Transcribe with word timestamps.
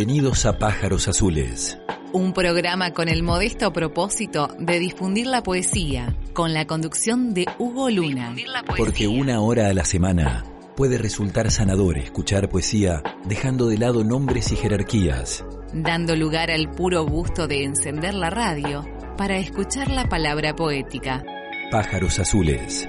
Bienvenidos 0.00 0.46
a 0.46 0.56
Pájaros 0.56 1.08
Azules. 1.08 1.78
Un 2.14 2.32
programa 2.32 2.94
con 2.94 3.10
el 3.10 3.22
modesto 3.22 3.70
propósito 3.70 4.48
de 4.58 4.78
difundir 4.78 5.26
la 5.26 5.42
poesía, 5.42 6.16
con 6.32 6.54
la 6.54 6.66
conducción 6.66 7.34
de 7.34 7.44
Hugo 7.58 7.90
Luna. 7.90 8.34
Porque 8.78 9.06
una 9.06 9.42
hora 9.42 9.68
a 9.68 9.74
la 9.74 9.84
semana 9.84 10.46
puede 10.74 10.96
resultar 10.96 11.50
sanador 11.50 11.98
escuchar 11.98 12.48
poesía 12.48 13.02
dejando 13.26 13.68
de 13.68 13.76
lado 13.76 14.02
nombres 14.02 14.50
y 14.52 14.56
jerarquías. 14.56 15.44
Dando 15.74 16.16
lugar 16.16 16.50
al 16.50 16.70
puro 16.70 17.04
gusto 17.04 17.46
de 17.46 17.64
encender 17.64 18.14
la 18.14 18.30
radio 18.30 18.86
para 19.18 19.36
escuchar 19.36 19.90
la 19.90 20.08
palabra 20.08 20.56
poética. 20.56 21.22
Pájaros 21.70 22.18
Azules. 22.18 22.88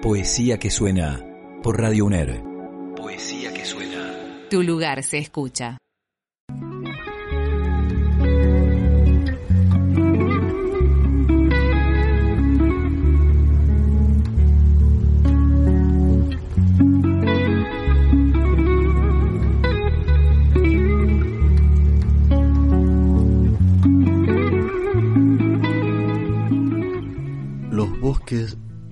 Poesía 0.00 0.60
que 0.60 0.70
suena 0.70 1.26
por 1.60 1.80
Radio 1.80 2.04
UNER. 2.04 2.40
Poesía 2.94 3.52
que 3.52 3.64
suena. 3.64 4.46
Tu 4.48 4.62
lugar 4.62 5.02
se 5.02 5.18
escucha. 5.18 5.78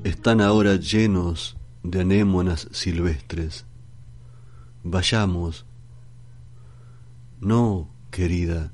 Están 0.04 0.42
ahora 0.42 0.76
llenos 0.76 1.56
de 1.82 2.02
anémonas 2.02 2.68
silvestres. 2.72 3.64
Vayamos. 4.84 5.64
No, 7.40 7.88
querida, 8.10 8.72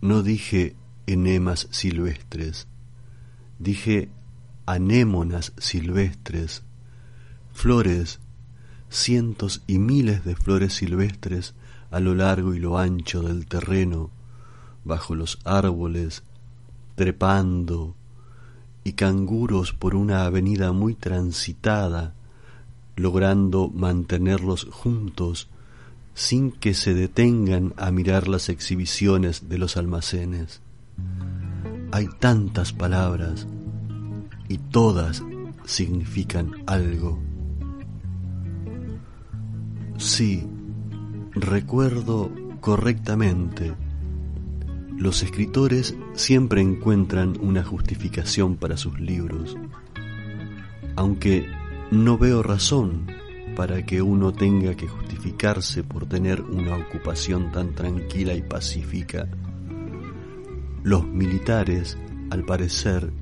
no 0.00 0.22
dije 0.22 0.76
enemas 1.06 1.68
silvestres, 1.70 2.68
dije 3.58 4.08
anémonas 4.64 5.52
silvestres, 5.58 6.62
flores, 7.52 8.18
cientos 8.88 9.62
y 9.66 9.78
miles 9.78 10.24
de 10.24 10.36
flores 10.36 10.72
silvestres 10.72 11.54
a 11.90 12.00
lo 12.00 12.14
largo 12.14 12.54
y 12.54 12.60
lo 12.60 12.78
ancho 12.78 13.20
del 13.22 13.46
terreno, 13.46 14.10
bajo 14.84 15.14
los 15.14 15.38
árboles, 15.44 16.22
trepando, 16.94 17.95
y 18.86 18.92
canguros 18.92 19.72
por 19.72 19.96
una 19.96 20.26
avenida 20.26 20.70
muy 20.70 20.94
transitada, 20.94 22.14
logrando 22.94 23.68
mantenerlos 23.68 24.68
juntos 24.70 25.48
sin 26.14 26.52
que 26.52 26.72
se 26.72 26.94
detengan 26.94 27.74
a 27.78 27.90
mirar 27.90 28.28
las 28.28 28.48
exhibiciones 28.48 29.48
de 29.48 29.58
los 29.58 29.76
almacenes. 29.76 30.60
Hay 31.90 32.06
tantas 32.20 32.72
palabras 32.72 33.48
y 34.48 34.58
todas 34.58 35.20
significan 35.64 36.52
algo. 36.68 37.18
Sí, 39.98 40.46
recuerdo 41.32 42.30
correctamente 42.60 43.74
los 44.96 45.22
escritores 45.22 45.94
siempre 46.14 46.62
encuentran 46.62 47.36
una 47.40 47.62
justificación 47.62 48.56
para 48.56 48.76
sus 48.76 48.98
libros, 48.98 49.56
aunque 50.96 51.46
no 51.90 52.16
veo 52.16 52.42
razón 52.42 53.06
para 53.54 53.84
que 53.84 54.00
uno 54.00 54.32
tenga 54.32 54.74
que 54.74 54.88
justificarse 54.88 55.84
por 55.84 56.06
tener 56.06 56.40
una 56.40 56.76
ocupación 56.76 57.52
tan 57.52 57.74
tranquila 57.74 58.34
y 58.34 58.42
pacífica. 58.42 59.28
Los 60.82 61.06
militares, 61.06 61.98
al 62.30 62.44
parecer, 62.44 63.12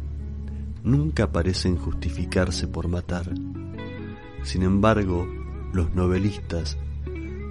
nunca 0.84 1.32
parecen 1.32 1.76
justificarse 1.76 2.68
por 2.68 2.88
matar. 2.88 3.32
Sin 4.42 4.62
embargo, 4.62 5.26
los 5.72 5.94
novelistas 5.94 6.76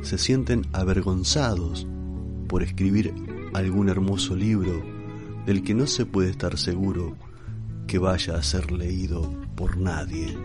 se 0.01 0.17
sienten 0.17 0.65
avergonzados 0.71 1.87
por 2.47 2.63
escribir 2.63 3.32
algún 3.53 3.89
hermoso 3.89 4.35
libro 4.35 4.83
del 5.45 5.63
que 5.63 5.73
no 5.73 5.87
se 5.87 6.05
puede 6.05 6.29
estar 6.31 6.57
seguro 6.57 7.15
que 7.87 7.97
vaya 7.97 8.35
a 8.35 8.43
ser 8.43 8.71
leído 8.71 9.29
por 9.55 9.77
nadie. 9.77 10.37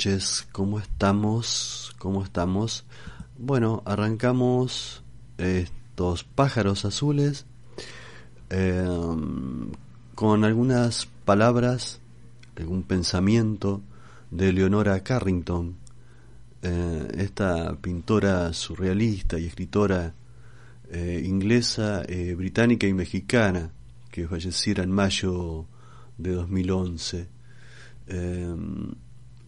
Noches. 0.00 0.48
¿Cómo 0.52 0.78
estamos? 0.78 1.94
¿Cómo 1.98 2.24
estamos? 2.24 2.86
Bueno, 3.36 3.82
arrancamos 3.84 5.02
estos 5.36 6.24
pájaros 6.24 6.86
azules 6.86 7.44
eh, 8.48 8.88
con 10.14 10.44
algunas 10.44 11.06
palabras, 11.26 12.00
algún 12.56 12.82
pensamiento 12.84 13.82
de 14.30 14.54
Leonora 14.54 14.98
Carrington, 15.00 15.76
eh, 16.62 17.08
esta 17.18 17.76
pintora 17.76 18.54
surrealista 18.54 19.38
y 19.38 19.44
escritora 19.48 20.14
eh, 20.90 21.22
inglesa, 21.26 22.04
británica 22.38 22.86
y 22.86 22.94
mexicana 22.94 23.70
que 24.10 24.26
falleciera 24.26 24.82
en 24.82 24.92
mayo 24.92 25.66
de 26.16 26.32
2011 26.32 27.28
eh, 28.06 28.56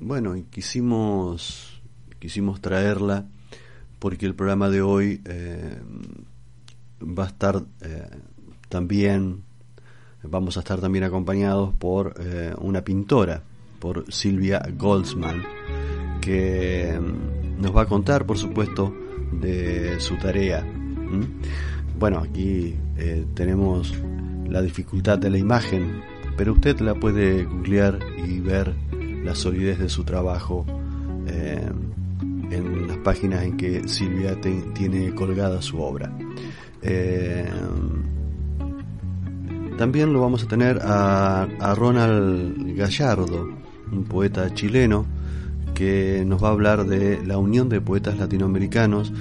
bueno, 0.03 0.35
quisimos, 0.51 1.81
quisimos 2.19 2.61
traerla 2.61 3.27
porque 3.99 4.27
el 4.27 4.35
programa 4.35 4.69
de 4.69 4.83
hoy 4.83 5.21
eh, 5.25 5.81
va 7.01 7.25
a 7.25 7.29
estar 7.29 7.63
eh, 7.81 8.09
también, 8.69 9.45
vamos 10.23 10.57
a 10.57 10.61
estar 10.61 10.81
también 10.81 11.05
acompañados 11.05 11.73
por 11.75 12.15
eh, 12.19 12.53
una 12.59 12.83
pintora, 12.83 13.43
por 13.79 14.13
Silvia 14.13 14.63
Goldsman, 14.77 15.43
que 16.21 16.99
nos 17.59 17.75
va 17.75 17.83
a 17.83 17.87
contar, 17.87 18.27
por 18.27 18.39
supuesto, 18.39 18.93
de 19.33 19.99
su 20.01 20.17
tarea. 20.17 20.67
Bueno, 21.99 22.19
aquí 22.19 22.77
tenemos 23.35 23.95
la 24.49 24.63
dificultad 24.63 25.19
de 25.19 25.31
la 25.31 25.39
imagen 25.39 26.03
pero 26.37 26.53
usted 26.53 26.81
la 26.81 26.95
puede 26.95 27.45
googlear 27.45 27.99
y 28.27 28.41
ver 28.41 28.75
la 29.23 29.35
solidez 29.35 29.79
de 29.79 29.89
su 29.89 30.05
trabajo 30.05 30.67
eh, 31.27 31.71
en 32.51 32.89
las 32.89 32.99
páginas 32.99 33.45
en 33.45 33.57
que 33.57 33.89
Silvia 33.89 34.39
tiene 34.75 35.15
colgada 35.15 35.63
su 35.63 35.81
obra. 35.81 36.13
Eh, 36.83 37.49
también 39.79 40.13
lo 40.13 40.21
vamos 40.21 40.45
a 40.45 40.49
tener 40.49 40.81
a, 40.83 41.43
a, 41.43 41.75
Ronald 41.75 42.77
Gallardo, 42.77 43.49
un 43.91 44.05
poeta 44.05 44.53
chileno, 44.55 45.07
que 45.75 46.25
nos 46.27 46.43
va 46.43 46.49
a 46.49 46.53
hablar 46.53 46.85
de 46.85 47.25
la 47.25 47.39
Unión 47.39 47.69
de 47.69 47.81
Poetas 47.81 48.19
Latinoamericanos 48.19 49.13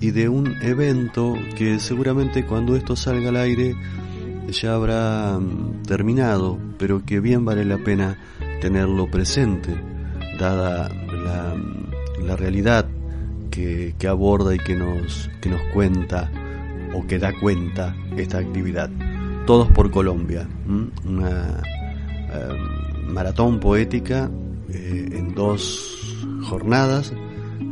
y 0.00 0.12
de 0.12 0.28
un 0.28 0.54
evento 0.62 1.34
que 1.56 1.78
seguramente 1.78 2.46
cuando 2.46 2.76
esto 2.76 2.96
salga 2.96 3.28
al 3.28 3.36
aire 3.36 3.76
ya 4.50 4.74
habrá 4.74 5.38
mm, 5.38 5.82
terminado, 5.82 6.58
pero 6.78 7.04
que 7.04 7.20
bien 7.20 7.44
vale 7.44 7.64
la 7.64 7.78
pena 7.78 8.18
tenerlo 8.60 9.10
presente, 9.10 9.74
dada 10.38 10.88
la, 10.88 12.36
realidad 12.36 12.86
que, 13.50 13.94
aborda 14.08 14.54
y 14.54 14.58
que 14.58 14.76
nos, 14.76 15.30
que 15.40 15.48
nos 15.48 15.60
cuenta 15.72 16.30
o 16.94 17.06
que 17.06 17.18
da 17.18 17.32
cuenta 17.32 17.96
esta 18.16 18.38
actividad. 18.38 18.90
Todos 19.46 19.68
por 19.72 19.90
Colombia, 19.90 20.46
una 21.04 21.62
em, 22.32 23.12
maratón 23.12 23.58
poética 23.58 24.30
eh, 24.68 25.08
en 25.12 25.34
dos 25.34 26.24
jornadas 26.42 27.12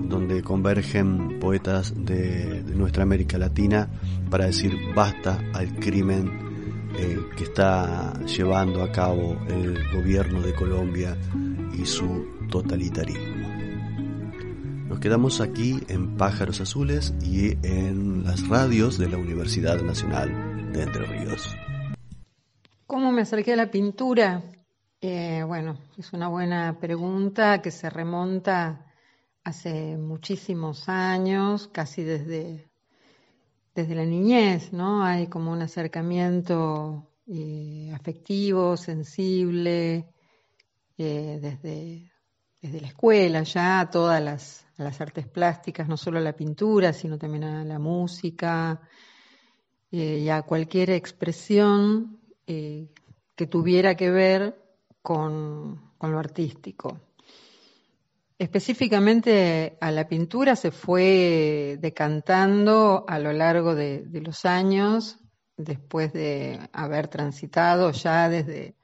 donde 0.09 0.43
convergen 0.43 1.39
poetas 1.39 1.93
de, 1.97 2.63
nuestra 2.75 3.03
América 3.03 3.39
Latina 3.39 3.89
para 4.31 4.47
decir 4.47 4.77
basta 4.95 5.39
al 5.55 5.75
crimen 5.77 6.46
eh, 6.99 7.19
que 7.37 7.45
está 7.45 8.19
llevando 8.25 8.83
a 8.83 8.91
cabo 8.91 9.37
el 9.49 9.91
gobierno 9.93 10.41
de 10.41 10.55
Colombia 10.55 11.17
y 11.73 11.85
su 11.85 12.27
totalitarismo. 12.51 13.49
Nos 14.89 15.01
quedamos 15.01 15.41
aquí 15.41 15.79
en 15.89 16.17
Pájaros 16.17 16.61
Azules 16.61 17.15
y 17.23 17.59
en 17.67 18.25
las 18.25 18.49
radios 18.49 18.99
de 18.99 19.09
la 19.09 19.19
Universidad 19.19 19.81
Nacional 19.83 20.73
de 20.73 20.83
Entre 20.83 21.05
Ríos. 21.05 21.57
¿Cómo 22.87 23.13
me 23.13 23.23
acerqué 23.23 23.53
a 23.53 23.57
la 23.57 23.71
pintura? 23.71 24.43
Eh, 25.01 25.43
bueno, 25.47 25.79
es 25.99 26.13
una 26.13 26.29
buena 26.29 26.79
pregunta 26.81 27.61
que 27.61 27.71
se 27.71 27.91
remonta 27.91 28.87
hace 29.45 29.97
muchísimos 29.97 30.89
años, 30.89 31.69
casi 31.69 32.03
desde, 32.03 32.71
desde 33.77 33.95
la 33.95 34.07
niñez, 34.07 34.73
¿no? 34.73 35.05
Hay 35.05 35.27
como 35.27 35.53
un 35.53 35.61
acercamiento 35.61 37.07
eh, 37.27 37.93
afectivo, 37.95 38.75
sensible, 38.79 40.09
eh, 40.97 41.39
desde, 41.43 42.11
desde 42.63 42.81
la 42.81 42.87
escuela 42.89 43.43
ya 43.43 43.81
a 43.81 43.91
todas 43.91 44.23
las, 44.23 44.67
las, 44.79 44.99
artes 45.03 45.29
plásticas, 45.29 45.89
no 45.89 45.99
solo 45.99 46.19
a 46.19 46.23
la 46.23 46.35
pintura, 46.35 46.95
sino 46.95 47.19
también 47.19 47.45
a 47.45 47.65
la 47.65 47.79
música 47.79 48.81
eh, 49.91 50.21
y 50.21 50.29
a 50.31 50.41
cualquier 50.43 50.91
expresión 50.91 52.19
que 52.47 53.47
tuviera 53.51 53.97
que 53.97 54.09
ver 54.09 54.59
con 55.03 55.93
lo 56.01 56.19
artístico. 56.19 57.06
Específicamente 58.39 59.79
a 59.81 59.91
la 59.91 60.09
pintura 60.09 60.57
se 60.57 60.71
fue 60.71 61.79
decantando 61.81 63.07
a 63.09 63.19
lo 63.19 63.33
largo 63.33 63.75
de, 63.75 64.07
los 64.13 64.45
años, 64.45 65.19
después 65.57 66.13
de 66.13 66.69
haber 66.73 67.09
transitado 67.09 67.93
ya 67.93 68.29
desde, 68.29 68.77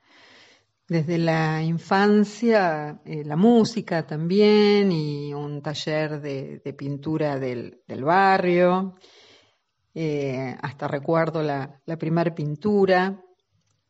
desde 0.89 1.19
la 1.19 1.63
infancia 1.63 3.03
eh, 3.05 3.25
la 3.27 3.37
música 3.37 4.07
también 4.07 4.91
y 4.91 5.35
un 5.35 5.61
taller 5.61 6.23
de, 6.23 6.75
pintura 6.79 7.39
del, 7.39 7.83
barrio, 8.03 8.95
eh, 9.93 10.57
hasta 10.63 10.89
recuerdo 10.89 11.43
la, 11.43 11.79
la 11.85 11.99
primera 11.99 12.35
pintura 12.35 13.23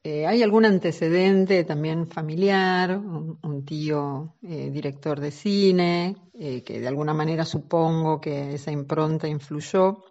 eh, 0.05 0.27
¿Hay 0.27 0.43
algún 0.43 0.65
antecedente 0.65 1.63
también 1.63 2.09
familiar, 2.09 2.99
un, 2.99 3.65
tío 3.65 4.35
eh, 4.43 4.69
director 4.73 5.21
de 5.21 5.31
cine, 5.31 6.17
eh, 6.35 6.65
que 6.65 6.81
de 6.81 6.89
alguna 6.89 7.15
manera 7.15 7.45
supongo 7.45 8.21
que 8.21 8.55
esa 8.55 8.73
impronta 8.73 9.29
influyó? 9.29 10.03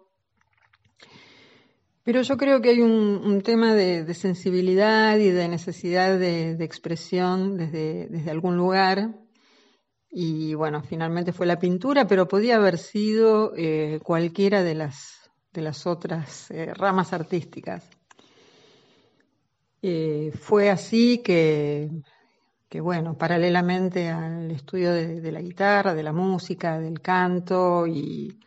Pero 2.04 2.22
yo 2.22 2.38
creo 2.38 2.62
que 2.62 2.70
hay 2.70 2.80
un, 2.80 3.42
tema 3.42 3.74
de, 3.74 4.14
sensibilidad 4.14 5.18
y 5.18 5.28
de 5.28 5.46
necesidad 5.48 6.18
de, 6.18 6.52
expresión 6.64 7.58
desde, 7.58 8.30
algún 8.30 8.56
lugar. 8.56 9.14
Y 10.10 10.54
bueno, 10.54 10.82
finalmente 10.82 11.34
fue 11.34 11.44
la 11.44 11.58
pintura, 11.58 12.06
pero 12.06 12.28
podía 12.28 12.56
haber 12.56 12.78
sido 12.78 13.52
cualquiera 14.02 14.62
de 14.62 14.74
las 14.74 15.86
otras 15.86 16.48
ramas 16.76 17.12
artísticas. 17.12 17.88
Eh, 19.84 20.30
fue 20.38 20.70
así 20.70 21.18
que, 21.18 21.90
bueno, 22.80 23.18
paralelamente 23.18 24.08
al 24.08 24.48
estudio 24.52 24.92
de, 24.92 25.32
la 25.32 25.40
guitarra, 25.40 25.92
de 25.92 26.04
la 26.04 26.12
música, 26.12 26.78
del 26.78 27.00
canto 27.00 27.88
y 27.88 28.38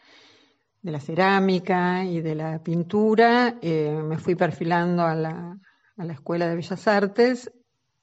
de 0.81 0.91
la 0.91 0.99
cerámica 1.01 2.05
y 2.05 2.21
de 2.21 2.35
la 2.35 2.63
pintura, 2.63 3.57
eh, 3.61 3.99
me 4.01 4.17
fui 4.17 4.35
perfilando 4.35 5.03
a 5.03 5.13
la, 5.13 5.57
a 5.97 6.05
la 6.05 6.13
Escuela 6.13 6.47
de 6.47 6.55
Bellas 6.55 6.87
Artes 6.87 7.51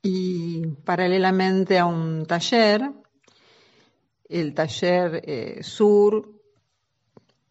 y 0.02 0.67
paralelamente 0.84 1.79
a 1.79 1.87
un 1.87 2.26
taller, 2.26 2.90
el 4.29 4.52
taller 4.52 5.23
eh, 5.25 5.62
Sur, 5.62 6.29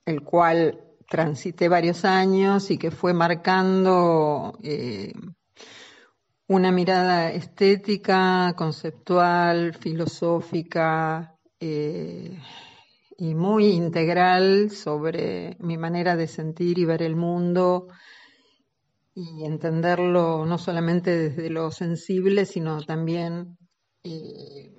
el 0.05 0.21
cual 0.21 0.79
transité 1.09 1.69
varios 1.69 2.05
años 2.05 2.69
y 2.69 2.77
que 2.77 2.91
fue 2.91 3.13
marcando 3.13 4.57
una 6.51 6.69
mirada 6.73 7.31
estética, 7.31 8.53
conceptual, 8.57 9.73
filosófica 9.73 11.33
eh, 11.61 12.37
y 13.17 13.35
muy 13.35 13.67
integral 13.67 14.69
sobre 14.69 15.55
mi 15.59 15.77
manera 15.77 16.17
de 16.17 16.27
sentir 16.27 16.77
y 16.77 16.83
ver 16.83 17.03
el 17.03 17.15
mundo 17.15 17.87
y 19.15 19.45
entenderlo 19.45 20.45
no 20.45 20.57
solamente 20.57 21.29
desde 21.29 21.49
lo 21.49 21.71
sensible, 21.71 22.45
sino 22.45 22.81
también 22.83 23.57
eh, 24.03 24.75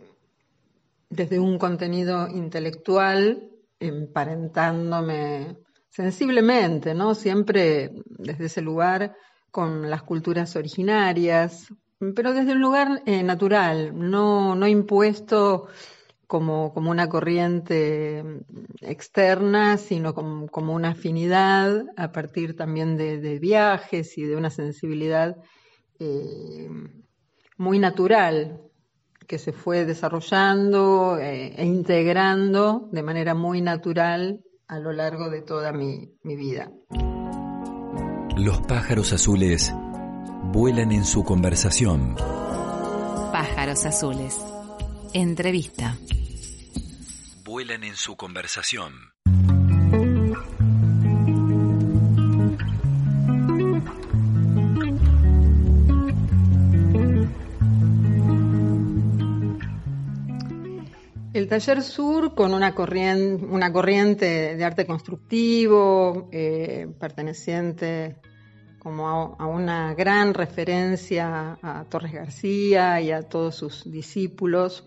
desde 1.08 1.40
un 1.40 1.56
contenido 1.56 2.28
intelectual, 2.28 3.50
emparentándome 3.80 5.56
sensiblemente, 5.88 6.92
¿no? 6.92 7.14
Siempre 7.14 7.92
desde 8.04 8.44
ese 8.44 8.60
lugar 8.60 9.16
con 9.52 9.90
las 9.90 10.02
culturas 10.02 10.56
originarias, 10.56 11.72
pero 12.16 12.32
desde 12.32 12.52
un 12.52 12.60
lugar 12.60 13.02
eh, 13.06 13.22
natural, 13.22 13.92
no, 13.94 14.56
no 14.56 14.66
impuesto 14.66 15.68
como, 16.26 16.72
como, 16.72 16.90
una 16.90 17.08
corriente 17.10 18.24
externa, 18.80 19.76
sino 19.76 20.14
como, 20.14 20.74
una 20.74 20.92
afinidad 20.92 21.84
a 21.96 22.10
partir 22.10 22.56
también 22.56 22.96
de, 22.96 23.38
viajes 23.38 24.16
y 24.16 24.22
de 24.22 24.34
una 24.34 24.48
sensibilidad 24.48 25.36
eh, 26.00 26.70
muy 27.58 27.78
natural 27.78 28.62
que 29.26 29.38
se 29.38 29.52
fue 29.52 29.84
desarrollando 29.84 31.18
eh, 31.18 31.54
e 31.56 31.66
integrando 31.66 32.88
de 32.90 33.02
manera 33.02 33.34
muy 33.34 33.60
natural 33.60 34.40
a 34.66 34.78
lo 34.78 34.92
largo 34.92 35.28
de 35.28 35.42
toda 35.42 35.72
mi, 35.72 36.16
mi 36.22 36.36
vida. 36.36 36.72
Los 38.36 38.60
pájaros 38.62 39.12
azules 39.12 39.74
vuelan 40.44 40.90
en 40.90 41.04
su 41.04 41.22
conversación. 41.22 42.16
Pájaros 43.30 43.84
azules. 43.84 44.38
Entrevista. 45.12 45.98
Vuelan 47.44 47.84
en 47.84 47.94
su 47.94 48.16
conversación. 48.16 48.94
El 61.34 61.48
taller 61.48 61.82
sur 61.82 62.34
con 62.34 62.54
una 62.54 62.74
corriente, 62.74 63.44
una 63.44 63.72
corriente 63.72 64.54
de 64.54 64.64
arte 64.64 64.86
constructivo 64.86 66.28
eh, 66.30 66.88
perteneciente 66.98 68.16
como 68.82 69.36
a, 69.38 69.46
una 69.46 69.94
gran 69.94 70.34
referencia 70.34 71.56
a 71.62 71.84
Torres 71.84 72.12
García 72.12 73.00
y 73.00 73.12
a 73.12 73.22
todos 73.22 73.54
sus 73.54 73.88
discípulos, 73.88 74.84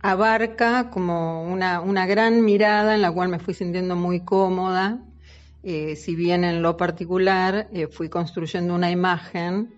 abarca 0.00 0.88
como 0.88 1.42
una, 1.42 2.06
gran 2.06 2.44
mirada 2.44 2.94
en 2.94 3.02
la 3.02 3.10
cual 3.10 3.30
me 3.30 3.40
fui 3.40 3.52
sintiendo 3.54 3.96
muy 3.96 4.20
cómoda, 4.20 5.00
eh, 5.64 5.96
si 5.96 6.14
bien 6.14 6.44
en 6.44 6.62
lo 6.62 6.76
particular 6.76 7.68
eh, 7.72 7.88
fui 7.88 8.08
construyendo 8.08 8.76
una 8.76 8.92
imagen 8.92 9.74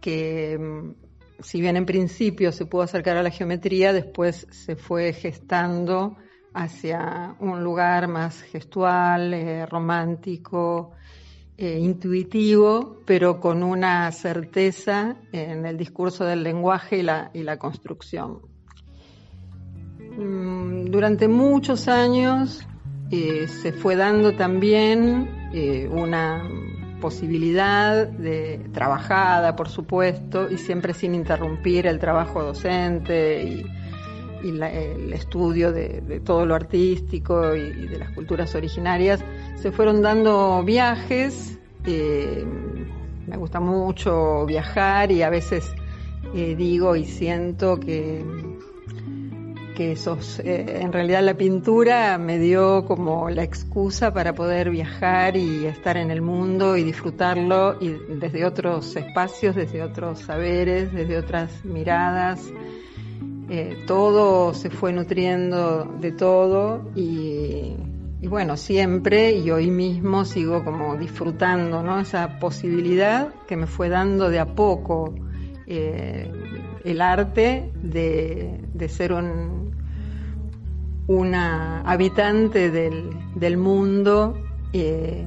que 0.00 0.56
mm, 0.56 1.42
si 1.42 1.60
bien 1.60 1.76
en 1.76 1.86
principio 1.86 2.52
se 2.52 2.66
pudo 2.66 2.82
acercar 2.82 3.16
a 3.16 3.24
la 3.24 3.30
geometría, 3.30 3.92
después 3.92 4.46
se 4.50 4.76
fue 4.76 5.12
gestando 5.12 6.16
hacia 6.54 7.34
un 7.40 7.64
lugar 7.64 8.06
más 8.06 8.42
gestual, 8.42 9.34
eh, 9.34 9.66
romántico, 9.66 10.92
eh, 11.58 11.78
intuitivo, 11.78 13.02
pero 13.04 13.40
con 13.40 13.62
una 13.62 14.10
certeza 14.12 15.16
en 15.32 15.66
el 15.66 15.76
discurso 15.76 16.24
del 16.24 16.42
lenguaje 16.42 16.98
y 16.98 17.42
la, 17.42 17.56
construcción. 17.58 18.38
Mm, 20.16 20.86
durante 20.86 21.28
muchos 21.28 21.88
años 21.88 22.66
eh, 23.10 23.48
se 23.48 23.72
fue 23.72 23.96
dando 23.96 24.34
también 24.34 25.36
una 25.90 26.42
posibilidad 27.00 28.06
de 28.06 28.68
trabajada, 28.72 29.56
por 29.56 29.68
supuesto, 29.68 30.50
y 30.50 30.58
siempre 30.58 30.94
sin 30.94 31.14
interrumpir 31.14 31.86
el 31.86 31.98
trabajo 31.98 32.42
docente 32.42 33.42
y, 33.42 33.66
el 34.40 35.12
estudio 35.12 35.72
de, 35.72 36.20
todo 36.24 36.46
lo 36.46 36.54
artístico 36.54 37.56
y, 37.56 37.88
de 37.88 37.98
las 37.98 38.10
culturas 38.10 38.54
originarias, 38.54 39.20
se 39.60 39.72
fueron 39.72 40.02
dando 40.02 40.62
viajes. 40.64 41.58
Eh, 41.84 42.44
me 43.26 43.36
gusta 43.36 43.60
mucho 43.60 44.46
viajar 44.46 45.10
y 45.10 45.22
a 45.22 45.30
veces 45.30 45.70
eh, 46.34 46.54
digo 46.56 46.96
y 46.96 47.04
siento 47.04 47.78
que 47.78 48.24
que 49.74 49.92
esos, 49.92 50.40
eh, 50.40 50.80
en 50.80 50.92
realidad 50.92 51.22
la 51.22 51.34
pintura 51.34 52.18
me 52.18 52.40
dio 52.40 52.84
como 52.84 53.30
la 53.30 53.44
excusa 53.44 54.12
para 54.12 54.34
poder 54.34 54.70
viajar 54.70 55.36
y 55.36 55.66
estar 55.66 55.96
en 55.96 56.10
el 56.10 56.20
mundo 56.20 56.76
y 56.76 56.82
disfrutarlo 56.82 57.80
y 57.80 57.90
desde 57.90 58.44
otros 58.44 58.96
espacios, 58.96 59.54
desde 59.54 59.84
otros 59.84 60.18
saberes, 60.18 60.92
desde 60.92 61.16
otras 61.16 61.64
miradas. 61.64 62.40
Todo 63.86 64.52
se 64.52 64.68
fue 64.68 64.92
nutriendo 64.92 65.84
de 65.84 66.10
todo 66.10 66.90
y, 66.96 67.76
bueno, 68.26 68.56
siempre 68.56 69.32
y 69.32 69.50
hoy 69.52 69.70
mismo 69.70 70.24
sigo 70.24 70.64
como 70.64 70.96
disfrutando 70.96 71.84
¿no? 71.84 72.00
esa 72.00 72.40
posibilidad 72.40 73.32
que 73.46 73.56
me 73.56 73.68
fue 73.68 73.88
dando 73.88 74.28
de 74.28 74.40
a 74.40 74.46
poco. 74.46 75.14
Eh, 75.66 76.32
el 76.84 77.00
arte 77.00 77.70
de, 77.80 78.88
ser 78.88 79.12
un, 79.12 79.70
una 81.06 81.82
habitante 81.82 82.70
del, 82.70 83.56
mundo, 83.56 84.34
eh, 84.72 85.24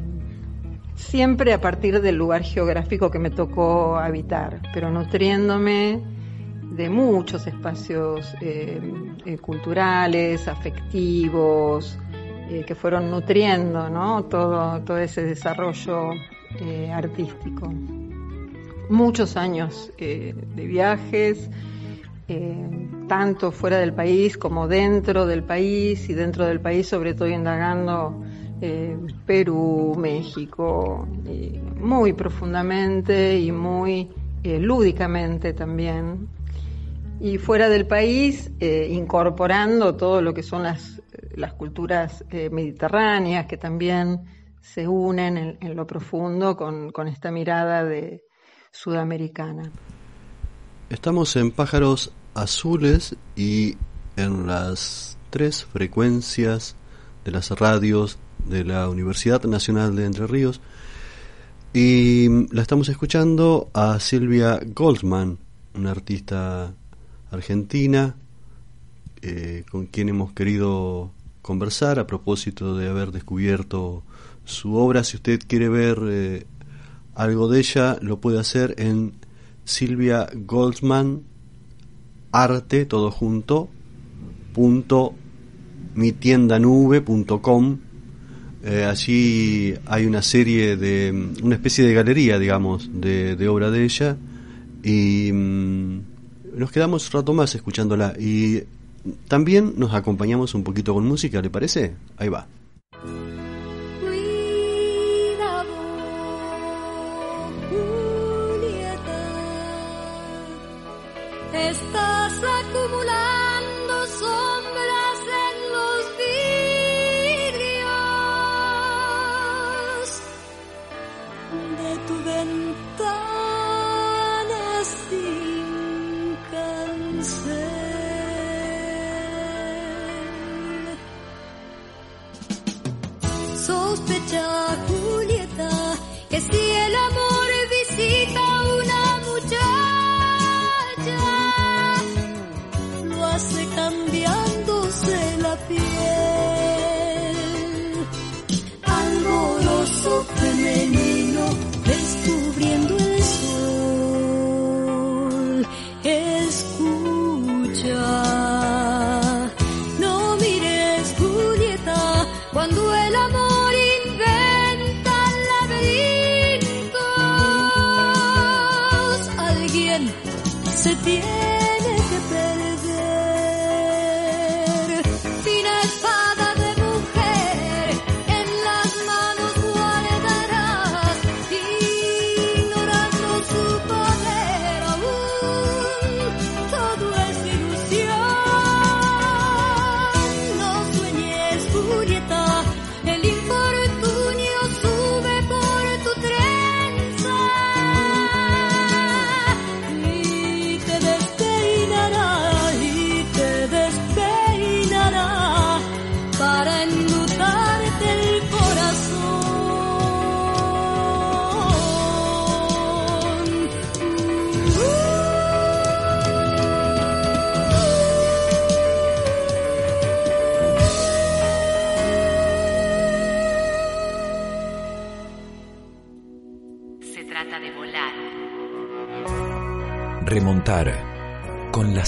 siempre 0.96 1.54
a 1.54 1.62
partir 1.62 2.02
del 2.02 2.16
lugar 2.16 2.44
geográfico 2.44 3.10
que 3.10 3.20
me 3.20 3.30
tocó 3.30 3.98
habitar, 3.98 4.62
pero 4.74 4.90
nutriéndome 4.90 6.02
de 6.72 6.90
muchos 6.90 7.48
espacios 7.48 8.34
eh, 8.42 9.38
culturales, 9.42 10.48
afectivos, 10.48 11.98
que 12.66 12.76
fueron 12.76 13.10
nutriendo 13.10 13.90
todo, 14.30 14.82
todo 14.82 14.98
ese 14.98 15.24
desarrollo 15.24 16.12
artístico 16.94 17.72
muchos 18.92 19.38
años 19.38 19.92
eh, 19.98 20.36
de 20.56 20.68
viajes, 20.68 21.50
eh, 22.28 22.88
tanto 23.08 23.52
fuera 23.52 23.80
del 23.80 23.94
país 23.94 24.38
como 24.38 24.68
dentro 24.68 25.26
del 25.26 25.44
país 25.44 26.10
y 26.10 26.14
dentro 26.14 26.46
del 26.46 26.60
país 26.60 26.88
sobre 26.88 27.14
todo 27.14 27.30
indagando 27.30 28.22
eh, 28.62 28.96
Perú, 29.26 29.96
México, 29.98 31.08
muy 31.80 32.14
profundamente 32.14 33.40
y 33.40 33.52
muy 33.52 34.10
lúdicamente 34.44 35.54
también. 35.54 36.28
Y 37.22 37.38
fuera 37.38 37.70
del 37.70 37.86
país, 37.86 38.52
incorporando 38.60 39.96
todo 39.96 40.22
lo 40.22 40.34
que 40.34 40.44
son 40.44 40.64
las, 40.64 41.02
las 41.36 41.54
culturas 41.54 42.26
mediterráneas 42.32 43.46
que 43.46 43.58
también 43.58 44.22
se 44.60 44.88
unen 44.88 45.58
en, 45.62 45.76
lo 45.76 45.86
profundo 45.86 46.58
con 46.58 47.08
esta 47.08 47.32
mirada 47.32 47.84
de, 47.84 48.24
sudamericana. 48.72 49.72
Estamos 50.90 51.36
en 51.36 51.52
Pájaros 51.52 52.12
Azules 52.34 53.16
y 53.36 53.78
en 54.16 54.48
las 54.48 55.18
tres 55.30 55.66
frecuencias 55.66 56.76
de 57.24 57.32
las 57.32 57.52
radios 57.52 58.18
de 58.46 58.64
la 58.64 58.90
Universidad 58.90 59.44
Nacional 59.44 59.96
de 59.96 60.06
Entre 60.06 60.28
Ríos 60.28 60.62
y 61.74 62.48
la 62.54 62.62
estamos 62.62 62.90
escuchando 62.90 63.70
a 63.74 64.00
Silvia 64.00 64.60
Goldman, 64.66 65.38
una 65.76 65.92
artista 65.92 66.74
argentina 67.32 68.16
eh, 69.22 69.64
con 69.72 69.88
quien 69.88 70.10
hemos 70.10 70.34
querido 70.34 71.12
conversar 71.42 72.00
a 72.00 72.08
propósito 72.08 72.78
de 72.78 72.88
haber 72.88 73.12
descubierto 73.12 74.04
su 74.46 74.76
obra. 74.76 75.04
Si 75.04 75.18
usted 75.18 75.40
quiere 75.48 75.70
ver 75.70 75.98
eh, 76.10 76.46
algo 77.16 77.48
de 77.48 77.60
ella 77.60 77.98
lo 78.02 78.20
puede 78.20 78.40
hacer 78.40 78.76
en 78.78 79.14
Silvia 79.66 80.30
Goldman 80.34 81.24
arte 82.32 82.86
todo 82.86 83.12
junto 83.12 83.70
punto 84.54 85.16
eh, 88.64 88.86
allí 88.86 89.74
hay 89.88 90.06
una 90.06 90.22
serie 90.22 90.78
de 90.78 91.34
una 91.44 91.56
especie 91.56 91.86
de 91.86 91.94
galería 91.94 92.40
digamos 92.40 92.90
de, 92.94 93.36
de 93.36 93.48
obra 93.48 93.72
de 93.72 93.84
ella 93.84 94.18
y 94.84 95.32
mm, 95.34 96.00
nos 96.56 96.72
quedamos 96.72 97.08
un 97.08 97.12
rato 97.20 97.34
más 97.34 97.56
escuchándola 97.56 98.14
y 98.20 98.64
también 99.28 99.74
nos 99.78 99.94
acompañamos 99.94 100.54
un 100.54 100.64
poquito 100.64 100.94
con 100.94 101.06
música, 101.06 101.42
¿le 101.42 101.50
parece? 101.50 101.96
Ahí 102.18 102.30
va. 102.30 102.48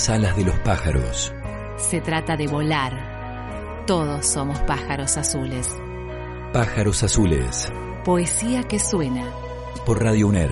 Las 0.04 0.10
alas 0.10 0.36
de 0.36 0.44
los 0.44 0.60
pájaros. 0.60 1.34
Se 1.78 2.02
trata 2.02 2.36
de 2.36 2.48
volar. 2.48 3.86
Todos 3.88 4.26
somos 4.26 4.60
pájaros 4.64 5.16
azules. 5.16 5.70
Pájaros 6.52 7.04
azules. 7.04 7.72
Poesía 8.04 8.64
que 8.64 8.80
suena. 8.80 9.32
Por 9.86 10.04
Radio 10.04 10.28
UNER. 10.28 10.52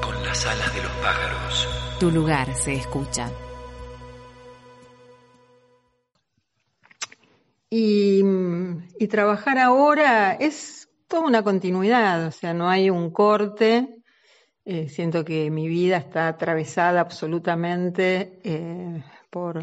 Con 0.00 0.22
las 0.22 0.46
alas 0.46 0.72
de 0.72 0.82
los 0.84 0.92
pájaros. 1.02 1.68
Tu 1.98 2.12
lugar 2.12 2.54
se 2.54 2.74
escucha. 2.74 3.28
Y, 7.68 8.22
y 9.00 9.08
trabajar 9.08 9.58
ahora 9.58 10.34
es 10.34 10.88
toda 11.08 11.26
una 11.26 11.42
continuidad, 11.42 12.24
o 12.26 12.30
sea, 12.30 12.54
no 12.54 12.68
hay 12.68 12.90
un 12.90 13.10
corte 13.10 13.95
eh, 14.68 14.88
siento 14.88 15.24
que 15.24 15.48
mi 15.48 15.68
vida 15.68 15.96
está 15.96 16.26
atravesada 16.26 17.00
absolutamente 17.00 18.40
eh, 18.42 19.04
por, 19.30 19.62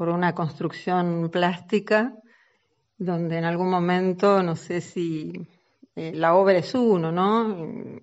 una 0.00 0.34
construcción 0.34 1.28
plástica 1.30 2.16
donde 2.96 3.38
en 3.38 3.44
algún 3.44 3.70
momento, 3.70 4.42
no 4.42 4.56
sé 4.56 4.80
si 4.80 5.32
eh, 5.94 6.10
la 6.16 6.34
obra 6.34 6.58
es 6.58 6.74
uno, 6.74 7.12
¿no? 7.12 8.00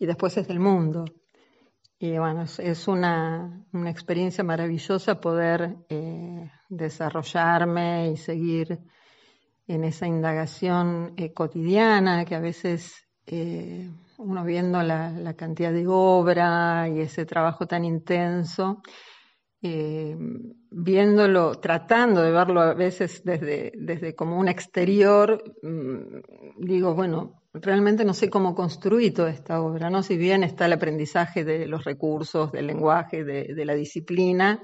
Y 0.00 0.06
después 0.06 0.36
es 0.36 0.48
del 0.48 0.58
mundo. 0.58 1.04
Y 2.00 2.18
bueno, 2.18 2.42
es, 2.42 2.88
una, 2.88 3.64
una, 3.72 3.90
experiencia 3.90 4.42
maravillosa 4.42 5.20
poder 5.20 5.76
desarrollarme 6.68 8.10
y 8.10 8.16
seguir 8.16 8.80
en 9.68 9.84
esa 9.84 10.08
indagación 10.08 11.14
cotidiana 11.34 12.24
que 12.24 12.34
a 12.34 12.40
veces 12.40 13.06
uno 14.18 14.44
viendo 14.44 14.82
la, 14.82 15.34
cantidad 15.36 15.72
de 15.72 15.86
obra 15.86 16.88
y 16.88 17.00
ese 17.00 17.24
trabajo 17.24 17.66
tan 17.66 17.84
intenso, 17.84 18.82
eh, 19.62 20.16
viéndolo, 20.70 21.54
tratando 21.60 22.22
de 22.22 22.32
verlo 22.32 22.60
a 22.60 22.74
veces 22.74 23.22
desde, 23.24 23.72
desde 23.76 24.14
como 24.14 24.38
un 24.38 24.48
exterior, 24.48 25.42
mm, 25.62 26.64
digo, 26.64 26.94
bueno, 26.94 27.42
realmente 27.54 28.04
no 28.04 28.12
sé 28.12 28.28
cómo 28.28 28.54
construir 28.54 29.14
toda 29.14 29.30
esta 29.30 29.62
obra, 29.62 29.88
¿no? 29.88 30.02
Si 30.02 30.16
bien 30.16 30.42
está 30.42 30.66
el 30.66 30.72
aprendizaje 30.72 31.44
de 31.44 31.66
los 31.66 31.84
recursos, 31.84 32.50
del 32.50 32.66
lenguaje, 32.66 33.24
de, 33.24 33.64
la 33.64 33.74
disciplina, 33.74 34.60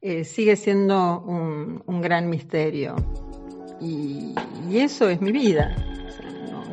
eh, 0.00 0.24
sigue 0.24 0.56
siendo 0.56 1.20
un, 1.22 2.00
gran 2.00 2.28
misterio. 2.28 2.96
Y, 3.80 4.34
eso 4.72 5.08
es 5.08 5.20
mi 5.20 5.30
vida. 5.32 5.76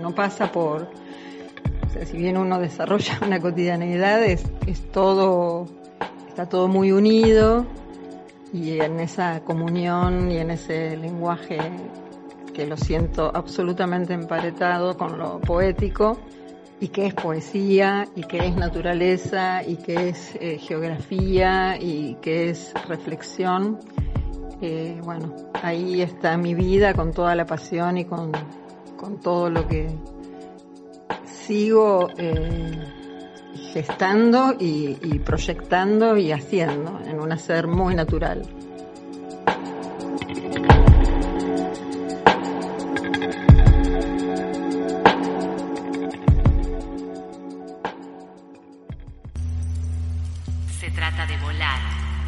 no, 0.02 0.14
pasa 0.14 0.52
por. 0.52 1.05
Si 2.06 2.18
bien 2.18 2.38
uno 2.38 2.60
desarrolla 2.60 3.20
una 3.26 3.40
cotidianeidad, 3.40 4.24
es, 4.24 4.44
todo. 4.92 5.68
está 6.28 6.48
todo 6.48 6.68
muy 6.68 6.92
unido 6.92 7.66
y 8.54 8.80
en 8.80 9.00
esa 9.00 9.42
comunión 9.42 10.32
y 10.32 10.38
en 10.38 10.52
ese 10.52 10.96
lenguaje 10.98 11.60
que 12.54 12.66
lo 12.66 12.78
siento 12.78 13.32
absolutamente 13.34 14.14
emparetado 14.14 14.98
con 14.98 15.18
lo 15.18 15.40
poético 15.42 16.18
y 16.80 16.90
que 16.90 17.08
es 17.08 17.14
poesía 17.14 18.08
y 18.16 18.24
que 18.24 18.46
es 18.46 18.56
naturaleza 18.56 19.64
y 19.64 19.78
que 19.78 20.10
es 20.10 20.36
eh, 20.40 20.58
geografía 20.58 21.78
y 21.80 22.16
que 22.22 22.50
es 22.50 22.74
reflexión. 22.88 23.80
Eh, 24.62 25.00
bueno, 25.04 25.34
ahí 25.62 26.02
está 26.02 26.38
mi 26.38 26.54
vida 26.54 26.94
con 26.94 27.12
toda 27.12 27.36
la 27.36 27.46
pasión 27.46 27.98
y 27.98 28.06
con, 28.06 28.32
todo 29.22 29.50
lo 29.50 29.68
que 29.68 29.88
sigo 31.46 32.10
eh, 32.18 32.72
gestando 33.74 34.56
y, 34.60 34.98
y 35.02 35.20
proyectando 35.20 36.18
y 36.18 36.32
haciendo 36.32 37.00
en 37.06 37.20
un 37.20 37.32
hacer 37.32 37.68
muy 37.68 37.96
natural. 37.96 38.44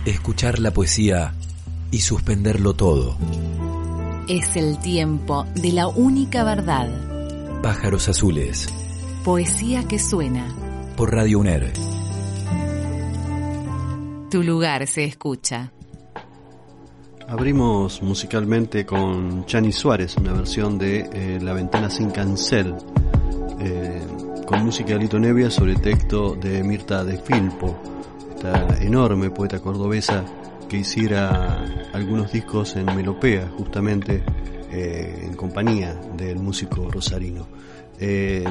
escuchar 0.10 0.60
la 0.60 0.72
poesía 0.72 1.34
y 1.92 2.00
suspenderlo 2.00 2.74
todo. 2.74 3.18
Es 4.28 4.56
el 4.56 4.78
tiempo 4.80 5.46
de 5.56 5.72
la 5.72 5.88
única 5.88 6.44
verdad. 6.44 6.90
Pájaros 7.62 8.10
azules. 8.10 8.68
Poesía 9.28 9.86
que 9.86 10.00
suena. 10.00 10.48
Por 10.96 11.14
Radio 11.14 11.40
UNER. 11.40 11.74
Tu 14.32 14.42
lugar 14.42 14.88
se 14.88 15.04
escucha. 15.04 15.74
Abrimos 17.28 18.02
musicalmente 18.02 18.86
con 18.86 19.46
Chani 19.46 19.74
Suárez, 19.74 20.16
una 20.16 20.32
versión 20.32 20.78
de 20.78 21.10
eh, 21.12 21.40
La 21.42 21.52
ventana 21.52 21.90
sin 21.90 22.10
cancel, 22.10 22.74
eh, 23.60 24.02
con 24.46 24.64
música 24.64 24.94
de 24.94 25.00
Lito 25.00 25.20
Nevia 25.20 25.52
sobre 25.52 25.76
texto 25.76 26.34
de 26.36 26.64
Mirta 26.64 27.04
de 27.04 27.18
Filpo 27.18 27.78
esta 28.34 28.82
enorme 28.82 29.30
poeta 29.30 29.60
cordobesa 29.60 30.24
que 30.70 30.78
hiciera 30.78 31.66
algunos 31.92 32.32
discos 32.32 32.78
en 32.78 32.86
Melopea, 32.86 33.50
justamente 33.58 34.24
eh, 34.72 35.24
en 35.24 35.34
compañía 35.34 35.96
del 36.16 36.40
músico 36.40 36.90
rosarino. 36.90 37.46
Eh, 38.00 38.46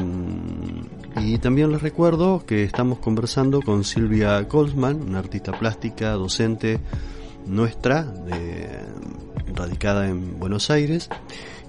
y 1.21 1.39
también 1.39 1.73
les 1.73 1.83
recuerdo 1.83 2.45
que 2.45 2.65
estamos 2.65 2.99
conversando 2.99 3.63
con 3.63 3.85
Silvia 3.85 4.41
Goldsman, 4.43 5.01
una 5.03 5.19
artista 5.19 5.53
plástica, 5.59 6.13
docente 6.13 6.81
nuestra, 7.47 8.13
radicada 9.55 10.09
en 10.09 10.39
Buenos 10.39 10.71
Aires, 10.71 11.09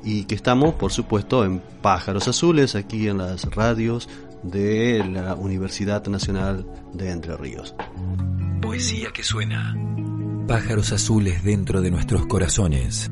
y 0.04 0.26
que 0.26 0.36
estamos, 0.36 0.76
por 0.76 0.92
supuesto, 0.92 1.46
en 1.46 1.62
Pájaros 1.82 2.28
Azules, 2.28 2.76
aquí 2.76 3.08
en 3.08 3.20
las 3.20 3.44
radios 3.46 4.10
de 4.44 5.04
la 5.06 5.36
Universidad 5.36 6.06
Nacional 6.08 6.66
de 6.94 7.12
Entre 7.12 7.36
Ríos. 7.38 7.76
Poesía 8.62 9.10
que 9.14 9.24
suena. 9.24 9.76
Pájaros 10.48 10.92
azules 10.94 11.44
dentro 11.44 11.82
de 11.82 11.92
nuestros 11.92 12.26
corazones. 12.26 13.12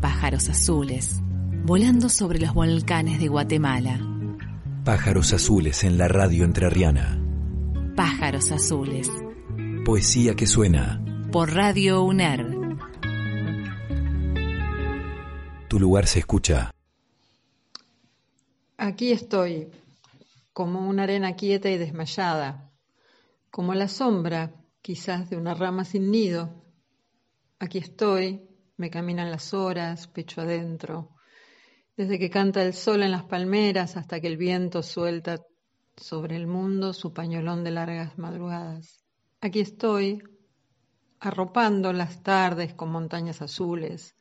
Pájaros 0.00 0.48
azules, 0.48 1.20
volando 1.66 2.08
sobre 2.08 2.38
los 2.38 2.54
volcanes 2.54 3.18
de 3.18 3.26
Guatemala. 3.26 3.98
Pájaros 4.84 5.32
azules 5.32 5.82
en 5.82 5.98
la 5.98 6.06
radio 6.06 6.44
entrerriana. 6.44 7.20
Pájaros 7.96 8.52
azules. 8.52 9.10
Poesía 9.84 10.36
que 10.36 10.46
suena. 10.46 11.04
Por 11.32 11.52
Radio 11.52 12.04
UNER. 12.04 12.56
Tu 15.68 15.80
lugar 15.80 16.06
se 16.06 16.20
escucha. 16.20 16.70
Aquí 18.76 19.10
estoy, 19.10 19.72
como 20.52 20.88
una 20.88 21.02
arena 21.02 21.34
quieta 21.34 21.68
y 21.68 21.78
desmayada, 21.78 22.70
como 23.50 23.74
la 23.74 23.88
sombra 23.88 24.54
quizás 24.82 25.30
de 25.30 25.36
una 25.36 25.54
rama 25.54 25.84
sin 25.84 26.12
nido. 26.12 26.62
Aquí 27.58 27.78
estoy, 27.78 28.48
me 28.76 28.88
caminan 28.88 29.32
las 29.32 29.52
horas, 29.52 30.06
pecho 30.06 30.42
adentro, 30.42 31.15
desde 31.96 32.18
que 32.18 32.30
canta 32.30 32.62
el 32.62 32.74
sol 32.74 33.02
en 33.02 33.10
las 33.10 33.24
palmeras 33.24 33.96
hasta 33.96 34.20
que 34.20 34.26
el 34.26 34.36
viento 34.36 34.82
suelta 34.82 35.40
sobre 35.96 36.36
el 36.36 36.46
mundo 36.46 36.92
su 36.92 37.12
pañolón 37.12 37.64
de 37.64 37.70
largas 37.70 38.18
madrugadas. 38.18 39.02
Aquí 39.40 39.60
estoy, 39.60 40.22
arropando 41.20 41.92
las 41.92 42.22
tardes 42.22 42.74
con 42.74 42.90
montañas 42.90 43.40
azules, 43.40 44.14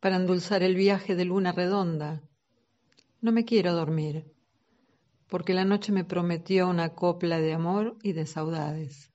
para 0.00 0.16
endulzar 0.16 0.62
el 0.62 0.74
viaje 0.74 1.14
de 1.14 1.24
luna 1.24 1.52
redonda. 1.52 2.22
No 3.20 3.32
me 3.32 3.44
quiero 3.44 3.74
dormir 3.74 4.26
porque 5.30 5.54
la 5.54 5.64
noche 5.64 5.92
me 5.92 6.04
prometió 6.04 6.68
una 6.68 6.90
copla 6.94 7.38
de 7.40 7.54
amor 7.54 7.96
y 8.02 8.12
de 8.12 8.26
saudades. 8.26 9.12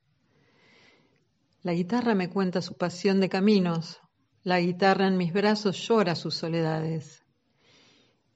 La 1.62 1.74
guitarra 1.74 2.16
me 2.16 2.30
cuenta 2.30 2.62
su 2.62 2.78
pasión 2.78 3.20
de 3.20 3.28
caminos, 3.28 4.00
la 4.42 4.62
guitarra 4.62 5.08
en 5.08 5.18
mis 5.18 5.34
brazos 5.34 5.78
llora 5.86 6.16
sus 6.16 6.36
soledades. 6.36 7.25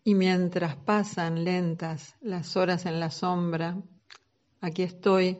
Y 0.09 0.15
mientras 0.15 0.75
pasan 0.75 1.43
lentas 1.43 2.15
las 2.19 2.57
horas 2.57 2.87
en 2.87 2.99
la 2.99 3.11
sombra, 3.11 3.77
aquí 4.59 4.81
estoy, 4.81 5.39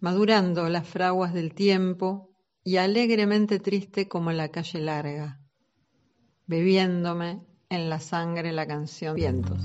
madurando 0.00 0.68
las 0.68 0.88
fraguas 0.88 1.32
del 1.32 1.54
tiempo 1.54 2.34
y 2.64 2.78
alegremente 2.78 3.60
triste 3.60 4.08
como 4.08 4.32
la 4.32 4.48
calle 4.48 4.80
larga, 4.80 5.38
bebiéndome 6.48 7.46
en 7.68 7.88
la 7.88 8.00
sangre 8.00 8.50
la 8.50 8.66
canción 8.66 9.14
Vientos. 9.14 9.62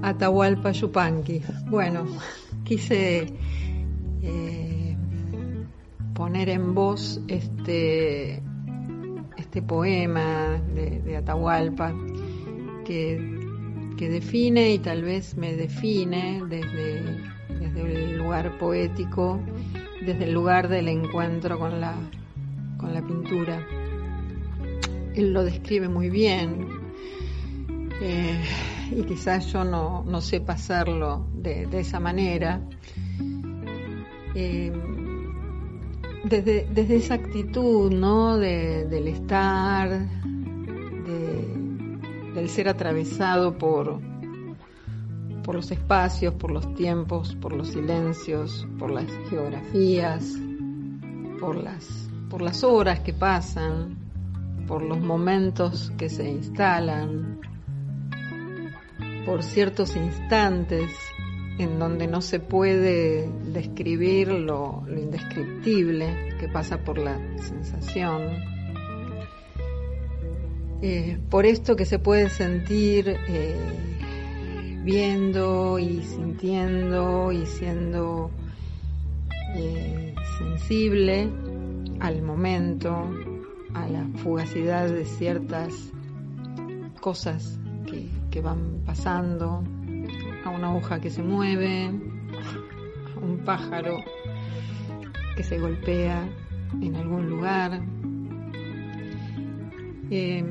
Atahualpa 0.00 0.70
Yupanqui. 0.70 1.42
Bueno, 1.68 2.06
quise 2.64 3.26
eh, 4.22 4.96
poner 6.14 6.48
en 6.48 6.76
voz 6.76 7.20
este, 7.26 8.40
este 9.48 9.62
poema 9.62 10.60
de, 10.74 11.16
Atahualpa 11.16 11.94
que, 12.84 13.18
define 13.98 14.74
y 14.74 14.78
tal 14.78 15.02
vez 15.02 15.38
me 15.38 15.54
define 15.54 16.42
desde, 16.50 17.02
desde 17.58 17.82
el 17.82 18.18
lugar 18.18 18.58
poético, 18.58 19.40
desde 20.04 20.24
el 20.24 20.34
lugar 20.34 20.68
del 20.68 20.88
encuentro 20.88 21.58
con 21.58 21.80
la, 21.80 21.94
con 22.76 22.92
la 22.92 23.00
pintura. 23.00 23.66
Él 25.14 25.32
lo 25.32 25.42
describe 25.42 25.88
muy 25.88 26.10
bien. 26.10 26.68
Eh, 28.02 28.44
y 28.90 29.02
quizás 29.04 29.50
yo 29.50 29.64
no, 29.64 30.04
no 30.04 30.20
sepa 30.20 30.52
hacerlo 30.52 31.26
de, 31.32 31.66
esa 31.72 31.98
manera. 31.98 32.60
Eh, 34.34 34.70
desde, 36.24 36.66
desde, 36.72 36.96
esa 36.96 37.14
actitud 37.14 37.92
¿no? 37.92 38.36
del 38.38 39.08
estar, 39.08 40.06
del 42.34 42.48
ser 42.48 42.68
atravesado 42.68 43.56
por, 43.58 44.00
por 45.42 45.54
los 45.54 45.70
espacios, 45.70 46.34
por 46.34 46.50
los 46.50 46.74
tiempos, 46.74 47.34
por 47.36 47.52
los 47.52 47.68
silencios, 47.68 48.66
por 48.78 48.90
las 48.90 49.06
geografías, 49.28 50.36
por 51.40 51.56
las, 51.56 52.08
por 52.28 52.42
las 52.42 52.64
horas 52.64 53.00
que 53.00 53.12
pasan, 53.12 53.96
por 54.66 54.82
los 54.82 55.00
momentos 55.00 55.92
que 55.96 56.08
se 56.08 56.28
instalan, 56.28 57.40
por 59.24 59.42
ciertos 59.42 59.96
instantes 59.96 60.92
en 61.58 61.78
donde 61.80 62.06
no 62.06 62.20
se 62.20 62.38
puede 62.38 63.28
describir 63.52 64.28
lo, 64.28 64.84
indescriptible 64.88 66.36
que 66.38 66.48
pasa 66.48 66.78
por 66.78 66.98
la 66.98 67.18
sensación. 67.38 68.22
Eh, 70.80 71.18
por 71.28 71.44
esto 71.44 71.74
que 71.74 71.84
se 71.84 71.98
puede 71.98 72.30
sentir 72.30 73.08
eh, 73.28 73.56
viendo 74.84 75.80
y 75.80 76.02
sintiendo 76.04 77.32
y 77.32 77.44
siendo 77.46 78.30
eh, 79.56 80.14
sensible 80.38 81.28
al 81.98 82.22
momento, 82.22 83.10
a 83.74 83.88
la 83.88 84.06
fugacidad 84.22 84.88
de 84.88 85.04
ciertas 85.04 85.74
cosas 87.00 87.58
que, 87.86 88.08
que 88.30 88.40
van 88.40 88.82
pasando, 88.86 89.64
a 90.48 90.50
una 90.50 90.74
hoja 90.74 91.00
que 91.00 91.10
se 91.10 91.22
mueve, 91.22 91.86
a 91.86 93.20
un 93.20 93.38
pájaro 93.44 93.98
que 95.36 95.42
se 95.44 95.58
golpea 95.58 96.26
en 96.80 96.96
algún 96.96 97.28
lugar. 97.28 97.82
Eh, 100.10 100.44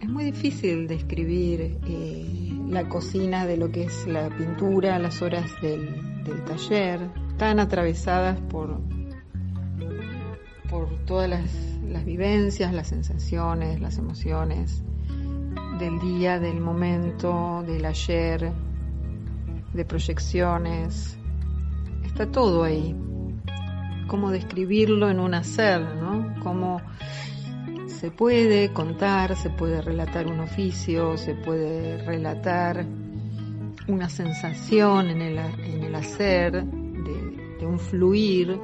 es 0.00 0.08
muy 0.08 0.24
difícil 0.24 0.88
describir 0.88 1.78
eh, 1.86 2.58
la 2.68 2.88
cocina 2.88 3.46
de 3.46 3.56
lo 3.56 3.70
que 3.70 3.84
es 3.84 4.06
la 4.08 4.28
pintura, 4.30 4.98
las 4.98 5.22
horas 5.22 5.50
del, 5.62 5.88
taller, 6.44 7.00
tan 7.36 7.60
atravesadas 7.60 8.40
por, 8.40 8.80
por 10.68 10.88
todas 11.06 11.30
las 11.30 12.04
vivencias, 12.04 12.72
las 12.72 12.88
sensaciones, 12.88 13.80
las 13.80 13.98
emociones 13.98 14.82
del 15.78 15.98
día, 16.00 16.40
del 16.40 16.60
momento, 16.60 17.62
del 17.66 17.84
ayer, 17.84 18.52
de 19.72 19.84
proyecciones. 19.84 21.18
Está 22.04 22.30
todo 22.30 22.64
ahí. 22.64 22.94
Cómo 24.08 24.30
describirlo 24.30 25.10
en 25.10 25.20
un 25.20 25.34
hacer, 25.34 25.80
¿no? 25.96 26.34
Cómo 26.42 26.82
se 27.86 28.10
puede 28.10 28.72
contar, 28.72 29.36
se 29.36 29.48
puede 29.48 29.80
relatar 29.80 30.26
un 30.26 30.40
oficio, 30.40 31.16
se 31.16 31.34
puede 31.34 32.04
relatar 32.04 32.84
una 33.86 34.08
sensación 34.08 35.08
en 35.08 35.22
el, 35.22 35.38
en 35.38 35.82
el 35.84 35.94
hacer, 35.94 36.64
de, 36.64 37.66
un 37.66 37.78
fluir, 37.78 38.58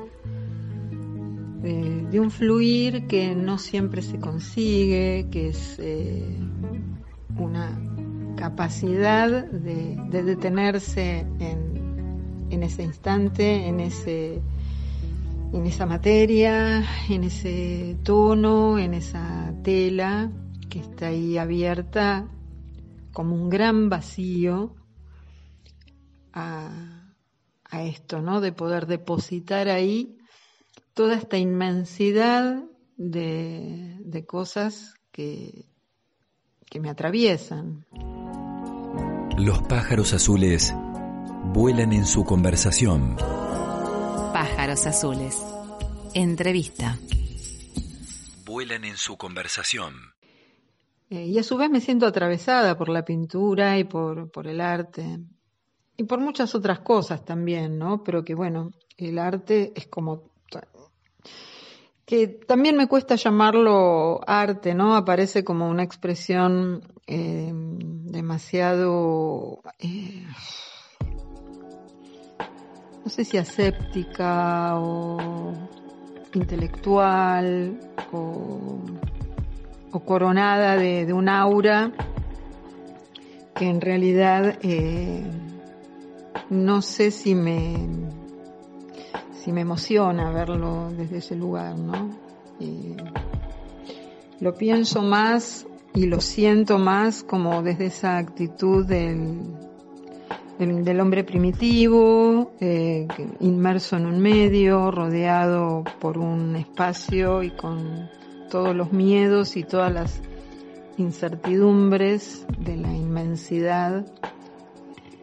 de, 1.62 2.06
de, 2.10 2.20
un 2.20 2.32
fluir 2.32 3.06
que 3.06 3.34
no 3.36 3.58
siempre 3.58 4.02
se 4.02 4.18
consigue, 4.18 5.28
que 5.30 5.50
es 5.50 5.78
eh, 5.78 6.36
una 7.36 7.78
capacidad 8.38 9.28
de, 9.46 9.96
de 9.96 10.22
detenerse 10.22 11.26
en, 11.40 12.62
ese 12.62 12.84
instante, 12.84 13.66
en 13.66 13.80
esa 15.66 15.86
materia, 15.86 16.84
en 17.08 17.24
ese 17.24 17.98
tono, 18.04 18.78
en 18.78 18.94
esa 18.94 19.52
tela 19.64 20.30
que 20.70 20.78
está 20.78 21.08
ahí 21.08 21.36
abierta 21.36 22.28
como 23.12 23.34
un 23.34 23.48
gran 23.48 23.88
vacío 23.88 24.76
a, 26.32 27.12
a 27.64 27.82
esto, 27.82 28.22
¿no? 28.22 28.40
De 28.40 28.52
poder 28.52 28.86
depositar 28.86 29.68
ahí 29.68 30.16
toda 30.94 31.16
esta 31.16 31.38
inmensidad 31.38 32.62
de, 32.96 33.96
de 34.00 34.26
cosas 34.26 34.94
que, 35.10 35.66
que 36.66 36.78
me 36.78 36.88
atraviesan. 36.90 37.84
Los 39.38 39.62
pájaros 39.62 40.14
azules 40.14 40.74
vuelan 41.54 41.92
en 41.92 42.06
su 42.06 42.24
conversación. 42.24 43.14
Pájaros 44.32 44.84
azules. 44.84 45.40
Entrevista. 46.12 46.98
Vuelan 48.44 48.84
en 48.84 48.96
su 48.96 49.16
conversación. 49.16 49.94
Eh, 51.08 51.26
y 51.26 51.38
a 51.38 51.44
su 51.44 51.56
vez 51.56 51.70
me 51.70 51.80
siento 51.80 52.04
atravesada 52.04 52.76
por 52.76 52.88
la 52.88 53.04
pintura 53.04 53.78
y 53.78 53.84
por, 53.84 54.28
por 54.32 54.48
el 54.48 54.60
arte. 54.60 55.20
Y 55.96 56.02
por 56.02 56.18
muchas 56.18 56.56
otras 56.56 56.80
cosas 56.80 57.24
también, 57.24 57.78
¿no? 57.78 58.02
Pero 58.02 58.24
que 58.24 58.34
bueno, 58.34 58.72
el 58.96 59.20
arte 59.20 59.72
es 59.76 59.86
como 59.86 60.32
que 62.08 62.26
también 62.26 62.74
me 62.74 62.88
cuesta 62.88 63.16
llamarlo 63.16 64.20
arte, 64.26 64.74
¿no? 64.74 64.96
Aparece 64.96 65.44
como 65.44 65.68
una 65.68 65.82
expresión 65.82 66.82
eh, 67.06 67.52
demasiado, 68.10 69.60
eh, 69.78 70.24
no 73.04 73.10
sé 73.10 73.24
si 73.24 73.36
aséptica 73.36 74.78
o 74.78 75.52
intelectual 76.34 77.78
o, 78.12 78.80
coronada 80.04 80.76
de, 80.76 81.12
un 81.12 81.28
aura 81.28 81.92
que 83.54 83.68
en 83.68 83.80
realidad 83.80 84.58
eh, 84.62 85.24
no 86.50 86.82
sé 86.82 87.10
si 87.10 87.34
me 87.34 87.88
si 89.32 89.52
me 89.52 89.62
emociona 89.62 90.30
verlo 90.30 90.90
desde 90.96 91.18
ese 91.18 91.34
lugar, 91.34 91.76
¿no? 91.76 92.10
Y 92.60 92.96
lo 94.40 94.54
pienso 94.54 95.02
más 95.02 95.66
y 95.94 96.06
lo 96.06 96.20
siento 96.20 96.78
más 96.78 97.22
como 97.22 97.62
desde 97.62 97.86
esa 97.86 98.18
actitud 98.18 98.86
del, 98.86 99.40
del, 100.58 101.00
hombre 101.00 101.24
primitivo, 101.24 102.52
eh, 102.60 103.06
inmerso 103.40 103.96
en 103.96 104.06
un 104.06 104.20
medio, 104.20 104.90
rodeado 104.90 105.84
por 106.00 106.18
un 106.18 106.56
espacio 106.56 107.42
y 107.42 107.50
con 107.50 108.08
todos 108.50 108.74
los 108.74 108.92
miedos 108.92 109.56
y 109.56 109.64
todas 109.64 109.92
las 109.92 110.20
incertidumbres 110.96 112.46
de 112.58 112.76
la 112.76 112.92
inmensidad 112.92 114.04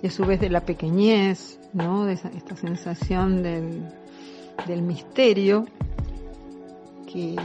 y 0.01 0.07
a 0.07 0.11
su 0.11 0.25
vez 0.25 0.39
de 0.39 0.49
la 0.49 0.61
pequeñez, 0.61 1.59
¿no? 1.73 2.05
De 2.05 2.13
esa, 2.13 2.29
esta 2.29 2.55
sensación 2.55 3.43
del, 3.43 3.89
del 4.67 4.81
misterio 4.81 5.65
que, 7.11 7.35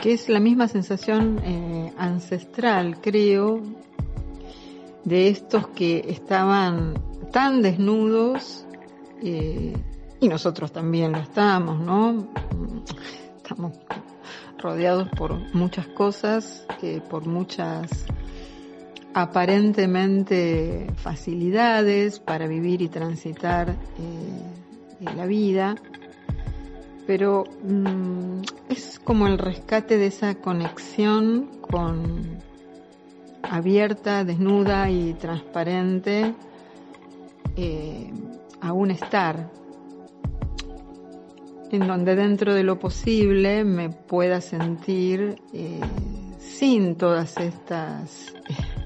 que 0.00 0.12
es 0.12 0.28
la 0.28 0.40
misma 0.40 0.68
sensación 0.68 1.40
eh, 1.42 1.92
ancestral, 1.96 3.00
creo, 3.00 3.62
de 5.04 5.28
estos 5.28 5.68
que 5.68 6.04
estaban 6.08 6.94
tan 7.32 7.62
desnudos 7.62 8.66
eh, 9.22 9.74
y 10.20 10.28
nosotros 10.28 10.72
también 10.72 11.12
lo 11.12 11.18
estamos, 11.18 11.80
¿no? 11.80 12.28
Estamos 13.36 13.72
rodeados 14.58 15.08
por 15.10 15.54
muchas 15.54 15.86
cosas, 15.88 16.66
por 17.08 17.26
muchas 17.26 18.06
aparentemente 19.16 20.92
facilidades 20.96 22.20
para 22.20 22.46
vivir 22.46 22.82
y 22.82 22.88
transitar 22.88 23.70
eh, 23.70 25.14
la 25.14 25.24
vida, 25.24 25.74
pero 27.06 27.44
mmm, 27.62 28.42
es 28.68 28.98
como 28.98 29.26
el 29.26 29.38
rescate 29.38 29.96
de 29.96 30.06
esa 30.06 30.34
conexión 30.36 31.50
con 31.60 32.38
abierta, 33.42 34.24
desnuda 34.24 34.90
y 34.90 35.14
transparente 35.14 36.34
eh, 37.56 38.10
a 38.60 38.72
un 38.72 38.90
estar 38.90 39.50
en 41.70 41.86
donde 41.86 42.14
dentro 42.14 42.54
de 42.54 42.62
lo 42.62 42.78
posible 42.78 43.64
me 43.64 43.90
pueda 43.90 44.40
sentir 44.40 45.40
eh, 45.52 45.80
sin 46.38 46.96
todas 46.96 47.36
estas 47.38 48.34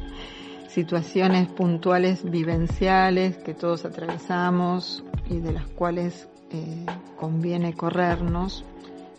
situaciones 0.69 1.49
puntuales 1.49 2.29
vivenciales 2.29 3.37
que 3.39 3.55
todos 3.55 3.85
atravesamos 3.85 5.05
y 5.29 5.39
de 5.39 5.53
las 5.53 5.67
cuales 5.69 6.30
eh, 6.53 6.87
conviene 7.17 7.75
corrernos 7.75 8.65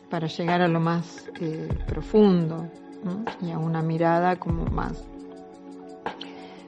para 0.10 0.28
llegar 0.28 0.62
a 0.62 0.68
lo 0.68 0.82
más 0.82 1.30
eh, 1.40 1.70
profundo 1.88 2.70
y 3.42 3.52
a 3.52 3.58
una 3.58 3.82
mirada 3.82 4.36
como 4.36 4.66
más 4.66 5.04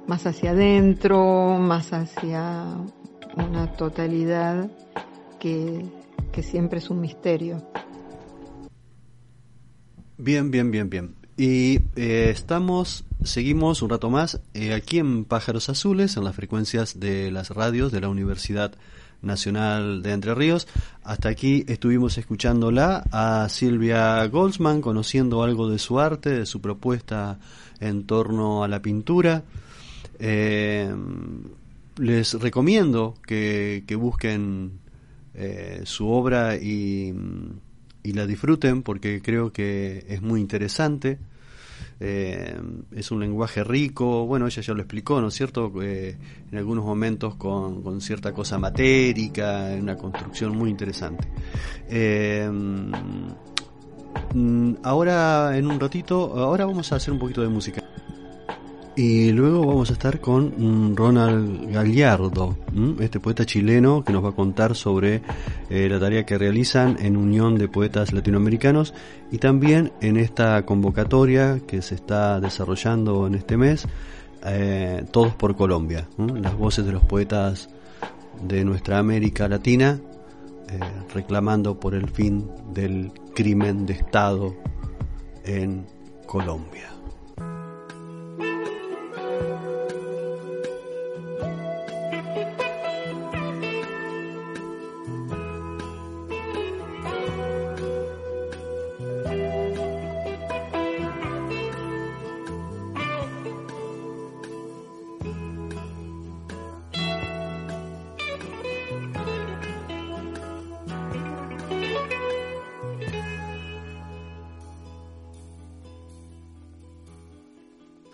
más 0.08 0.26
hacia 0.26 0.52
adentro, 0.52 1.58
más 1.60 1.91
hacia 1.93 2.65
una 3.36 3.73
totalidad 3.73 4.69
que, 5.39 5.86
que 6.32 6.43
siempre 6.43 6.80
es 6.80 6.89
un 6.89 7.02
misterio. 7.02 7.62
Bien, 10.17 10.52
bien, 10.52 10.71
bien, 10.71 10.89
bien. 10.89 11.15
Y 11.36 11.80
eh, 11.95 12.30
estamos, 12.30 13.06
seguimos 13.23 13.82
un 13.82 13.89
rato 13.89 14.10
más 14.10 14.41
aquí 14.76 14.99
en 14.99 15.26
Pájaros 15.26 15.69
Azules, 15.69 16.15
en 16.15 16.23
las 16.23 16.36
frecuencias 16.36 16.99
de 16.99 17.32
las 17.32 17.49
radios 17.49 17.91
de 17.91 18.02
la 18.02 18.10
Universidad 18.10 18.76
Nacional 19.23 20.03
de 20.03 20.12
Entre 20.12 20.36
Ríos. 20.36 20.67
Hasta 21.03 21.29
aquí 21.29 21.65
estuvimos 21.67 22.17
escuchándola 22.17 23.03
a 23.12 23.47
Silvia 23.49 24.25
Goldsman, 24.27 24.81
conociendo 24.81 25.43
algo 25.43 25.69
de 25.69 25.79
su 25.79 25.99
arte, 25.99 26.29
de 26.29 26.45
su 26.45 26.62
propuesta 26.62 27.39
en 27.79 28.05
torno 28.05 28.63
a 28.63 28.67
la 28.67 28.81
pintura. 28.81 29.43
Eh, 30.19 30.93
les 31.97 32.33
recomiendo 32.36 33.15
que, 33.25 33.83
que 33.88 33.95
busquen 33.95 34.79
eh, 35.33 35.81
su 35.86 36.07
obra 36.09 36.55
y 36.55 37.13
y 38.03 38.12
la 38.12 38.27
disfruten 38.27 38.83
porque 38.83 39.21
creo 39.21 39.51
que 39.51 40.05
es 40.09 40.21
muy 40.21 40.41
interesante. 40.41 41.17
Eh, 41.99 42.60
es 42.91 43.12
un 43.12 43.19
lenguaje 43.19 43.63
rico, 43.63 44.25
bueno, 44.25 44.47
ella 44.47 44.62
ya 44.62 44.73
lo 44.73 44.82
explicó, 44.82 45.21
¿no 45.21 45.27
es 45.27 45.34
cierto? 45.34 45.71
Eh, 45.82 46.17
en 46.51 46.58
algunos 46.58 46.84
momentos 46.84 47.36
con, 47.36 47.82
con, 47.82 48.01
cierta 48.01 48.34
cosa 48.34 48.58
matérica, 48.58 49.69
una 49.79 49.97
construcción 49.97 50.58
muy 50.58 50.69
interesante. 50.69 51.27
Eh, 51.89 52.49
mm, 54.34 54.75
ahora, 54.84 55.58
en 55.58 55.67
un 55.67 55.79
ratito, 55.79 56.39
ahora 56.39 56.65
vamos 56.65 56.91
a 56.91 56.95
hacer 56.95 57.13
un 57.13 57.19
poquito 57.19 57.41
de 57.41 57.49
música. 57.49 57.84
Y 58.95 59.32
luego 59.32 59.65
vamos 59.65 59.89
a 59.89 59.93
estar 59.93 60.19
con 60.19 60.53
mm, 60.56 60.95
Ronald 60.95 61.71
Gallardo, 61.71 62.56
este 62.99 63.19
poeta 63.19 63.43
chileno 63.43 64.03
que 64.03 64.13
nos 64.13 64.23
va 64.23 64.29
a 64.29 64.36
contar 64.36 64.75
sobre 64.75 65.23
eh, 65.71 65.89
la 65.89 65.99
tarea 65.99 66.27
que 66.27 66.38
realizan 66.38 66.97
en 66.99 67.17
Unión 67.17 67.58
de 67.58 67.67
Poetas 67.67 68.13
Latinoamericanos 68.13 68.93
y 69.32 69.39
también 69.39 69.91
en 70.01 70.17
esta 70.17 70.63
convocatoria 70.63 71.60
que 71.65 71.82
se 71.82 71.95
está 71.95 72.39
desarrollando 72.39 73.25
en 73.25 73.34
este 73.34 73.58
mes, 73.58 73.88
eh, 74.45 75.03
Todos 75.10 75.34
por 75.34 75.56
Colombia, 75.56 76.08
las 76.17 76.56
voces 76.56 76.86
de 76.86 76.91
los 76.91 77.03
poetas 77.03 77.69
de 78.47 78.63
nuestra 78.63 78.99
América 78.99 79.47
Latina 79.47 79.99
eh, 80.69 80.79
reclamando 81.13 81.79
por 81.79 81.95
el 81.95 82.10
fin 82.10 82.47
del 82.73 83.12
crimen 83.34 83.88
de 83.88 83.93
Estado 83.93 84.56
en 85.45 85.86
Colombia. 86.27 86.92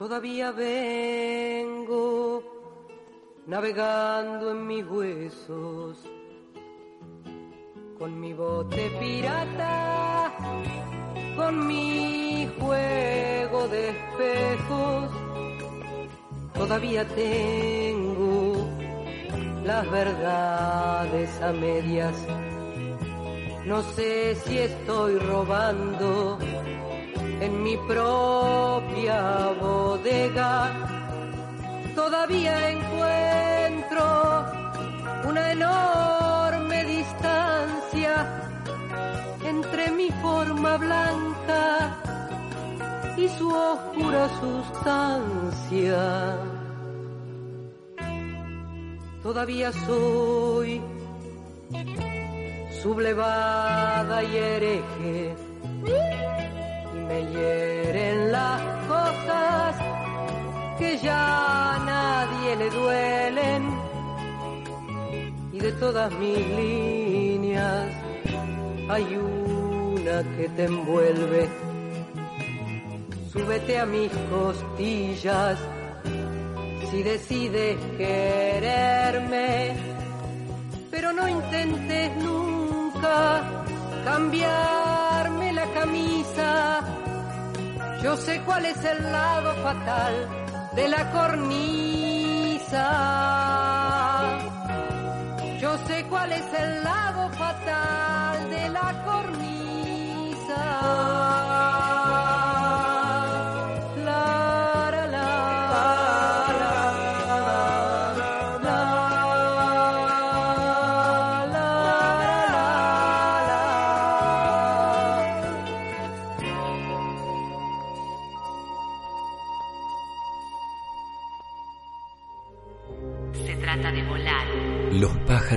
Todavía 0.09 0.51
vengo 0.51 2.41
navegando 3.45 4.49
en 4.49 4.65
mis 4.65 4.83
huesos 4.87 5.99
con 7.95 8.19
mi 8.19 8.33
bote 8.33 8.89
pirata, 8.99 10.33
con 11.35 11.67
mi 11.67 12.49
juego 12.59 13.67
de 13.67 13.89
espejos. 13.89 15.11
Todavía 16.55 17.07
tengo 17.09 18.67
las 19.63 19.91
verdades 19.91 21.39
a 21.39 21.51
medias. 21.51 22.15
No 23.63 23.83
sé 23.83 24.33
si 24.43 24.57
estoy 24.57 25.19
robando 25.19 26.39
propia 27.89 29.51
bodega 29.59 30.71
todavía 31.95 32.53
encuentro 32.69 34.05
una 35.27 35.51
enorme 35.53 36.85
distancia 36.85 38.13
entre 39.43 39.89
mi 39.89 40.11
forma 40.21 40.77
blanca 40.77 41.97
y 43.17 43.27
su 43.29 43.49
oscura 43.49 44.29
sustancia. 44.39 46.03
Todavía 49.23 49.71
soy 49.73 50.79
sublevada 52.83 54.23
y 54.23 54.37
hereje 54.37 55.35
me 57.09 57.25
hieren 57.31 58.31
las 58.31 58.61
cosas 58.87 59.75
que 60.77 60.97
ya 60.99 61.75
a 61.75 61.79
nadie 61.93 62.55
le 62.61 62.69
duelen. 62.69 63.61
Y 65.51 65.59
de 65.59 65.71
todas 65.83 66.11
mis 66.19 66.37
líneas 66.59 67.87
hay 68.89 69.07
una 69.15 70.17
que 70.35 70.45
te 70.55 70.63
envuelve. 70.65 71.49
Súbete 73.33 73.79
a 73.79 73.85
mis 73.85 74.11
costillas 74.35 75.57
si 76.89 77.03
decides 77.03 77.77
quererme, 77.97 79.75
pero 80.91 81.11
no 81.13 81.27
intentes 81.27 82.15
nunca 82.17 83.65
cambiarme 84.05 85.53
la 85.53 85.67
camisa 85.73 86.08
yo 88.01 88.15
sé 88.17 88.41
cuál 88.45 88.65
es 88.65 88.83
el 88.83 89.11
lado 89.11 89.53
fatal 89.61 90.27
de 90.75 90.87
la 90.87 91.11
cornisa. 91.11 92.85
Yo 95.59 95.77
sé 95.87 96.05
cuál 96.09 96.31
es 96.31 96.53
el 96.53 96.83
lado 96.83 97.29
fatal 97.31 98.49
de 98.49 98.69
la 98.69 99.03
cornisa. 99.05 100.63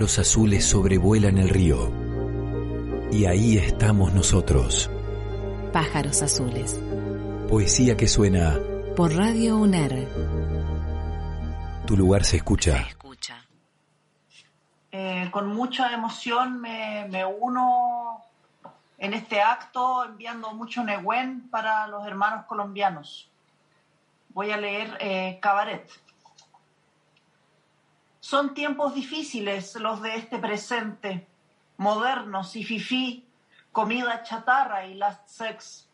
Pájaros 0.02 0.18
azules 0.18 0.64
sobrevuelan 0.68 1.38
el 1.38 1.48
río. 1.48 1.92
Y 3.12 3.26
ahí 3.26 3.56
estamos 3.56 4.12
nosotros. 4.12 4.90
Pájaros 5.72 6.22
azules. 6.22 6.80
Poesía 7.48 7.96
que 7.96 8.08
suena. 8.08 8.58
Por 8.96 9.14
Radio 9.14 9.58
UNER. 9.58 10.08
Tu 11.86 11.96
lugar 11.96 12.24
se 12.24 12.38
escucha. 12.38 12.78
escucha. 12.88 13.46
Eh, 14.90 15.28
con 15.30 15.46
mucha 15.46 15.92
emoción 15.92 16.60
me, 16.60 17.06
me, 17.08 17.24
uno 17.24 18.24
en 18.98 19.14
este 19.14 19.40
acto 19.40 20.04
enviando 20.04 20.52
mucho 20.52 20.82
Nehuen 20.82 21.48
para 21.48 21.86
los 21.86 22.04
hermanos 22.08 22.46
colombianos. 22.46 23.30
Voy 24.30 24.50
a 24.50 24.56
leer 24.56 24.98
eh, 24.98 25.38
Cabaret. 25.40 25.88
Son 28.22 28.54
tiempos 28.54 28.94
difíciles 28.94 29.74
los 29.74 30.00
de 30.00 30.14
este 30.14 30.38
presente, 30.38 31.26
modernos 31.76 32.54
y 32.54 32.62
fifí, 32.62 33.26
comida 33.72 34.22
chatarra 34.22 34.86
y 34.86 34.94
last 34.94 35.26
sex. 35.26 35.88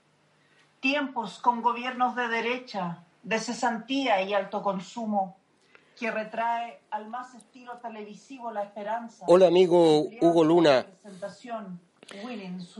Tiempos 0.79 1.39
con 1.39 1.63
gobiernos 1.63 2.15
de 2.17 2.29
derecha, 2.29 3.03
de 3.23 3.39
cesantía 3.39 4.21
y 4.21 4.35
alto 4.35 4.63
consumo, 4.63 5.39
que 5.99 6.11
retrae 6.11 6.81
al 6.91 7.09
más 7.09 7.35
estilo 7.35 7.79
televisivo 7.79 8.53
la 8.53 8.65
esperanza. 8.65 9.25
Hola 9.27 9.47
amigo 9.47 10.03
Hugo 10.21 10.45
Luna. 10.45 10.85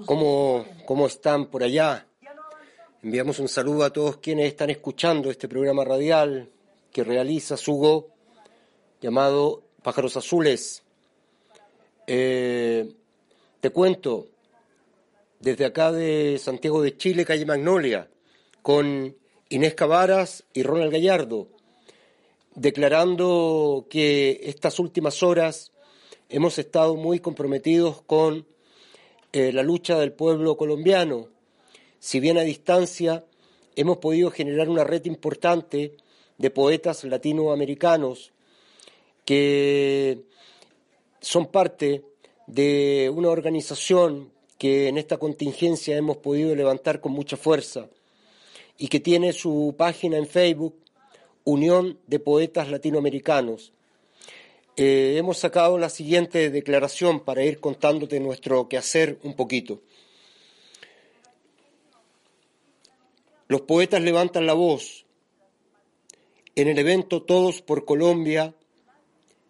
¿Cómo, 0.05 0.67
¿Cómo 0.85 1.07
están 1.07 1.47
por 1.47 1.63
allá? 1.63 2.07
Enviamos 3.03 3.39
un 3.39 3.49
saludo 3.49 3.87
a 3.87 3.91
todos 3.95 4.19
quienes 4.19 4.49
están 4.49 4.69
escuchando 4.69 5.31
este 5.31 5.49
programa 5.49 5.85
radial 5.85 6.51
que 6.93 7.03
realiza 7.03 7.55
Hugo 7.67 8.18
llamado 9.01 9.63
Pájaros 9.83 10.17
Azules. 10.17 10.83
Eh, 12.07 12.93
te 13.61 13.71
cuento, 13.71 14.29
desde 15.41 15.65
acá 15.65 15.93
de 15.93 16.39
Santiago 16.39 16.83
de 16.83 16.97
Chile, 16.97 17.25
calle 17.25 17.47
Magnolia, 17.47 18.09
con 18.63 19.17
Inés 19.49 19.75
Cavaras 19.75 20.45
y 20.53 20.63
Ronald 20.63 20.93
Gallardo, 20.93 21.49
declarando 22.55 23.87
que 23.89 24.41
estas 24.45 24.79
últimas 24.79 25.23
horas 25.23 25.73
hemos 26.29 26.59
estado 26.59 26.97
muy 26.97 27.21
comprometidos 27.21 28.03
con 28.03 28.47
eh, 29.33 29.53
la 29.53 29.63
lucha 29.63 29.99
del 29.99 30.13
pueblo 30.13 30.57
colombiano. 30.57 31.29
Si 31.99 32.21
bien 32.21 32.39
a 32.39 32.43
distancia 32.43 33.25
hemos 33.77 33.99
podido 33.99 34.31
generar 34.31 34.69
una 34.69 34.85
red 34.85 35.05
importante 35.05 35.97
de 36.37 36.51
poetas 36.51 37.05
latinoamericanos 37.05 38.33
que 39.29 40.23
son 41.21 41.49
parte 41.49 42.03
de 42.47 43.13
una 43.15 43.29
organización 43.29 44.33
que 44.57 44.89
en 44.89 44.97
esta 44.97 45.19
contingencia 45.19 45.99
hemos 45.99 46.17
podido 46.17 46.57
levantar 46.57 47.03
con 47.03 47.13
mucha 47.13 47.37
fuerza 47.37 47.91
y 48.79 48.89
que 48.89 49.01
tiene 49.01 49.35
su 49.35 49.75
página 49.77 50.17
en 50.17 50.27
Facebook, 50.27 50.77
Unión 51.45 51.99
de 52.07 52.21
Poetas 52.21 52.71
Latinoamericanos. 52.71 53.75
Eh, 54.79 55.17
hemos 55.19 55.37
sacado 55.37 55.77
la 55.77 55.91
siguiente 55.91 56.49
declaración 56.49 57.21
para 57.21 57.45
ir 57.45 57.61
contándote 57.61 58.21
nuestro 58.21 58.67
quehacer 58.67 59.19
un 59.25 59.37
poquito. 59.37 59.83
Los 63.47 63.61
poetas 63.61 64.01
levantan 64.01 64.47
la 64.47 64.55
voz. 64.55 65.05
En 66.55 66.69
el 66.69 66.79
evento 66.79 67.23
Todos 67.23 67.61
por 67.61 67.85
Colombia, 67.85 68.55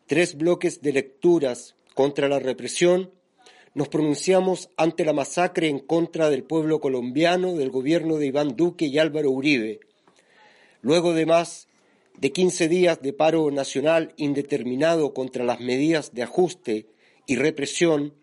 tres 0.09 0.37
bloques 0.37 0.81
de 0.81 0.93
lecturas 0.93 1.77
contra 1.95 2.29
la 2.29 2.39
represión, 2.39 3.13
nos 3.75 3.89
pronunciamos 3.89 4.71
ante 4.79 5.05
la 5.05 5.13
masacre 5.13 5.69
en 5.69 5.79
contra 5.79 6.31
del 6.31 6.45
pueblo 6.45 6.81
colombiano, 6.81 7.55
del 7.55 7.71
gobierno 7.71 8.17
de 8.17 8.27
Iván 8.27 8.57
Duque 8.57 8.87
y 8.87 8.99
Álvaro 8.99 9.31
Uribe. 9.31 9.81
Luego 10.81 11.13
de 11.13 11.27
más 11.27 11.69
de 12.17 12.33
15 12.33 12.69
días 12.69 13.03
de 13.03 13.13
paro 13.13 13.51
nacional 13.51 14.15
indeterminado 14.17 15.13
contra 15.13 15.45
las 15.45 15.61
medidas 15.61 16.15
de 16.15 16.23
ajuste 16.23 16.87
y 17.27 17.37
represión, 17.37 18.15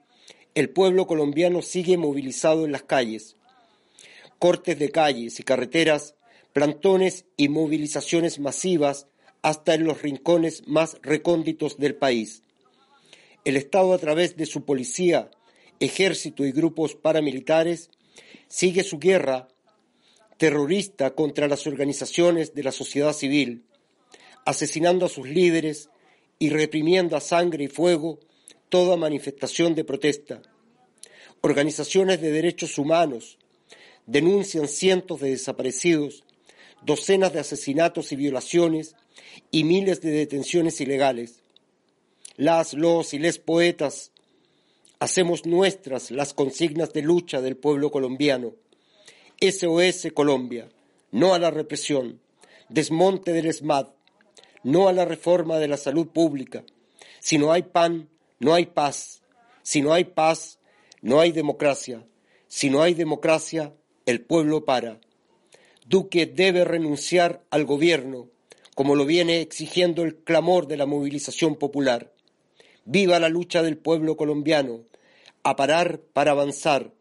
el 0.56 0.72
pueblo 0.72 1.06
colombiano 1.06 1.62
sigue 1.62 1.98
movilizado 1.98 2.66
en 2.66 2.72
las 2.72 2.84
calles. 2.84 3.36
Cortes 4.40 4.80
de 4.80 4.90
calles 4.90 5.40
y 5.40 5.44
carreteras, 5.44 6.16
plantones 6.52 7.26
y 7.38 7.48
movilizaciones 7.48 8.40
masivas 8.40 9.08
hasta 9.46 9.76
en 9.76 9.84
los 9.84 10.02
rincones 10.02 10.64
más 10.66 10.98
recónditos 11.04 11.78
del 11.78 11.94
país. 11.94 12.42
El 13.44 13.58
Estado, 13.58 13.94
a 13.94 14.00
través 14.00 14.36
de 14.38 14.48
su 14.48 14.66
policía, 14.66 15.30
ejército 15.80 16.46
y 16.46 16.52
grupos 16.52 16.96
paramilitares, 16.96 17.92
sigue 18.48 18.84
su 18.84 18.98
guerra 18.98 19.48
terrorista 20.38 21.14
contra 21.14 21.48
las 21.48 21.68
organizaciones 21.68 22.56
de 22.56 22.64
la 22.64 22.72
sociedad 22.72 23.14
civil, 23.14 23.66
asesinando 24.46 25.06
a 25.06 25.10
sus 25.10 25.30
líderes 25.30 25.92
y 26.40 26.50
reprimiendo 26.50 27.16
a 27.16 27.22
sangre 27.22 27.66
y 27.66 27.68
fuego 27.68 28.18
toda 28.70 28.98
manifestación 28.98 29.76
de 29.76 29.84
protesta. 29.84 30.42
Organizaciones 31.42 32.20
de 32.20 32.32
derechos 32.32 32.80
humanos 32.80 33.38
denuncian 34.08 34.68
cientos 34.68 35.22
de 35.22 35.30
desaparecidos, 35.30 36.25
docenas 36.86 37.34
de 37.34 37.40
asesinatos 37.40 38.12
y 38.12 38.16
violaciones 38.16 38.96
y 39.52 39.64
miles 39.64 40.02
de 40.02 40.12
detenciones 40.12 40.80
ilegales. 40.82 41.42
Las, 42.38 42.74
los 42.74 43.14
y 43.14 43.20
les 43.20 43.40
poetas 43.40 44.12
hacemos 45.00 45.46
nuestras 45.46 46.12
las 46.12 46.34
consignas 46.34 46.94
de 46.94 47.02
lucha 47.02 47.42
del 47.42 47.58
pueblo 47.58 47.92
colombiano. 47.92 48.54
SOS 49.42 50.08
Colombia, 50.14 50.70
no 51.12 51.34
a 51.34 51.40
la 51.40 51.52
represión, 51.52 52.22
desmonte 52.70 53.34
del 53.34 53.48
ESMAD, 53.48 53.88
no 54.64 54.88
a 54.88 54.94
la 54.94 55.06
reforma 55.06 55.58
de 55.58 55.68
la 55.68 55.78
salud 55.78 56.08
pública. 56.08 56.64
Si 57.20 57.38
no 57.38 57.52
hay 57.52 57.64
pan, 57.64 58.10
no 58.40 58.54
hay 58.54 58.68
paz. 58.68 59.22
Si 59.64 59.82
no 59.82 59.94
hay 59.94 60.06
paz, 60.06 60.60
no 61.02 61.20
hay 61.20 61.32
democracia. 61.32 62.06
Si 62.48 62.70
no 62.70 62.82
hay 62.82 62.94
democracia, 62.94 63.74
el 64.06 64.22
pueblo 64.22 64.66
para. 64.66 65.00
Duque 65.88 66.26
debe 66.26 66.66
renunciar 66.66 67.44
al 67.52 67.66
gobierno, 67.66 68.28
como 68.74 68.96
lo 68.96 69.06
viene 69.06 69.42
exigiendo 69.42 70.02
el 70.02 70.16
clamor 70.16 70.68
de 70.68 70.78
la 70.78 70.88
movilización 70.88 71.56
popular. 71.56 72.12
Viva 72.86 73.20
la 73.20 73.30
lucha 73.30 73.62
del 73.62 73.78
pueblo 73.78 74.18
colombiano, 74.18 74.82
a 75.44 75.56
parar 75.56 76.00
para 76.00 76.32
avanzar. 76.32 76.92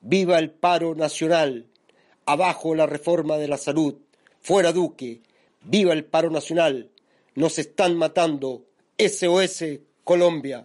Viva 0.00 0.40
el 0.40 0.50
paro 0.50 0.96
nacional, 0.96 1.66
abajo 2.24 2.74
la 2.74 2.86
reforma 2.86 3.38
de 3.38 3.46
la 3.46 3.58
salud, 3.58 3.94
fuera 4.40 4.72
Duque, 4.72 5.22
viva 5.62 5.92
el 5.92 6.04
paro 6.04 6.28
nacional, 6.28 6.90
nos 7.36 7.58
están 7.60 7.96
matando. 7.96 8.64
SOS 8.98 9.62
Colombia. 10.02 10.64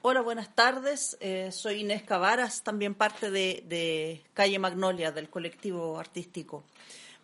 Hola, 0.00 0.20
buenas 0.20 0.54
tardes. 0.54 1.16
Eh, 1.18 1.50
soy 1.50 1.80
Inés 1.80 2.04
Cavaras, 2.04 2.62
también 2.62 2.94
parte 2.94 3.32
de, 3.32 4.22
Calle 4.32 4.60
Magnolia, 4.60 5.10
del 5.10 5.28
colectivo 5.28 5.98
artístico. 5.98 6.62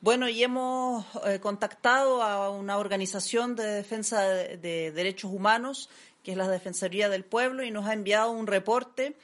Bueno, 0.00 0.28
y 0.28 0.42
hemos 0.42 1.06
eh, 1.24 1.38
contactado 1.38 2.20
a 2.20 2.50
una 2.50 2.78
organización 2.78 3.54
de 3.54 3.64
defensa 3.64 4.22
de 4.24 4.90
derechos 4.90 5.30
humanos, 5.32 5.88
que 6.24 6.32
es 6.32 6.37
la 6.37 6.48
Defensoría 6.48 7.08
del 7.08 7.24
Pueblo, 7.24 7.62
y 7.62 7.70
nos 7.70 7.87
ha 7.87 7.92
enviado 7.92 8.32
un 8.32 8.48
reporte 8.48 9.14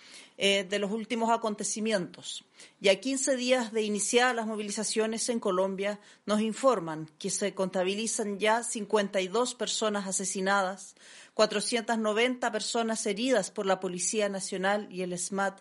eh, 0.42 0.64
de 0.64 0.78
los 0.78 0.90
últimos 0.90 1.30
acontecimientos. 1.30 2.44
Y 2.80 2.88
a 2.88 2.98
15 2.98 3.36
días 3.36 3.72
de 3.72 3.82
iniciar 3.82 4.34
las 4.34 4.46
movilizaciones 4.46 5.28
en 5.28 5.38
Colombia, 5.38 6.00
nos 6.24 6.40
informan 6.40 7.10
que 7.18 7.28
se 7.28 7.52
contabilizan 7.52 8.38
ya 8.38 8.62
52 8.62 9.54
personas 9.54 10.06
asesinadas, 10.06 10.94
490 11.34 12.52
personas 12.52 13.06
heridas 13.06 13.50
por 13.50 13.66
la 13.66 13.80
Policía 13.80 14.28
Nacional 14.28 14.88
y 14.90 15.02
el 15.02 15.18
SMAT, 15.18 15.60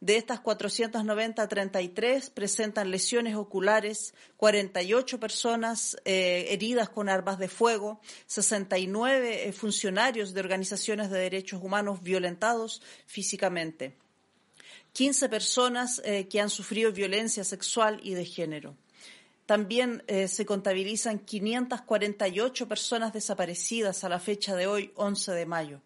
de 0.00 0.16
estas 0.16 0.38
490, 0.38 1.48
33 1.48 2.30
presentan 2.30 2.92
lesiones 2.92 3.34
oculares, 3.34 4.14
48 4.36 5.18
personas 5.18 5.96
eh, 6.04 6.46
heridas 6.50 6.88
con 6.88 7.08
armas 7.08 7.38
de 7.40 7.48
fuego, 7.48 8.00
69 8.26 9.48
eh, 9.48 9.52
funcionarios 9.52 10.34
de 10.34 10.40
organizaciones 10.40 11.10
de 11.10 11.18
derechos 11.18 11.60
humanos 11.64 12.00
violentados 12.00 12.80
físicamente. 13.06 13.96
15 14.92 15.28
personas 15.28 16.00
eh, 16.04 16.28
que 16.28 16.40
han 16.40 16.50
sufrido 16.50 16.92
violencia 16.92 17.42
sexual 17.42 17.98
y 18.04 18.14
de 18.14 18.24
género. 18.24 18.76
También 19.48 20.02
eh, 20.08 20.28
se 20.28 20.44
contabilizan 20.44 21.20
548 21.20 22.68
personas 22.68 23.14
desaparecidas 23.14 24.04
a 24.04 24.10
la 24.10 24.20
fecha 24.20 24.54
de 24.54 24.66
hoy, 24.66 24.92
11 24.94 25.32
de 25.32 25.46
mayo. 25.46 25.80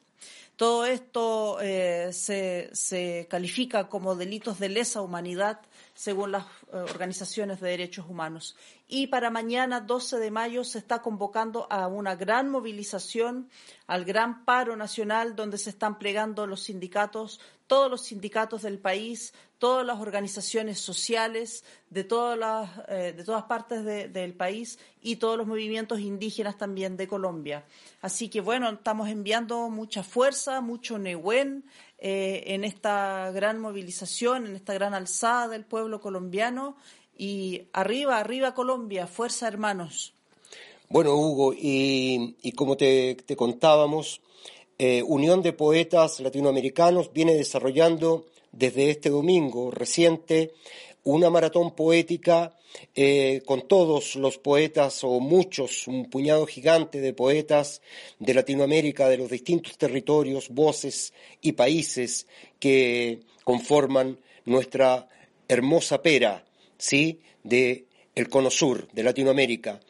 Todo 0.56 0.84
esto 0.84 1.60
eh, 1.60 2.12
se, 2.12 2.70
se, 2.72 3.28
califica 3.30 3.88
como 3.88 4.16
delitos 4.16 4.58
de 4.58 4.68
lesa 4.68 5.00
humanidad 5.00 5.60
según 5.94 6.32
las 6.32 6.46
organizaciones 6.72 7.60
de 7.60 7.70
derechos 7.70 8.06
humanos. 8.08 8.56
Y 8.88 9.06
para 9.06 9.30
mañana, 9.30 9.80
12 9.80 10.18
de 10.18 10.30
mayo, 10.32 10.64
se 10.64 10.78
está 10.78 11.00
convocando 11.00 11.68
a 11.70 11.86
una 11.86 12.16
gran 12.16 12.50
movilización, 12.50 13.48
al 13.86 14.04
gran 14.04 14.44
paro 14.44 14.74
nacional, 14.74 15.36
donde 15.36 15.58
se 15.58 15.70
están 15.70 15.98
plegando 15.98 16.48
los 16.48 16.64
sindicatos 16.64 17.38
todos 17.72 17.90
los 17.90 18.02
sindicatos 18.02 18.60
del 18.60 18.78
país, 18.78 19.32
todas 19.62 19.86
las 19.86 20.00
organizaciones 20.00 20.80
sociales 20.80 21.62
de 21.88 22.02
todas, 22.02 22.36
las, 22.36 22.68
eh, 22.88 23.14
de 23.16 23.22
todas 23.22 23.44
partes 23.44 23.84
del 23.84 24.34
país 24.34 24.80
y 25.00 25.16
todos 25.16 25.38
los 25.38 25.46
movimientos 25.46 26.00
indígenas 26.00 26.58
también 26.58 26.96
de 26.96 27.06
Colombia. 27.06 27.64
Así 28.00 28.28
que 28.28 28.40
bueno, 28.40 28.68
estamos 28.68 29.08
enviando 29.08 29.70
mucha 29.70 30.02
fuerza, 30.02 30.60
mucho 30.62 30.98
nehuen 30.98 31.64
eh, 31.98 32.42
en 32.48 32.64
esta 32.64 33.30
gran 33.30 33.60
movilización, 33.60 34.46
en 34.46 34.56
esta 34.56 34.74
gran 34.74 34.94
alzada 34.94 35.46
del 35.46 35.64
pueblo 35.64 36.00
colombiano 36.00 36.76
y 37.16 37.62
arriba, 37.72 38.18
arriba 38.18 38.54
Colombia, 38.54 39.06
fuerza 39.06 39.46
hermanos. 39.46 40.12
Bueno, 40.88 41.14
Hugo, 41.14 41.54
y, 41.56 42.52
como 42.56 42.76
te 42.76 43.16
contábamos, 43.36 44.22
eh, 44.76 45.04
Unión 45.06 45.40
de 45.40 45.52
Poetas 45.52 46.18
Latinoamericanos 46.18 47.12
viene 47.12 47.34
desarrollando 47.34 48.26
desde 48.52 48.90
este 48.90 49.10
domingo 49.10 49.70
reciente 49.70 50.52
una 51.04 51.30
maratón 51.30 51.74
poética 51.74 52.56
eh, 52.94 53.42
con 53.44 53.66
todos 53.68 54.16
los 54.16 54.38
poetas 54.38 55.04
o 55.04 55.20
muchos, 55.20 55.86
un 55.88 56.08
puñado 56.08 56.46
gigante 56.46 57.00
de 57.00 57.12
poetas 57.12 57.82
de 58.18 58.34
Latinoamérica, 58.34 59.08
de 59.08 59.18
los 59.18 59.30
distintos 59.30 59.76
territorios, 59.76 60.48
voces 60.48 61.12
y 61.40 61.52
países 61.52 62.26
que 62.58 63.20
conforman 63.44 64.18
nuestra 64.44 65.08
hermosa 65.48 66.02
pera, 66.02 66.44
¿sí? 66.78 67.20
De 67.42 67.86
el 68.14 68.28
Cono 68.28 68.50
Sur, 68.50 68.88
de 68.92 69.02
Latinoamérica. 69.02 69.80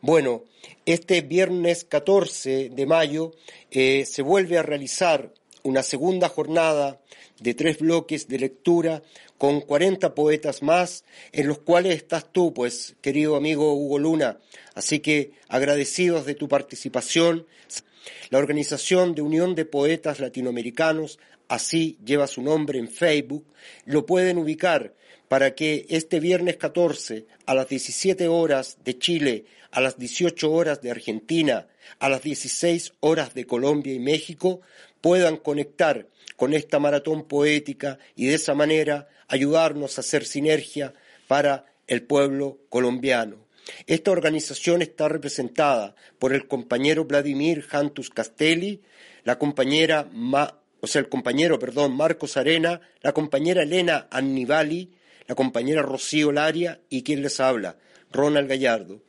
Bueno, 0.00 0.44
este 0.86 1.20
viernes 1.20 1.84
14 1.84 2.70
de 2.70 2.86
mayo 2.86 3.32
eh, 3.70 4.04
se 4.04 4.22
vuelve 4.22 4.58
a 4.58 4.62
realizar 4.62 5.32
una 5.62 5.82
segunda 5.82 6.28
jornada 6.28 7.00
de 7.42 7.54
tres 7.54 7.78
bloques 7.78 8.28
de 8.28 8.38
lectura 8.38 9.02
con 9.38 9.60
40 9.60 10.14
poetas 10.14 10.62
más, 10.62 11.04
en 11.32 11.48
los 11.48 11.58
cuales 11.58 11.96
estás 11.96 12.32
tú, 12.32 12.54
pues, 12.54 12.94
querido 13.00 13.36
amigo 13.36 13.74
Hugo 13.74 13.98
Luna. 13.98 14.38
Así 14.74 15.00
que 15.00 15.32
agradecidos 15.48 16.24
de 16.26 16.34
tu 16.34 16.48
participación. 16.48 17.46
La 18.30 18.38
Organización 18.38 19.14
de 19.14 19.22
Unión 19.22 19.54
de 19.54 19.64
Poetas 19.64 20.20
Latinoamericanos, 20.20 21.18
así 21.48 21.98
lleva 22.04 22.26
su 22.26 22.42
nombre 22.42 22.78
en 22.78 22.88
Facebook, 22.88 23.44
lo 23.84 24.06
pueden 24.06 24.38
ubicar 24.38 24.94
para 25.28 25.54
que 25.54 25.86
este 25.88 26.20
viernes 26.20 26.56
14 26.56 27.26
a 27.46 27.54
las 27.54 27.68
17 27.68 28.28
horas 28.28 28.78
de 28.84 28.98
Chile, 28.98 29.44
a 29.70 29.80
las 29.80 29.98
18 29.98 30.52
horas 30.52 30.82
de 30.82 30.90
Argentina, 30.90 31.68
a 31.98 32.08
las 32.08 32.22
16 32.22 32.92
horas 33.00 33.34
de 33.34 33.46
Colombia 33.46 33.94
y 33.94 33.98
México, 33.98 34.60
puedan 35.00 35.36
conectar 35.36 36.06
con 36.42 36.54
esta 36.54 36.80
maratón 36.80 37.28
poética 37.28 38.00
y 38.16 38.26
de 38.26 38.34
esa 38.34 38.52
manera 38.52 39.08
ayudarnos 39.28 39.96
a 39.96 40.00
hacer 40.00 40.24
sinergia 40.24 40.92
para 41.28 41.66
el 41.86 42.02
pueblo 42.02 42.58
colombiano. 42.68 43.46
Esta 43.86 44.10
organización 44.10 44.82
está 44.82 45.08
representada 45.08 45.94
por 46.18 46.32
el 46.32 46.48
compañero 46.48 47.04
Vladimir 47.04 47.62
Jantus 47.62 48.10
Castelli, 48.10 48.82
la 49.22 49.38
compañera 49.38 50.10
o 50.80 50.86
sea, 50.88 50.98
el 50.98 51.08
compañero, 51.08 51.60
perdón, 51.60 51.96
Marcos 51.96 52.36
Arena, 52.36 52.80
la 53.02 53.12
compañera 53.12 53.62
Elena 53.62 54.08
Annibali, 54.10 54.90
la 55.28 55.36
compañera 55.36 55.82
Rocío 55.82 56.32
Laria 56.32 56.80
y 56.90 57.04
quien 57.04 57.22
les 57.22 57.38
habla, 57.38 57.76
Ronald 58.10 58.48
Gallardo. 58.48 59.00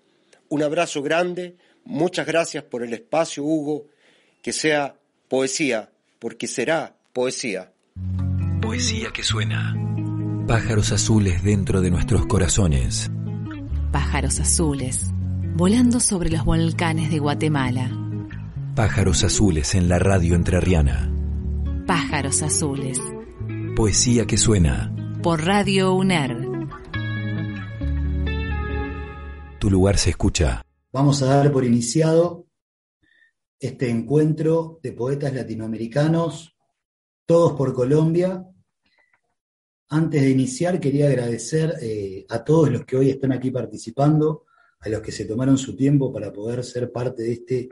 Un 0.50 0.62
abrazo 0.62 1.02
grande, 1.02 1.56
muchas 1.84 2.28
gracias 2.28 2.64
por 2.64 2.84
el 2.84 2.94
espacio, 2.94 3.44
Hugo, 3.44 3.88
que 4.44 4.54
sea 4.54 4.98
poesía, 5.30 5.90
porque 6.20 6.46
será 6.46 6.96
poesía. 7.14 7.72
Poesía 8.60 9.12
que 9.14 9.22
suena. 9.22 9.76
Pájaros 10.48 10.92
azules 10.92 11.44
dentro 11.44 11.80
de 11.82 11.92
nuestros 11.92 12.26
corazones. 12.26 13.12
Pájaros 13.92 14.40
azules, 14.40 15.12
volando 15.56 16.00
sobre 16.00 16.32
los 16.32 16.44
volcanes 16.44 17.12
de 17.12 17.20
Guatemala. 17.20 17.92
Pájaros 18.76 19.24
azules 19.24 19.76
en 19.76 19.90
la 19.90 20.00
radio 20.00 20.34
entrerriana. 20.34 21.14
Pájaros 21.86 22.42
azules. 22.42 23.00
Poesía 23.76 24.26
que 24.26 24.38
suena. 24.38 24.92
Por 25.22 25.46
Radio 25.46 25.94
UNER. 25.94 26.36
Tu 29.60 29.70
lugar 29.70 30.00
se 30.00 30.10
escucha. 30.10 30.64
Vamos 30.92 31.22
a 31.22 31.28
dar 31.28 31.52
por 31.52 31.64
iniciado 31.64 32.48
este 33.60 33.92
encuentro 33.92 34.80
de 34.82 34.92
poetas 34.94 35.32
latinoamericanos, 35.34 36.53
todos 37.26 37.54
por 37.54 37.74
Colombia. 37.74 38.46
Antes 39.90 40.22
de 40.22 40.30
iniciar, 40.30 40.80
quería 40.80 41.08
agradecer 41.08 41.76
eh, 41.82 42.26
a 42.30 42.44
todos 42.44 42.70
los 42.70 42.86
que 42.86 42.98
hoy 42.98 43.10
están 43.10 43.32
aquí 43.32 43.52
participando, 43.52 44.46
a 44.80 44.90
los 44.90 45.02
que 45.02 45.12
se 45.12 45.26
tomaron 45.26 45.58
su 45.58 45.76
tiempo 45.76 46.12
para 46.12 46.32
poder 46.34 46.64
ser 46.64 46.92
parte 46.92 47.24
de 47.24 47.34
este 47.34 47.70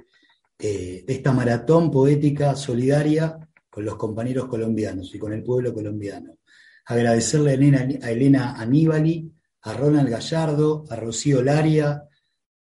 eh, 0.64 1.04
de 1.08 1.14
esta 1.14 1.34
maratón 1.34 1.89
poética 1.89 2.56
solidaria 2.56 3.36
con 3.68 3.84
los 3.84 3.95
compañeros 3.95 4.45
colombianos 4.45 5.16
y 5.16 5.18
con 5.18 5.34
el 5.34 5.41
pueblo 5.41 5.74
colombiano. 5.74 6.38
Agradecerle 6.86 7.49
a 7.49 7.54
Elena, 7.56 7.88
a 7.99 8.12
Elena 8.12 8.54
Aníbali, 8.62 9.34
a 9.64 9.74
Ronald 9.74 10.10
Gallardo, 10.10 10.86
a 10.88 10.95
Rocío 10.97 11.41
Laria, 11.41 12.04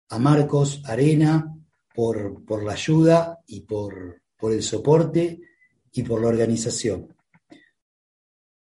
a 0.07 0.17
Marcos 0.17 0.81
Arena 0.85 1.53
por, 1.93 2.45
por 2.45 2.63
la 2.63 2.71
ayuda 2.71 3.39
y 3.47 3.61
por, 3.61 4.21
por 4.37 4.53
el 4.53 4.63
soporte 4.63 5.41
y 5.93 6.03
por 6.03 6.21
la 6.21 6.27
organización. 6.27 7.15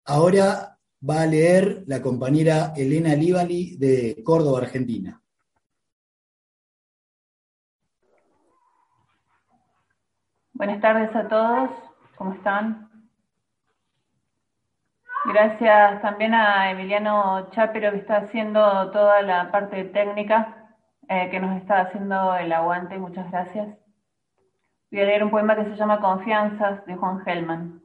Ahora 0.05 0.77
va 1.07 1.21
a 1.21 1.25
leer 1.25 1.83
la 1.87 2.01
compañera 2.01 2.73
Elena 2.75 3.11
Aníbali 3.11 3.77
de 3.77 4.21
Córdoba, 4.23 4.59
Argentina. 4.59 5.21
Buenas 10.53 10.79
tardes 10.79 11.15
a 11.15 11.27
todos, 11.27 11.71
¿cómo 12.17 12.33
están? 12.33 12.91
Gracias 15.25 16.01
también 16.01 16.33
a 16.33 16.71
Emiliano 16.71 17.49
Chapero 17.51 17.91
que 17.91 17.97
está 17.97 18.17
haciendo 18.17 18.91
toda 18.91 19.21
la 19.21 19.51
parte 19.51 19.83
técnica, 19.85 20.75
eh, 21.07 21.29
que 21.31 21.39
nos 21.39 21.57
está 21.61 21.81
haciendo 21.81 22.35
el 22.35 22.51
aguante, 22.53 22.97
muchas 22.97 23.29
gracias. 23.31 23.80
Voy 24.91 24.99
a 24.99 25.05
leer 25.05 25.23
un 25.23 25.29
poema 25.29 25.55
que 25.55 25.63
se 25.63 25.77
llama 25.77 26.01
Confianzas 26.01 26.85
de 26.85 26.97
Juan 26.97 27.21
Gelman. 27.21 27.81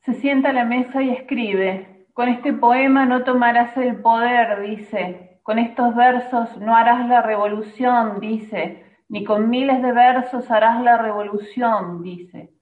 Se 0.00 0.14
sienta 0.14 0.50
a 0.50 0.52
la 0.52 0.64
mesa 0.64 1.00
y 1.00 1.10
escribe, 1.10 2.08
con 2.12 2.28
este 2.28 2.52
poema 2.52 3.06
no 3.06 3.22
tomarás 3.22 3.76
el 3.76 4.00
poder, 4.00 4.62
dice, 4.62 5.38
con 5.44 5.60
estos 5.60 5.94
versos 5.94 6.58
no 6.58 6.74
harás 6.74 7.06
la 7.06 7.22
revolución, 7.22 8.18
dice, 8.18 8.84
ni 9.08 9.22
con 9.22 9.48
miles 9.48 9.80
de 9.80 9.92
versos 9.92 10.50
harás 10.50 10.82
la 10.82 10.98
revolución, 10.98 12.02
dice. 12.02 12.52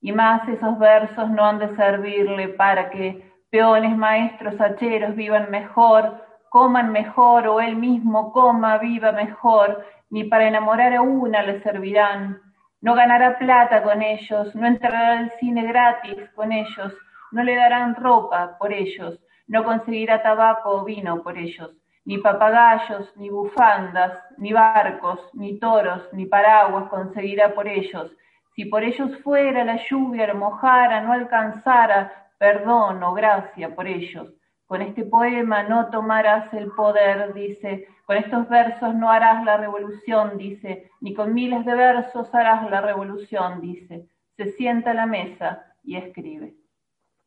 Y 0.00 0.10
más 0.10 0.48
esos 0.48 0.76
versos 0.76 1.30
no 1.30 1.44
han 1.44 1.60
de 1.60 1.76
servirle 1.76 2.48
para 2.48 2.90
que 2.90 3.30
peones, 3.50 3.96
maestros, 3.96 4.60
hacheros 4.60 5.14
vivan 5.14 5.52
mejor, 5.52 6.26
coman 6.48 6.90
mejor 6.90 7.46
o 7.46 7.60
él 7.60 7.76
mismo 7.76 8.32
coma, 8.32 8.78
viva 8.78 9.12
mejor, 9.12 9.84
ni 10.10 10.24
para 10.24 10.48
enamorar 10.48 10.92
a 10.94 11.02
una 11.02 11.42
le 11.42 11.62
servirán. 11.62 12.40
No 12.80 12.94
ganará 12.94 13.38
plata 13.38 13.82
con 13.82 14.02
ellos, 14.02 14.54
no 14.54 14.66
entrará 14.66 15.18
al 15.18 15.32
cine 15.40 15.66
gratis 15.66 16.30
con 16.34 16.52
ellos, 16.52 16.94
no 17.32 17.42
le 17.42 17.54
darán 17.54 17.94
ropa 17.94 18.56
por 18.58 18.72
ellos, 18.72 19.18
no 19.46 19.64
conseguirá 19.64 20.22
tabaco 20.22 20.70
o 20.70 20.84
vino 20.84 21.22
por 21.22 21.38
ellos 21.38 21.70
ni 22.04 22.18
papagayos, 22.18 23.14
ni 23.16 23.28
bufandas, 23.30 24.12
ni 24.38 24.52
barcos, 24.52 25.20
ni 25.34 25.58
toros, 25.58 26.02
ni 26.12 26.26
paraguas 26.26 26.88
conseguirá 26.88 27.54
por 27.54 27.68
ellos. 27.68 28.10
Si 28.54 28.64
por 28.64 28.82
ellos 28.82 29.16
fuera 29.22 29.64
la 29.64 29.78
lluvia, 29.88 30.26
lo 30.26 30.34
mojara, 30.34 31.02
no 31.02 31.12
alcanzara 31.12 32.28
perdón 32.38 33.02
o 33.02 33.12
gracia 33.14 33.74
por 33.74 33.86
ellos. 33.86 34.28
Con 34.70 34.82
este 34.82 35.02
poema 35.02 35.64
no 35.64 35.90
tomarás 35.90 36.54
el 36.54 36.70
poder, 36.70 37.34
dice, 37.34 37.88
con 38.06 38.16
estos 38.16 38.48
versos 38.48 38.94
no 38.94 39.10
harás 39.10 39.42
la 39.44 39.56
revolución, 39.56 40.38
dice, 40.38 40.88
ni 41.00 41.12
con 41.12 41.34
miles 41.34 41.66
de 41.66 41.74
versos 41.74 42.32
harás 42.32 42.70
la 42.70 42.80
revolución, 42.80 43.60
dice. 43.60 44.06
Se 44.36 44.52
sienta 44.52 44.92
a 44.92 44.94
la 44.94 45.06
mesa 45.06 45.64
y 45.82 45.96
escribe. 45.96 46.54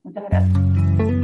Muchas 0.03 0.23
gracias. 0.29 1.22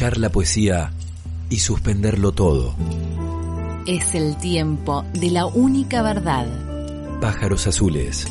Escuchar 0.00 0.18
la 0.18 0.32
poesía 0.32 0.92
y 1.50 1.58
suspenderlo 1.58 2.32
todo. 2.32 2.74
Es 3.86 4.14
el 4.14 4.38
tiempo 4.38 5.04
de 5.12 5.30
la 5.30 5.44
única 5.44 6.00
verdad. 6.00 6.46
Pájaros 7.20 7.66
azules. 7.66 8.26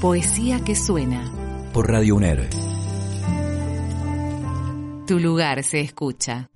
Poesía 0.00 0.62
que 0.62 0.76
suena. 0.76 1.28
Por 1.72 1.90
Radio 1.90 2.14
UNER. 2.14 2.48
Tu 5.08 5.18
lugar 5.18 5.64
se 5.64 5.80
escucha. 5.80 6.50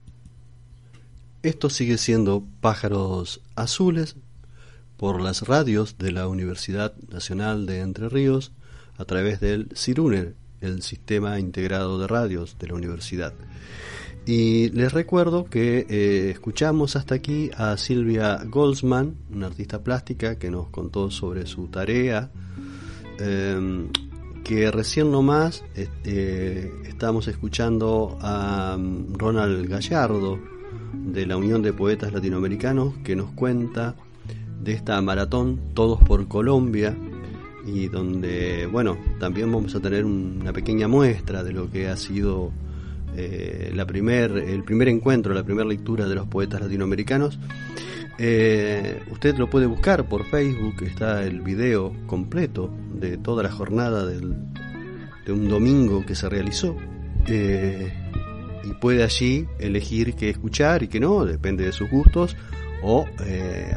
Esto 1.43 1.69
sigue 1.69 1.99
siendo 1.99 2.45
Pájaros 2.61 3.41
Azules 3.57 4.15
por 4.97 5.21
las 5.21 5.43
radios 5.43 5.99
de 5.99 6.13
la 6.13 6.29
Universidad 6.29 6.95
Nacional 7.11 7.67
de 7.67 7.81
Entre 7.81 8.09
Ríos 8.09 8.53
a 8.97 9.05
través 9.07 9.41
del 9.41 9.71
CIRUNER, 9.75 10.37
el 10.61 10.83
Sistema 10.83 11.41
Integrado 11.41 11.99
de 11.99 12.07
Radios 12.07 12.59
de 12.61 12.69
la 12.69 12.75
Universidad. 12.75 13.35
Y 14.25 14.71
les 14.71 14.93
recuerdo 14.93 15.47
que 15.47 15.85
eh, 15.89 16.31
escuchamos 16.31 16.95
hasta 16.95 17.17
aquí 17.17 17.51
a 17.57 17.77
Silvia 17.77 18.41
Goldsman, 18.47 19.17
una 19.35 19.47
artista 19.47 19.83
plástica 19.83 20.39
que 20.39 20.49
nos 20.49 20.69
contó 20.69 21.11
sobre 21.11 21.45
su 21.47 21.67
tarea, 21.67 22.31
em, 23.19 23.89
que 24.45 24.71
recién 24.71 25.11
nomás 25.11 25.65
este, 25.75 26.71
estamos 26.89 27.27
escuchando 27.27 28.17
a 28.21 28.77
mm, 28.79 29.15
Ronald 29.15 29.69
Gallardo 29.69 30.39
de 30.93 31.27
la 31.27 31.37
Unión 31.37 31.63
de 31.63 31.73
Poetas 31.73 32.13
Latinoamericanos 32.13 32.95
que 33.05 33.17
nos 33.17 33.33
cuenta 33.33 33.97
de 34.63 34.73
esta 34.73 35.01
maratón 35.03 35.61
Todos 35.75 36.01
por 36.01 36.29
Colombia 36.29 36.97
y 37.67 37.89
donde, 37.89 38.67
bueno, 38.67 38.97
también 39.19 39.51
vamos 39.51 39.75
a 39.75 39.81
tener 39.81 40.05
una 40.05 40.53
pequeña 40.53 40.87
muestra 40.87 41.43
de 41.43 41.53
lo 41.53 41.71
que 41.71 41.89
ha 41.89 41.97
sido 41.97 42.53
eh, 43.17 43.71
la 43.75 43.87
primer, 43.87 44.33
el 44.33 44.65
primer 44.65 44.89
encuentro, 44.89 45.35
la 45.35 45.45
primera 45.45 45.69
lectura 45.69 46.07
de 46.07 46.15
los 46.15 46.27
poetas 46.27 46.61
latinoamericanos. 46.61 47.39
Eh, 48.19 49.03
usted 49.11 49.37
lo 49.37 49.51
puede 49.51 49.67
buscar 49.67 50.09
por 50.09 50.25
Facebook, 50.25 50.83
está 50.83 51.25
el 51.25 51.41
video 51.41 51.93
completo 52.07 52.71
de 52.95 53.19
toda 53.19 53.43
la 53.43 53.51
jornada 53.51 54.07
del, 54.07 54.35
de 55.27 55.33
un 55.33 55.49
domingo 55.49 56.05
que 56.07 56.15
se 56.15 56.29
realizó. 56.29 56.77
Eh, 57.27 57.93
y 58.65 58.73
puede 58.75 59.03
allí 59.03 59.47
elegir 59.59 60.15
qué 60.15 60.31
escuchar 60.31 60.83
y 60.83 60.89
qué 60.89 61.01
no, 61.01 61.25
depende 61.25 61.65
de 61.65 61.73
sus 61.73 61.91
gustos, 61.91 62.37
o 62.85 63.07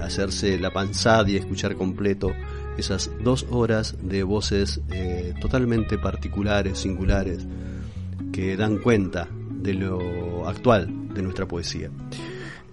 hacerse 0.02 0.58
la 0.58 0.72
panzada 0.72 1.30
y 1.30 1.36
escuchar 1.36 1.76
completo 1.76 2.32
esas 2.76 3.12
dos 3.24 3.46
horas 3.52 3.96
de 4.02 4.24
voces 4.24 4.82
totalmente 5.40 6.00
particulares, 6.00 6.80
singulares, 6.80 7.46
que 8.36 8.58
dan 8.58 8.80
cuenta 8.80 9.30
de 9.32 9.74
lo 9.74 10.46
actual 10.46 11.14
de 11.14 11.22
nuestra 11.22 11.48
poesía. 11.48 11.90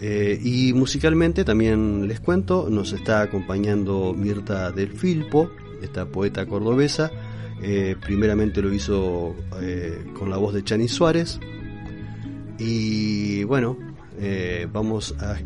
Eh, 0.01 0.37
y 0.43 0.73
musicalmente 0.73 1.45
también 1.45 2.09
les 2.09 2.19
cuento, 2.19 2.67
nos 2.69 2.93
está 2.93 3.23
acompañando 3.23 4.13
Mirta 4.13 4.73
del 4.73 4.91
Filpo, 4.91 5.53
esta 5.81 6.07
poeta 6.07 6.47
cordobesa. 6.47 7.13
Eh, 7.63 7.95
primeramente 8.01 8.61
lo 8.61 8.73
hizo 8.73 9.37
eh, 9.61 10.05
con 10.19 10.31
la 10.31 10.37
voz 10.37 10.53
de 10.53 10.65
Chani 10.65 10.89
Suárez. 10.89 11.39
Y 12.59 13.45
bueno, 13.45 13.79
vamos 14.73 15.15
a, 15.21 15.37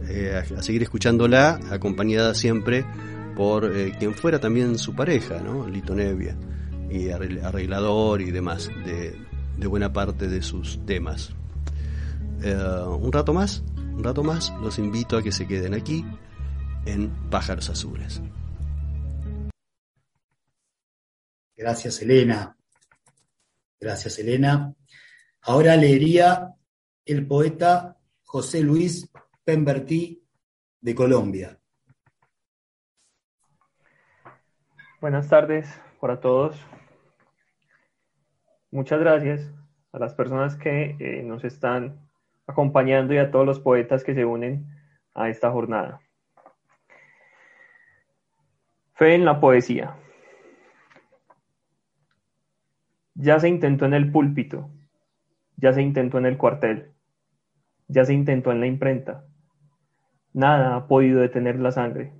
seguir 0.62 0.82
escuchándola, 0.82 1.60
acompañada 1.70 2.34
siempre 2.34 2.86
por 3.36 3.70
quien 3.98 4.14
fuera 4.14 4.38
también 4.38 4.78
su 4.78 4.94
pareja, 4.94 5.40
¿no? 5.40 5.68
Lito 5.68 5.94
Nevia, 5.94 6.36
y 6.90 7.08
arreglador 7.08 8.20
y 8.20 8.30
demás 8.30 8.70
de, 8.84 9.25
de 9.56 9.66
buena 9.66 9.92
parte 9.92 10.28
de 10.28 10.42
sus 10.42 10.84
temas. 10.86 11.34
un 12.42 13.12
rato 13.12 13.32
más 13.32 13.62
un 13.96 14.04
rato 14.04 14.22
más, 14.22 14.52
los 14.60 14.78
invito 14.78 15.16
a 15.16 15.22
que 15.22 15.32
se 15.32 15.46
queden 15.46 15.72
aquí 15.72 16.04
en 16.84 17.10
Pájaros 17.30 17.70
Azules. 17.70 18.20
Gracias, 21.56 22.02
Elena. 22.02 22.54
Gracias, 23.80 24.18
Elena. 24.18 24.74
Ahora 25.40 25.76
leería 25.76 26.54
el 27.06 27.26
poeta 27.26 27.96
José 28.24 28.60
Luis 28.60 29.10
Pembertí 29.44 30.22
de 30.82 30.94
Colombia. 30.94 31.58
Buenas 35.00 35.26
tardes 35.26 35.66
para 35.98 36.20
todos. 36.20 36.54
Muchas 38.76 39.00
gracias 39.00 39.50
a 39.92 39.98
las 39.98 40.12
personas 40.12 40.54
que 40.54 40.96
eh, 40.98 41.22
nos 41.22 41.44
están 41.44 41.98
acompañando 42.46 43.14
y 43.14 43.16
a 43.16 43.30
todos 43.30 43.46
los 43.46 43.58
poetas 43.58 44.04
que 44.04 44.12
se 44.12 44.26
unen 44.26 44.66
a 45.14 45.30
esta 45.30 45.50
jornada. 45.50 46.02
Fe 48.92 49.14
en 49.14 49.24
la 49.24 49.40
poesía. 49.40 49.96
Ya 53.14 53.40
se 53.40 53.48
intentó 53.48 53.86
en 53.86 53.94
el 53.94 54.12
púlpito, 54.12 54.68
ya 55.56 55.72
se 55.72 55.80
intentó 55.80 56.18
en 56.18 56.26
el 56.26 56.36
cuartel, 56.36 56.92
ya 57.88 58.04
se 58.04 58.12
intentó 58.12 58.52
en 58.52 58.60
la 58.60 58.66
imprenta. 58.66 59.24
Nada 60.34 60.76
ha 60.76 60.86
podido 60.86 61.22
detener 61.22 61.58
la 61.60 61.72
sangre. 61.72 62.12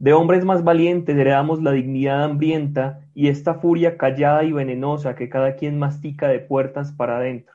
De 0.00 0.14
hombres 0.14 0.46
más 0.46 0.64
valientes 0.64 1.14
heredamos 1.14 1.60
la 1.60 1.72
dignidad 1.72 2.24
hambrienta 2.24 3.06
y 3.12 3.28
esta 3.28 3.56
furia 3.56 3.98
callada 3.98 4.44
y 4.44 4.50
venenosa 4.50 5.14
que 5.14 5.28
cada 5.28 5.56
quien 5.56 5.78
mastica 5.78 6.26
de 6.28 6.38
puertas 6.38 6.90
para 6.90 7.18
adentro. 7.18 7.54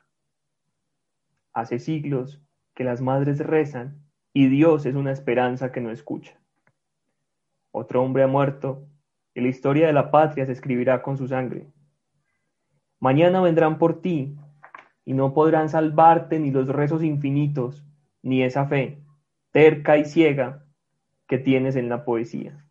Hace 1.52 1.80
siglos 1.80 2.40
que 2.72 2.84
las 2.84 3.00
madres 3.00 3.40
rezan 3.40 4.00
y 4.32 4.46
Dios 4.46 4.86
es 4.86 4.94
una 4.94 5.10
esperanza 5.10 5.72
que 5.72 5.80
no 5.80 5.90
escucha. 5.90 6.38
Otro 7.72 8.04
hombre 8.04 8.22
ha 8.22 8.28
muerto 8.28 8.86
y 9.34 9.40
la 9.40 9.48
historia 9.48 9.88
de 9.88 9.92
la 9.92 10.12
patria 10.12 10.46
se 10.46 10.52
escribirá 10.52 11.02
con 11.02 11.16
su 11.16 11.26
sangre. 11.26 11.66
Mañana 13.00 13.40
vendrán 13.40 13.76
por 13.76 14.00
ti 14.00 14.36
y 15.04 15.14
no 15.14 15.34
podrán 15.34 15.68
salvarte 15.68 16.38
ni 16.38 16.52
los 16.52 16.68
rezos 16.68 17.02
infinitos, 17.02 17.84
ni 18.22 18.44
esa 18.44 18.66
fe, 18.66 19.02
terca 19.50 19.96
y 19.96 20.04
ciega, 20.04 20.65
que 21.26 21.38
tienes 21.38 21.76
en 21.76 21.88
la 21.88 22.04
poesía. 22.04 22.64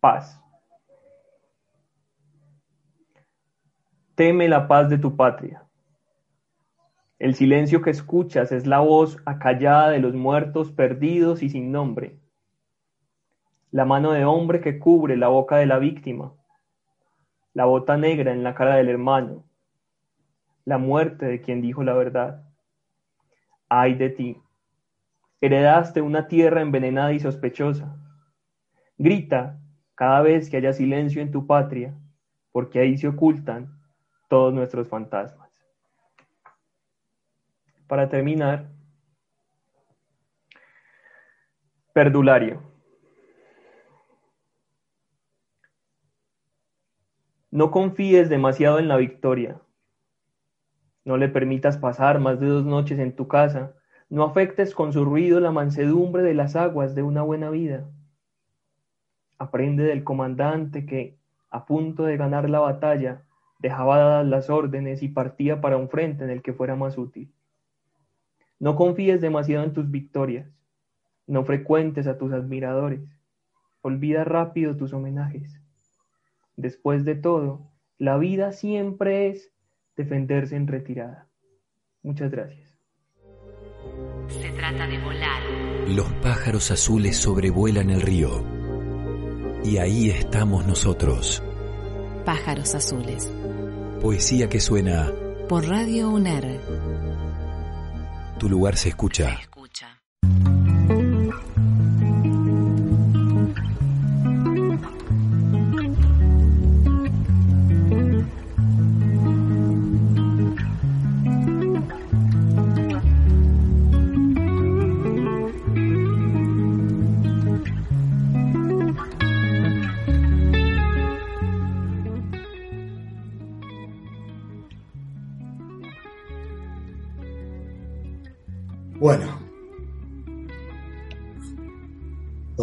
Paz. 0.00 0.40
Teme 4.14 4.48
la 4.48 4.68
paz 4.68 4.90
de 4.90 4.98
tu 4.98 5.16
patria. 5.16 5.64
El 7.18 7.36
silencio 7.36 7.82
que 7.82 7.90
escuchas 7.90 8.50
es 8.50 8.66
la 8.66 8.80
voz 8.80 9.16
acallada 9.24 9.90
de 9.90 10.00
los 10.00 10.12
muertos 10.12 10.72
perdidos 10.72 11.44
y 11.44 11.50
sin 11.50 11.70
nombre. 11.70 12.18
La 13.70 13.84
mano 13.84 14.10
de 14.10 14.24
hombre 14.24 14.60
que 14.60 14.80
cubre 14.80 15.16
la 15.16 15.28
boca 15.28 15.56
de 15.56 15.66
la 15.66 15.78
víctima. 15.78 16.34
La 17.54 17.64
bota 17.64 17.96
negra 17.96 18.32
en 18.32 18.42
la 18.42 18.54
cara 18.54 18.74
del 18.74 18.88
hermano. 18.88 19.44
La 20.64 20.78
muerte 20.78 21.26
de 21.26 21.40
quien 21.40 21.62
dijo 21.62 21.84
la 21.84 21.94
verdad. 21.94 22.51
Ay 23.74 23.94
de 23.94 24.10
ti. 24.10 24.42
Heredaste 25.40 26.02
una 26.02 26.28
tierra 26.28 26.60
envenenada 26.60 27.14
y 27.14 27.20
sospechosa. 27.20 27.96
Grita 28.98 29.58
cada 29.94 30.20
vez 30.20 30.50
que 30.50 30.58
haya 30.58 30.74
silencio 30.74 31.22
en 31.22 31.32
tu 31.32 31.46
patria, 31.46 31.94
porque 32.50 32.80
ahí 32.80 32.98
se 32.98 33.08
ocultan 33.08 33.80
todos 34.28 34.52
nuestros 34.52 34.88
fantasmas. 34.88 35.50
Para 37.86 38.10
terminar, 38.10 38.68
perdulario. 41.94 42.62
No 47.50 47.70
confíes 47.70 48.28
demasiado 48.28 48.78
en 48.78 48.88
la 48.88 48.98
victoria. 48.98 49.62
No 51.04 51.16
le 51.16 51.28
permitas 51.28 51.76
pasar 51.78 52.20
más 52.20 52.38
de 52.38 52.46
dos 52.46 52.64
noches 52.64 52.98
en 52.98 53.16
tu 53.16 53.26
casa. 53.26 53.74
No 54.08 54.24
afectes 54.24 54.74
con 54.74 54.92
su 54.92 55.04
ruido 55.04 55.40
la 55.40 55.50
mansedumbre 55.50 56.22
de 56.22 56.34
las 56.34 56.54
aguas 56.54 56.94
de 56.94 57.02
una 57.02 57.22
buena 57.22 57.50
vida. 57.50 57.88
Aprende 59.38 59.84
del 59.84 60.04
comandante 60.04 60.86
que, 60.86 61.18
a 61.50 61.66
punto 61.66 62.04
de 62.04 62.16
ganar 62.16 62.48
la 62.48 62.60
batalla, 62.60 63.24
dejaba 63.58 63.98
dadas 63.98 64.26
las 64.26 64.50
órdenes 64.50 65.02
y 65.02 65.08
partía 65.08 65.60
para 65.60 65.76
un 65.76 65.88
frente 65.88 66.24
en 66.24 66.30
el 66.30 66.42
que 66.42 66.52
fuera 66.52 66.76
más 66.76 66.98
útil. 66.98 67.32
No 68.58 68.76
confíes 68.76 69.20
demasiado 69.20 69.64
en 69.64 69.72
tus 69.72 69.90
victorias, 69.90 70.48
no 71.26 71.44
frecuentes 71.44 72.06
a 72.06 72.18
tus 72.18 72.32
admiradores, 72.32 73.00
olvida 73.80 74.24
rápido 74.24 74.76
tus 74.76 74.92
homenajes. 74.92 75.60
Después 76.56 77.04
de 77.04 77.16
todo, 77.16 77.70
la 77.98 78.18
vida 78.18 78.52
siempre 78.52 79.28
es 79.28 79.52
defenderse 79.96 80.56
en 80.56 80.66
retirada. 80.66 81.28
Muchas 82.02 82.30
gracias. 82.30 82.68
Se 84.28 84.50
trata 84.50 84.86
de 84.86 84.98
volar. 84.98 85.42
Los 85.88 86.12
pájaros 86.22 86.70
azules 86.70 87.16
sobrevuelan 87.16 87.90
el 87.90 88.00
río. 88.00 88.44
Y 89.64 89.78
ahí 89.78 90.10
estamos 90.10 90.66
nosotros. 90.66 91.42
Pájaros 92.24 92.74
azules. 92.74 93.32
Poesía 94.00 94.48
que 94.48 94.60
suena 94.60 95.12
por 95.48 95.68
Radio 95.68 96.10
UNER. 96.10 96.60
Tu 98.38 98.48
lugar 98.48 98.76
se 98.76 98.88
escucha. 98.88 99.38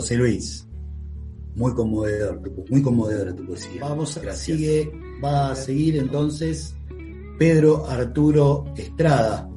José 0.09 0.17
Luis, 0.17 0.67
muy 1.53 1.71
conmovedor, 1.75 2.41
muy 2.67 2.81
conmovedora 2.81 3.35
tu 3.35 3.45
poesía. 3.45 3.81
Vamos, 3.81 4.19
sigue, 4.33 4.91
va 5.23 5.51
a 5.51 5.55
seguir 5.55 5.97
entonces 5.97 6.75
Pedro 7.37 7.85
Arturo 7.87 8.65
Estrada, 8.75 9.47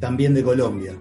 también 0.00 0.34
de 0.34 0.42
Colombia. 0.42 1.00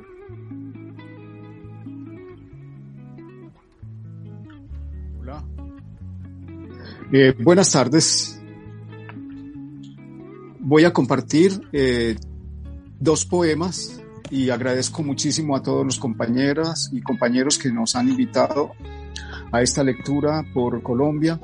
Hola. 5.19 5.43
Eh, 7.11 7.33
buenas 7.39 7.71
tardes. 7.71 8.39
Voy 10.59 10.83
a 10.83 10.93
compartir 10.93 11.59
eh, 11.73 12.15
dos 12.99 13.25
poemas 13.25 13.99
y 14.29 14.51
agradezco 14.51 15.01
muchísimo 15.01 15.55
a 15.55 15.63
todos 15.63 15.83
los 15.83 15.97
compañeras 15.97 16.91
y 16.93 17.01
compañeros 17.01 17.57
que 17.57 17.71
nos 17.71 17.95
han 17.95 18.07
invitado 18.07 18.73
a 19.51 19.61
esta 19.61 19.83
lectura 19.83 20.43
por 20.53 20.81
Colombia, 20.83 21.39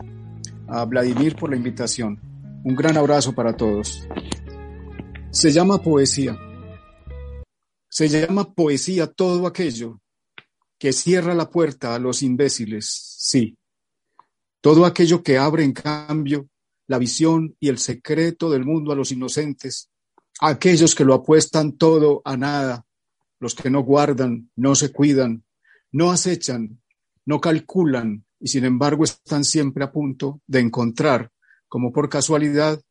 a 0.68 0.86
Vladimir 0.86 1.36
por 1.36 1.50
la 1.50 1.56
invitación. 1.56 2.20
Un 2.64 2.76
gran 2.76 2.98
abrazo 2.98 3.34
para 3.34 3.56
todos. 3.56 4.08
Se 5.32 5.52
llama 5.52 5.82
poesía. 5.82 6.38
Se 7.90 8.08
llama 8.08 8.54
poesía 8.54 9.08
todo 9.08 9.48
aquello 9.48 10.02
que 10.78 10.94
cierra 10.94 11.34
la 11.34 11.50
puerta 11.50 11.96
a 11.96 12.00
los 12.00 12.22
imbéciles, 12.24 12.86
sí. 13.18 13.58
Todo 14.62 14.86
aquello 14.86 15.24
que 15.24 15.38
abre 15.38 15.64
en 15.64 15.74
cambio 15.74 16.48
la 16.88 16.98
visión 16.98 17.56
y 17.60 17.70
el 17.70 17.78
secreto 17.78 18.50
del 18.50 18.66
mundo 18.66 18.92
a 18.92 18.96
los 18.96 19.12
inocentes 19.12 19.90
aquellos 20.40 20.96
que 20.96 21.06
lo 21.06 21.14
apuestan 21.14 21.74
todo 21.74 22.22
a 22.26 22.38
nada, 22.38 22.86
los 23.40 23.56
que 23.56 23.70
no 23.70 23.82
guardan, 23.84 24.50
no 24.56 24.76
se 24.76 24.92
cuidan, 24.92 25.44
no 25.92 26.12
acechan, 26.12 26.82
no 27.26 27.42
calculan 27.42 28.26
y 28.40 28.48
sin 28.48 28.66
embargo 28.66 29.04
están 29.04 29.44
siempre 29.44 29.84
a 29.84 29.92
punto 29.92 30.42
de 30.48 30.60
encontrar, 30.60 31.32
como 31.68 31.92
por 31.92 32.10
casualidad, 32.10 32.82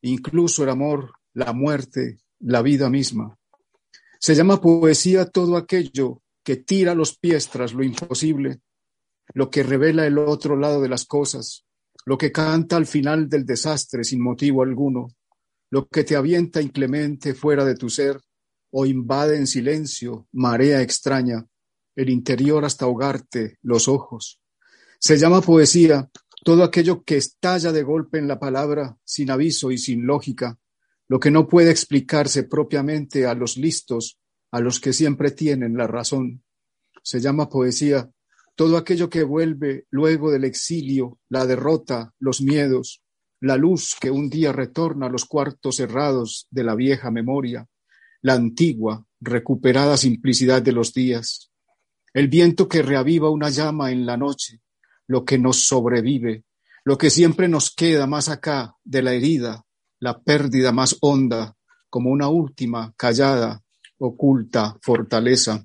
incluso 0.00 0.64
el 0.64 0.70
amor, 0.70 1.12
la 1.34 1.52
muerte, 1.52 2.18
la 2.40 2.62
vida 2.62 2.90
misma. 2.90 3.38
Se 4.18 4.34
llama 4.34 4.60
poesía 4.60 5.26
todo 5.26 5.56
aquello 5.56 6.22
que 6.44 6.56
tira 6.56 6.94
los 6.94 7.16
pies 7.18 7.48
tras 7.48 7.72
lo 7.72 7.84
imposible, 7.84 8.60
lo 9.34 9.50
que 9.50 9.62
revela 9.62 10.06
el 10.06 10.18
otro 10.18 10.56
lado 10.56 10.80
de 10.80 10.88
las 10.88 11.04
cosas, 11.04 11.64
lo 12.04 12.18
que 12.18 12.32
canta 12.32 12.76
al 12.76 12.86
final 12.86 13.28
del 13.28 13.44
desastre 13.44 14.04
sin 14.04 14.22
motivo 14.22 14.62
alguno, 14.62 15.08
lo 15.70 15.86
que 15.88 16.04
te 16.04 16.16
avienta 16.16 16.60
inclemente 16.60 17.34
fuera 17.34 17.64
de 17.64 17.76
tu 17.76 17.88
ser 17.88 18.20
o 18.70 18.86
invade 18.86 19.36
en 19.36 19.46
silencio, 19.46 20.26
marea 20.32 20.82
extraña, 20.82 21.46
el 21.96 22.10
interior 22.10 22.64
hasta 22.64 22.84
ahogarte 22.84 23.58
los 23.62 23.88
ojos. 23.88 24.40
Se 24.98 25.18
llama 25.18 25.40
poesía 25.40 26.10
todo 26.44 26.64
aquello 26.64 27.04
que 27.04 27.16
estalla 27.16 27.72
de 27.72 27.82
golpe 27.82 28.18
en 28.18 28.28
la 28.28 28.38
palabra, 28.38 28.96
sin 29.04 29.30
aviso 29.30 29.70
y 29.70 29.78
sin 29.78 30.06
lógica, 30.06 30.58
lo 31.08 31.20
que 31.20 31.30
no 31.30 31.46
puede 31.46 31.70
explicarse 31.70 32.44
propiamente 32.44 33.26
a 33.26 33.34
los 33.34 33.56
listos, 33.56 34.18
a 34.50 34.60
los 34.60 34.80
que 34.80 34.92
siempre 34.92 35.30
tienen 35.30 35.76
la 35.76 35.86
razón. 35.86 36.42
Se 37.02 37.20
llama 37.20 37.48
poesía 37.48 38.10
todo 38.56 38.76
aquello 38.76 39.08
que 39.08 39.22
vuelve 39.22 39.86
luego 39.90 40.30
del 40.30 40.44
exilio, 40.44 41.18
la 41.28 41.46
derrota, 41.46 42.12
los 42.18 42.40
miedos, 42.40 43.02
la 43.40 43.56
luz 43.56 43.96
que 44.00 44.10
un 44.10 44.28
día 44.30 44.52
retorna 44.52 45.06
a 45.06 45.10
los 45.10 45.24
cuartos 45.24 45.76
cerrados 45.76 46.46
de 46.50 46.64
la 46.64 46.74
vieja 46.74 47.10
memoria, 47.10 47.66
la 48.20 48.34
antigua, 48.34 49.04
recuperada 49.20 49.96
simplicidad 49.96 50.62
de 50.62 50.72
los 50.72 50.92
días, 50.92 51.51
el 52.14 52.28
viento 52.28 52.68
que 52.68 52.82
reaviva 52.82 53.30
una 53.30 53.48
llama 53.48 53.90
en 53.90 54.04
la 54.06 54.16
noche, 54.16 54.60
lo 55.06 55.24
que 55.24 55.38
nos 55.38 55.66
sobrevive, 55.66 56.44
lo 56.84 56.98
que 56.98 57.10
siempre 57.10 57.48
nos 57.48 57.74
queda 57.74 58.06
más 58.06 58.28
acá 58.28 58.76
de 58.84 59.02
la 59.02 59.12
herida, 59.12 59.64
la 60.00 60.20
pérdida 60.20 60.72
más 60.72 60.96
honda, 61.00 61.56
como 61.88 62.10
una 62.10 62.28
última, 62.28 62.92
callada, 62.96 63.62
oculta 63.98 64.76
fortaleza. 64.82 65.64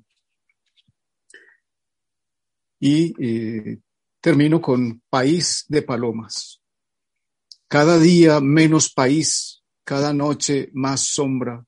Y 2.80 3.14
eh, 3.18 3.80
termino 4.20 4.60
con 4.60 5.02
País 5.10 5.64
de 5.68 5.82
Palomas. 5.82 6.60
Cada 7.66 7.98
día 7.98 8.40
menos 8.40 8.92
país, 8.92 9.62
cada 9.84 10.12
noche 10.12 10.70
más 10.72 11.00
sombra. 11.00 11.64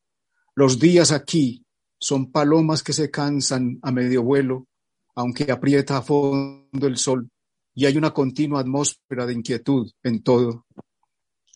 Los 0.55 0.79
días 0.79 1.11
aquí 1.11 1.65
son 1.99 2.31
palomas 2.31 2.83
que 2.83 2.93
se 2.93 3.11
cansan 3.11 3.79
a 3.83 3.91
medio 3.91 4.23
vuelo, 4.23 4.67
aunque 5.15 5.51
aprieta 5.51 5.99
a 5.99 6.03
fondo 6.03 6.87
el 6.87 6.97
sol, 6.97 7.29
y 7.75 7.87
hay 7.87 7.97
una 7.97 8.13
continua 8.13 8.61
atmósfera 8.61 9.27
de 9.27 9.33
inquietud 9.33 9.91
en 10.03 10.23
todo. 10.23 10.67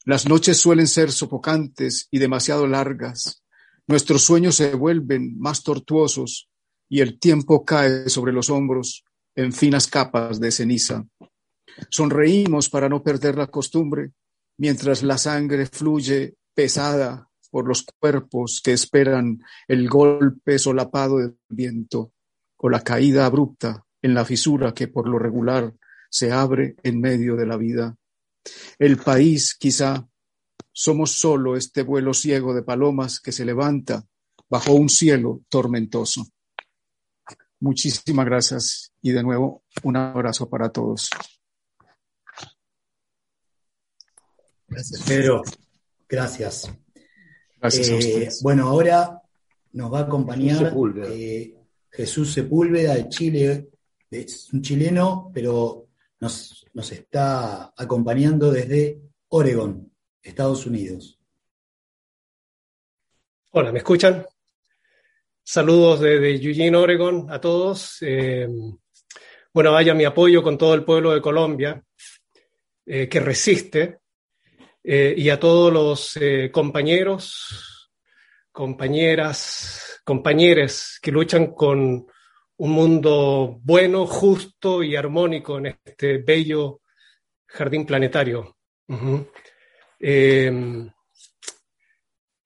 Las 0.04 0.28
noches 0.28 0.58
suelen 0.58 0.86
ser 0.86 1.12
sofocantes 1.12 2.08
y 2.10 2.18
demasiado 2.18 2.66
largas. 2.66 3.42
Nuestros 3.86 4.22
sueños 4.22 4.56
se 4.56 4.74
vuelven 4.74 5.38
más 5.38 5.62
tortuosos 5.62 6.48
y 6.88 7.00
el 7.00 7.18
tiempo 7.18 7.64
cae 7.64 8.08
sobre 8.08 8.32
los 8.32 8.50
hombros 8.50 9.04
en 9.34 9.52
finas 9.52 9.86
capas 9.86 10.40
de 10.40 10.50
ceniza. 10.50 11.04
Sonreímos 11.90 12.68
para 12.68 12.88
no 12.88 13.02
perder 13.02 13.36
la 13.36 13.48
costumbre 13.48 14.12
mientras 14.56 15.02
la 15.02 15.18
sangre 15.18 15.66
fluye 15.66 16.36
pesada 16.54 17.28
por 17.50 17.66
los 17.66 17.84
cuerpos 17.98 18.60
que 18.64 18.72
esperan 18.72 19.42
el 19.68 19.88
golpe 19.88 20.58
solapado 20.58 21.18
del 21.18 21.36
viento 21.48 22.13
o 22.64 22.70
la 22.70 22.80
caída 22.80 23.26
abrupta 23.26 23.84
en 24.00 24.14
la 24.14 24.24
fisura 24.24 24.72
que 24.72 24.88
por 24.88 25.06
lo 25.06 25.18
regular 25.18 25.74
se 26.08 26.32
abre 26.32 26.76
en 26.82 26.98
medio 26.98 27.36
de 27.36 27.44
la 27.44 27.58
vida. 27.58 27.94
El 28.78 28.96
país, 28.96 29.54
quizá, 29.54 30.08
somos 30.72 31.12
solo 31.12 31.56
este 31.58 31.82
vuelo 31.82 32.14
ciego 32.14 32.54
de 32.54 32.62
palomas 32.62 33.20
que 33.20 33.32
se 33.32 33.44
levanta 33.44 34.06
bajo 34.48 34.72
un 34.72 34.88
cielo 34.88 35.42
tormentoso. 35.50 36.26
Muchísimas 37.60 38.24
gracias 38.24 38.92
y 39.02 39.10
de 39.10 39.22
nuevo 39.22 39.62
un 39.82 39.98
abrazo 39.98 40.48
para 40.48 40.70
todos. 40.70 41.10
Gracias, 44.68 45.02
Pedro. 45.02 45.42
Gracias. 46.08 46.72
Gracias 47.60 47.88
a 47.90 47.92
Eh, 47.92 47.98
ustedes. 47.98 48.42
bueno, 48.42 48.68
ahora 48.68 49.20
nos 49.72 49.92
va 49.92 49.98
a 49.98 50.02
acompañar 50.04 50.74
eh, 51.08 51.54
Jesús 51.94 52.32
Sepúlveda 52.32 52.94
de 52.94 53.08
Chile. 53.08 53.68
Es 54.10 54.52
un 54.52 54.62
chileno, 54.62 55.30
pero 55.32 55.88
nos, 56.20 56.66
está 56.90 57.72
acompañando 57.76 58.50
desde 58.50 59.00
Oregon, 59.28 59.92
Estados 60.20 60.66
Unidos. 60.66 61.18
Hola, 63.52 63.70
¿me 63.70 63.78
escuchan? 63.78 64.26
Saludos 65.42 66.00
desde 66.00 66.34
Eugene, 66.34 66.76
Oregon, 66.76 67.30
a 67.30 67.40
todos. 67.40 67.98
Eh, 68.00 68.48
bueno, 69.52 69.72
vaya 69.72 69.94
mi 69.94 70.04
apoyo 70.04 70.42
con 70.42 70.58
todo 70.58 70.74
el 70.74 70.84
pueblo 70.84 71.12
de 71.12 71.20
Colombia 71.20 71.84
eh, 72.86 73.08
que 73.08 73.20
resiste 73.20 74.00
eh, 74.82 75.14
y 75.16 75.28
a 75.28 75.38
todos 75.38 75.72
los 75.72 76.18
compañeros, 76.50 77.92
compañeras, 78.50 79.83
compañeres 80.04 80.98
que 81.02 81.10
luchan 81.10 81.54
con 81.54 82.06
un 82.56 82.70
mundo 82.70 83.58
bueno, 83.62 84.06
justo 84.06 84.82
y 84.82 84.94
armónico 84.94 85.58
en 85.58 85.66
este 85.66 86.18
bello 86.18 86.82
jardín 87.46 87.84
planetario. 87.84 88.56
Eh, 89.98 90.52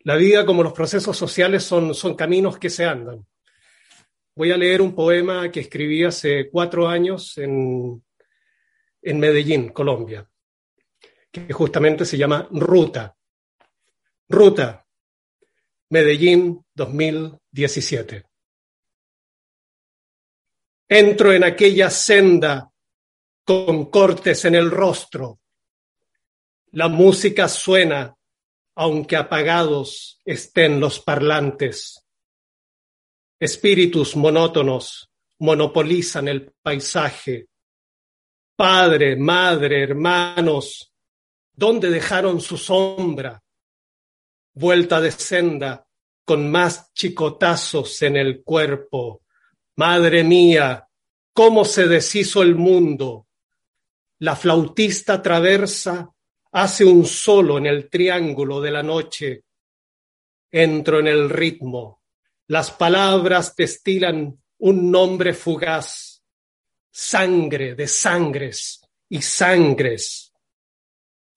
la 0.01 0.17
vida, 0.17 0.47
como 0.47 0.63
los 0.63 0.73
procesos 0.73 1.17
sociales, 1.17 1.65
son, 1.65 1.95
son 1.95 2.15
caminos 2.15 2.59
que 2.59 2.71
se 2.71 2.85
andan. 2.85 3.27
Voy 4.35 4.53
a 4.53 4.57
leer 4.57 4.81
un 4.81 4.95
poema 4.95 5.51
que 5.51 5.61
escribí 5.61 6.05
hace 6.05 6.49
cuatro 6.49 6.89
años 6.89 7.37
en, 7.39 8.03
en 9.03 9.19
Medellín, 9.19 9.71
Colombia, 9.71 10.29
que 11.31 11.53
justamente 11.53 12.05
se 12.05 12.17
llama 12.17 12.49
Ruta. 12.51 13.17
Ruta, 14.29 14.87
Medellín 15.91 16.65
2017. 17.59 18.25
Entro 20.89 21.33
en 21.33 21.45
aquella 21.45 21.91
senda 21.91 22.71
con 23.45 23.91
cortes 23.91 24.45
en 24.45 24.55
el 24.55 24.71
rostro. 24.71 25.41
La 26.73 26.89
música 26.89 27.49
suena 27.49 28.15
aunque 28.77 29.17
apagados 29.17 30.21
estén 30.25 30.79
los 30.79 31.01
parlantes. 31.01 32.07
Espíritus 33.41 34.15
monótonos 34.15 35.11
monopolizan 35.41 36.29
el 36.29 36.53
paisaje. 36.63 37.49
Padre, 38.55 39.17
madre, 39.17 39.83
hermanos, 39.83 40.93
¿dónde 41.53 41.91
dejaron 41.91 42.41
su 42.41 42.57
sombra? 42.57 43.43
Vuelta 44.55 45.01
de 45.01 45.11
senda 45.11 45.88
con 46.29 46.51
más 46.51 46.93
chicotazos 46.93 48.03
en 48.03 48.19
el 48.19 48.43
cuerpo. 48.43 49.23
Madre 49.77 50.23
mía, 50.23 50.87
cómo 51.33 51.65
se 51.65 51.89
deshizo 51.89 52.43
el 52.43 52.55
mundo. 52.55 53.29
La 54.19 54.37
flautista 54.37 55.23
traversa 55.23 56.11
hace 56.53 56.85
un 56.85 57.07
solo 57.07 57.57
en 57.57 57.65
el 57.65 57.89
triángulo 57.89 58.61
de 58.61 58.71
la 58.71 58.83
noche. 58.83 59.45
Entro 60.51 61.01
en 61.01 61.07
el 61.07 61.31
ritmo. 61.31 62.03
Las 62.49 62.73
palabras 62.73 63.57
destilan 63.57 64.39
un 64.59 64.91
nombre 64.91 65.33
fugaz. 65.33 66.23
Sangre 66.91 67.75
de 67.75 67.89
sangres 67.89 68.83
y 69.09 69.23
sangres. 69.23 70.31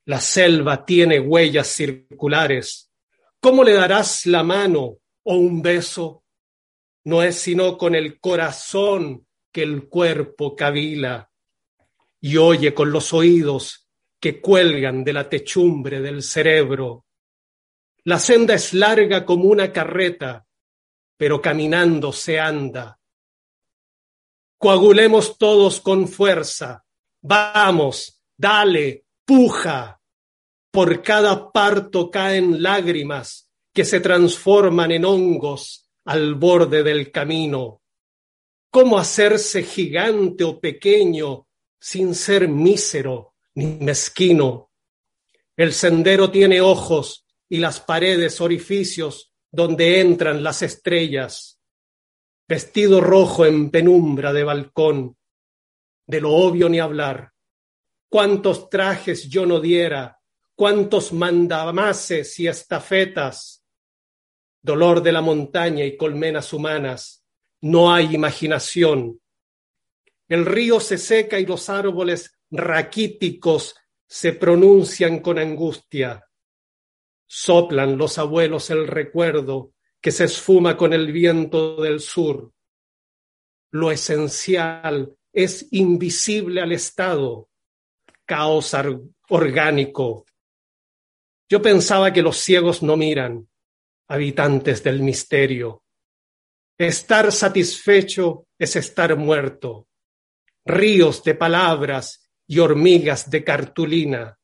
La 0.04 0.20
selva 0.20 0.86
tiene 0.86 1.18
huellas 1.18 1.68
circulares. 1.68 2.91
¿Cómo 3.42 3.64
le 3.64 3.74
darás 3.74 4.28
la 4.28 4.44
mano 4.44 5.00
o 5.24 5.36
un 5.36 5.64
beso? 5.64 6.24
No 7.06 7.24
es 7.24 7.38
sino 7.38 7.76
con 7.76 7.96
el 7.96 8.20
corazón 8.20 9.26
que 9.52 9.64
el 9.64 9.89
cuerpo 9.89 10.56
cavila 10.56 11.32
y 12.20 12.38
oye 12.38 12.72
con 12.74 12.92
los 12.92 13.14
oídos 13.14 13.89
que 14.20 14.39
cuelgan 14.39 15.04
de 15.04 15.14
la 15.14 15.28
techumbre 15.28 16.02
del 16.02 16.22
cerebro. 16.22 17.08
La 18.04 18.20
senda 18.20 18.54
es 18.54 18.76
larga 18.76 19.26
como 19.26 19.46
una 19.46 19.72
carreta, 19.72 20.46
pero 21.18 21.42
caminando 21.42 22.14
se 22.14 22.39
anda. 22.39 23.00
Coagulemos 24.60 25.39
todos 25.39 25.82
con 25.82 26.08
fuerza. 26.08 26.86
Vamos, 27.22 28.24
dale, 28.38 29.06
puja. 29.26 30.01
Por 30.72 31.03
cada 31.03 31.51
parto 31.51 32.09
caen 32.09 32.63
lágrimas 32.63 33.51
que 33.74 33.84
se 33.84 33.99
transforman 33.99 34.91
en 34.91 35.05
hongos 35.05 35.89
al 36.05 36.36
borde 36.36 36.82
del 36.82 37.11
camino. 37.11 37.82
¿Cómo 38.69 38.97
hacerse 38.97 39.63
gigante 39.63 40.45
o 40.45 40.59
pequeño 40.59 41.47
sin 41.78 42.15
ser 42.15 42.47
mísero 42.47 43.36
ni 43.55 43.65
mezquino? 43.65 44.72
El 45.57 45.74
sendero 45.74 46.32
tiene 46.32 46.61
ojos 46.61 47.26
y 47.49 47.57
las 47.57 47.82
paredes 47.82 48.39
orificios 48.39 49.34
donde 49.51 49.99
entran 49.99 50.41
las 50.41 50.61
estrellas. 50.61 51.59
Vestido 52.47 53.01
rojo 53.01 53.45
en 53.45 53.69
penumbra 53.69 54.32
de 54.32 54.45
balcón, 54.45 55.17
de 56.07 56.22
lo 56.22 56.32
obvio 56.32 56.69
ni 56.69 56.80
hablar. 56.80 57.34
Cuántos 58.09 58.69
trajes 58.69 59.28
yo 59.30 59.45
no 59.45 59.59
diera, 59.59 60.20
cuántos 60.62 61.12
mandamases 61.12 62.39
y 62.39 62.47
estafetas. 62.47 63.66
Dolor 64.62 65.01
de 65.01 65.12
la 65.12 65.24
montaña 65.24 65.84
y 65.84 65.97
colmenas 65.97 66.53
humanas, 66.53 67.26
no 67.62 67.91
hay 67.91 68.14
imaginación. 68.14 69.20
El 70.28 70.45
río 70.45 70.80
se 70.80 70.99
seca 70.99 71.39
y 71.39 71.47
los 71.47 71.68
árboles 71.68 72.38
raquíticos 72.51 73.76
se 74.07 74.34
pronuncian 74.34 75.22
con 75.22 75.39
angustia. 75.39 76.30
Soplan 77.26 77.97
los 77.97 78.20
abuelos 78.20 78.70
el 78.70 78.86
recuerdo 78.86 79.74
que 79.99 80.12
se 80.12 80.26
esfuma 80.26 80.78
con 80.78 80.93
el 80.93 81.12
viento 81.12 81.82
del 81.82 81.99
sur. 81.99 82.53
Lo 83.72 83.89
esencial 83.89 85.18
es 85.34 85.70
invisible 85.72 86.62
al 86.62 86.72
Estado, 86.72 87.49
caos 88.28 88.76
orgánico. 89.28 90.28
Yo 91.52 91.62
pensaba 91.62 92.12
que 92.12 92.24
los 92.24 92.38
ciegos 92.38 92.82
no 92.82 92.97
miran, 92.97 93.47
habitantes 94.08 94.82
del 94.84 95.02
misterio. 95.02 95.84
Estar 96.80 97.32
satisfecho 97.32 98.47
es 98.58 98.76
estar 98.76 99.16
muerto. 99.18 99.88
Ríos 100.66 101.24
de 101.24 101.36
palabras 101.36 102.32
y 102.47 102.58
hormigas 102.58 103.30
de 103.30 103.43
cartulina 103.43 104.39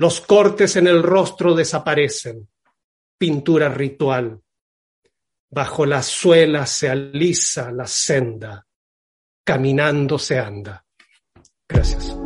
los 0.00 0.22
cortes 0.22 0.76
en 0.76 0.86
el 0.86 1.02
rostro 1.02 1.54
desaparecen. 1.54 2.48
Pintura 3.18 3.68
ritual. 3.68 4.40
Bajo 5.50 5.84
la 5.84 6.02
suela 6.02 6.64
se 6.64 6.88
alisa 6.88 7.70
la 7.70 7.86
senda. 7.86 8.66
Caminando 9.44 10.18
se 10.18 10.38
anda. 10.38 10.82
Gracias. 11.68 12.16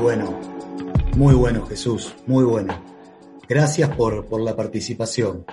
Bueno, 0.00 0.38
muy 1.16 1.34
bueno 1.34 1.66
Jesús, 1.66 2.14
muy 2.26 2.44
bueno. 2.44 2.72
Gracias 3.48 3.94
por, 3.96 4.26
por 4.26 4.40
la 4.40 4.54
participación. 4.54 5.44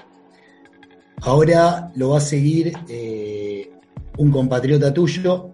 Ahora 1.23 1.91
lo 1.95 2.09
va 2.09 2.19
a 2.19 2.21
seguir 2.21 2.77
eh, 2.87 3.71
un 4.17 4.31
compatriota 4.31 4.93
tuyo, 4.93 5.49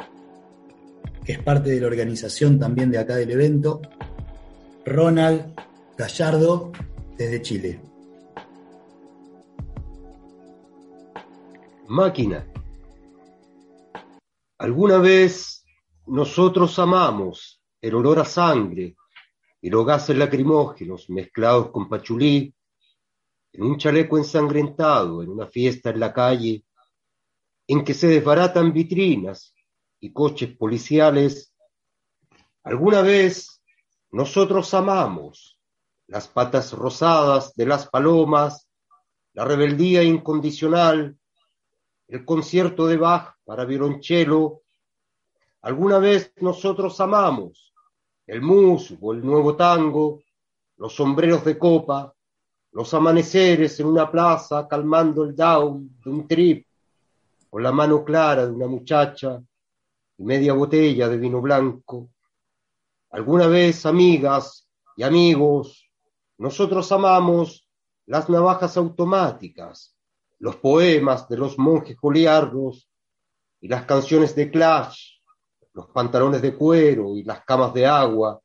que 1.23 1.31
es 1.31 1.39
parte 1.39 1.69
de 1.69 1.79
la 1.79 1.87
organización 1.87 2.59
también 2.59 2.91
de 2.91 2.97
acá 2.97 3.15
del 3.15 3.31
evento, 3.31 3.81
Ronald 4.85 5.53
Gallardo, 5.97 6.73
desde 7.17 7.41
Chile. 7.41 7.79
Máquina. 11.87 12.45
Alguna 14.57 14.97
vez 14.97 15.63
nosotros 16.05 16.77
amamos 16.77 17.60
el 17.81 17.95
olor 17.95 18.19
a 18.19 18.25
sangre 18.25 18.95
y 19.61 19.69
los 19.69 19.85
gases 19.85 20.15
lacrimógenos 20.15 21.09
mezclados 21.09 21.71
con 21.71 21.89
pachulí, 21.89 22.53
en 23.53 23.63
un 23.63 23.77
chaleco 23.77 24.17
ensangrentado, 24.17 25.21
en 25.21 25.29
una 25.29 25.47
fiesta 25.47 25.89
en 25.89 25.99
la 25.99 26.13
calle, 26.13 26.63
en 27.67 27.83
que 27.83 27.93
se 27.93 28.07
desbaratan 28.07 28.71
vitrinas 28.71 29.53
y 29.99 30.11
coches 30.13 30.55
policiales, 30.55 31.53
alguna 32.63 33.01
vez 33.01 33.61
nosotros 34.11 34.73
amamos 34.73 35.59
las 36.07 36.27
patas 36.27 36.73
rosadas 36.73 37.53
de 37.55 37.65
las 37.65 37.87
palomas, 37.87 38.69
la 39.33 39.45
rebeldía 39.45 40.03
incondicional, 40.03 41.17
el 42.07 42.25
concierto 42.25 42.87
de 42.87 42.97
Bach 42.97 43.35
para 43.45 43.63
violonchelo. 43.63 44.63
Alguna 45.61 45.99
vez 45.99 46.33
nosotros 46.41 46.99
amamos 46.99 47.70
el 48.31 48.41
mus 48.41 48.95
o 49.01 49.11
el 49.11 49.25
nuevo 49.25 49.57
tango, 49.57 50.23
los 50.77 50.95
sombreros 50.95 51.43
de 51.43 51.57
copa, 51.57 52.15
los 52.71 52.93
amaneceres 52.93 53.77
en 53.81 53.87
una 53.87 54.09
plaza 54.09 54.69
calmando 54.69 55.25
el 55.25 55.35
down 55.35 55.99
de 56.01 56.09
un 56.09 56.25
trip, 56.25 56.65
con 57.49 57.61
la 57.61 57.73
mano 57.73 58.05
clara 58.05 58.45
de 58.45 58.53
una 58.53 58.67
muchacha 58.67 59.43
y 60.17 60.23
media 60.23 60.53
botella 60.53 61.09
de 61.09 61.17
vino 61.17 61.41
blanco. 61.41 62.11
Alguna 63.09 63.47
vez, 63.47 63.85
amigas 63.85 64.65
y 64.95 65.03
amigos, 65.03 65.91
nosotros 66.37 66.89
amamos 66.93 67.67
las 68.05 68.29
navajas 68.29 68.77
automáticas, 68.77 69.93
los 70.39 70.55
poemas 70.55 71.27
de 71.27 71.35
los 71.35 71.59
monjes 71.59 71.97
goliardos 71.97 72.87
y 73.59 73.67
las 73.67 73.83
canciones 73.83 74.33
de 74.35 74.49
Clash, 74.49 75.19
los 75.73 75.87
pantalones 75.87 76.41
de 76.41 76.55
cuero 76.55 77.15
y 77.15 77.23
las 77.23 77.43
camas 77.45 77.73
de 77.73 77.85
agua, 77.85 78.39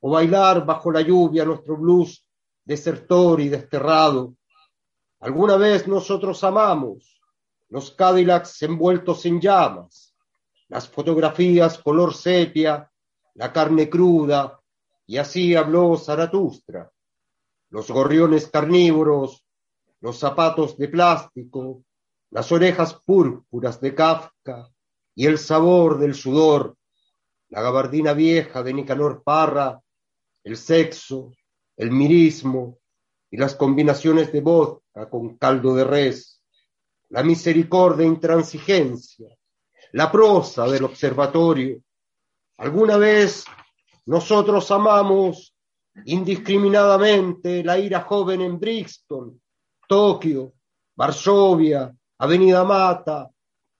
o 0.00 0.10
bailar 0.10 0.64
bajo 0.64 0.92
la 0.92 1.00
lluvia 1.00 1.44
nuestro 1.44 1.76
blues 1.76 2.24
desertor 2.64 3.40
y 3.40 3.48
desterrado. 3.48 4.34
Alguna 5.20 5.56
vez 5.56 5.86
nosotros 5.86 6.42
amamos 6.44 7.20
los 7.68 7.90
Cadillacs 7.90 8.62
envueltos 8.62 9.24
en 9.26 9.40
llamas, 9.40 10.14
las 10.68 10.88
fotografías 10.88 11.78
color 11.78 12.14
sepia, 12.14 12.90
la 13.34 13.52
carne 13.52 13.88
cruda, 13.88 14.60
y 15.06 15.16
así 15.16 15.54
habló 15.54 15.96
Zaratustra. 15.96 16.90
Los 17.70 17.90
gorriones 17.90 18.48
carnívoros, 18.48 19.44
los 20.00 20.18
zapatos 20.18 20.76
de 20.78 20.88
plástico, 20.88 21.82
las 22.30 22.52
orejas 22.52 22.94
púrpuras 22.94 23.80
de 23.80 23.94
Kafka 23.94 24.70
y 25.14 25.26
el 25.26 25.38
sabor 25.38 25.98
del 25.98 26.14
sudor, 26.14 26.76
la 27.48 27.62
gabardina 27.62 28.12
vieja 28.12 28.62
de 28.62 28.72
Nicanor 28.72 29.22
Parra, 29.22 29.80
el 30.42 30.56
sexo, 30.56 31.32
el 31.76 31.90
mirismo 31.90 32.78
y 33.30 33.36
las 33.36 33.54
combinaciones 33.54 34.32
de 34.32 34.40
vodka 34.40 35.08
con 35.08 35.36
caldo 35.36 35.74
de 35.74 35.84
res 35.84 36.34
la 37.14 37.22
misericordia 37.22 38.04
e 38.04 38.08
intransigencia, 38.08 39.28
la 39.92 40.10
prosa 40.10 40.66
del 40.66 40.82
observatorio. 40.82 41.80
Alguna 42.56 42.96
vez 42.96 43.44
nosotros 44.06 44.68
amamos 44.72 45.54
indiscriminadamente 46.06 47.62
la 47.62 47.78
ira 47.78 48.00
joven 48.00 48.40
en 48.40 48.58
Brixton, 48.58 49.40
Tokio, 49.86 50.54
Varsovia, 50.96 51.94
Avenida 52.18 52.64
Mata, 52.64 53.30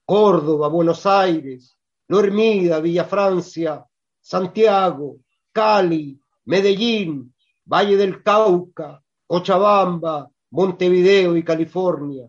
Córdoba, 0.05 0.69
Buenos 0.69 1.07
Aires, 1.07 1.77
Lormida, 2.09 2.81
Villa 2.81 3.05
Francia, 3.05 3.85
Santiago, 4.21 5.19
Cali, 5.53 6.19
Medellín, 6.45 7.35
Valle 7.65 7.97
del 7.97 8.23
Cauca, 8.23 9.03
Cochabamba, 9.27 10.31
Montevideo 10.51 11.37
y 11.37 11.43
California. 11.43 12.29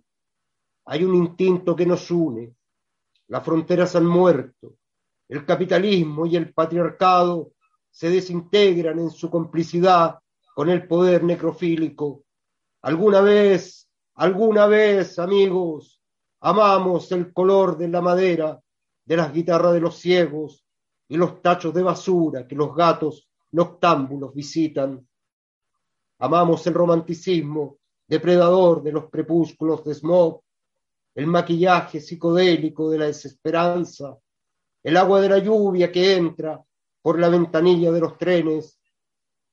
Hay 0.85 1.03
un 1.03 1.15
instinto 1.15 1.75
que 1.75 1.85
nos 1.85 2.09
une. 2.11 2.53
Las 3.27 3.43
fronteras 3.43 3.95
han 3.95 4.05
muerto. 4.05 4.75
El 5.27 5.45
capitalismo 5.45 6.25
y 6.25 6.35
el 6.35 6.53
patriarcado 6.53 7.51
se 7.89 8.09
desintegran 8.09 8.99
en 8.99 9.09
su 9.09 9.29
complicidad 9.29 10.19
con 10.53 10.69
el 10.69 10.87
poder 10.87 11.23
necrofílico. 11.23 12.23
Alguna 12.81 13.21
vez, 13.21 13.89
alguna 14.13 14.67
vez, 14.67 15.17
amigos, 15.17 16.01
amamos 16.45 17.11
el 17.11 17.33
color 17.33 17.75
de 17.75 17.87
la 17.87 18.01
madera, 18.01 18.61
de 19.03 19.17
las 19.17 19.33
guitarras 19.33 19.73
de 19.73 19.79
los 19.79 19.97
ciegos 19.97 20.63
y 21.07 21.17
los 21.17 21.41
tachos 21.41 21.73
de 21.73 21.81
basura 21.81 22.47
que 22.47 22.53
los 22.53 22.75
gatos 22.75 23.27
noctámbulos 23.51 24.31
visitan. 24.31 25.07
Amamos 26.19 26.67
el 26.67 26.75
romanticismo 26.75 27.79
depredador 28.07 28.83
de 28.83 28.91
los 28.91 29.09
crepúsculos 29.09 29.83
de 29.85 29.95
smog 29.95 30.41
el 31.15 31.25
maquillaje 31.25 31.99
psicodélico 31.99 32.91
de 32.91 32.99
la 32.99 33.05
desesperanza, 33.05 34.15
el 34.83 34.97
agua 34.97 35.21
de 35.21 35.29
la 35.29 35.39
lluvia 35.39 35.91
que 35.91 36.15
entra 36.15 36.63
por 37.01 37.17
la 37.19 37.29
ventanilla 37.29 37.91
de 37.91 38.01
los 38.01 38.19
trenes. 38.19 38.79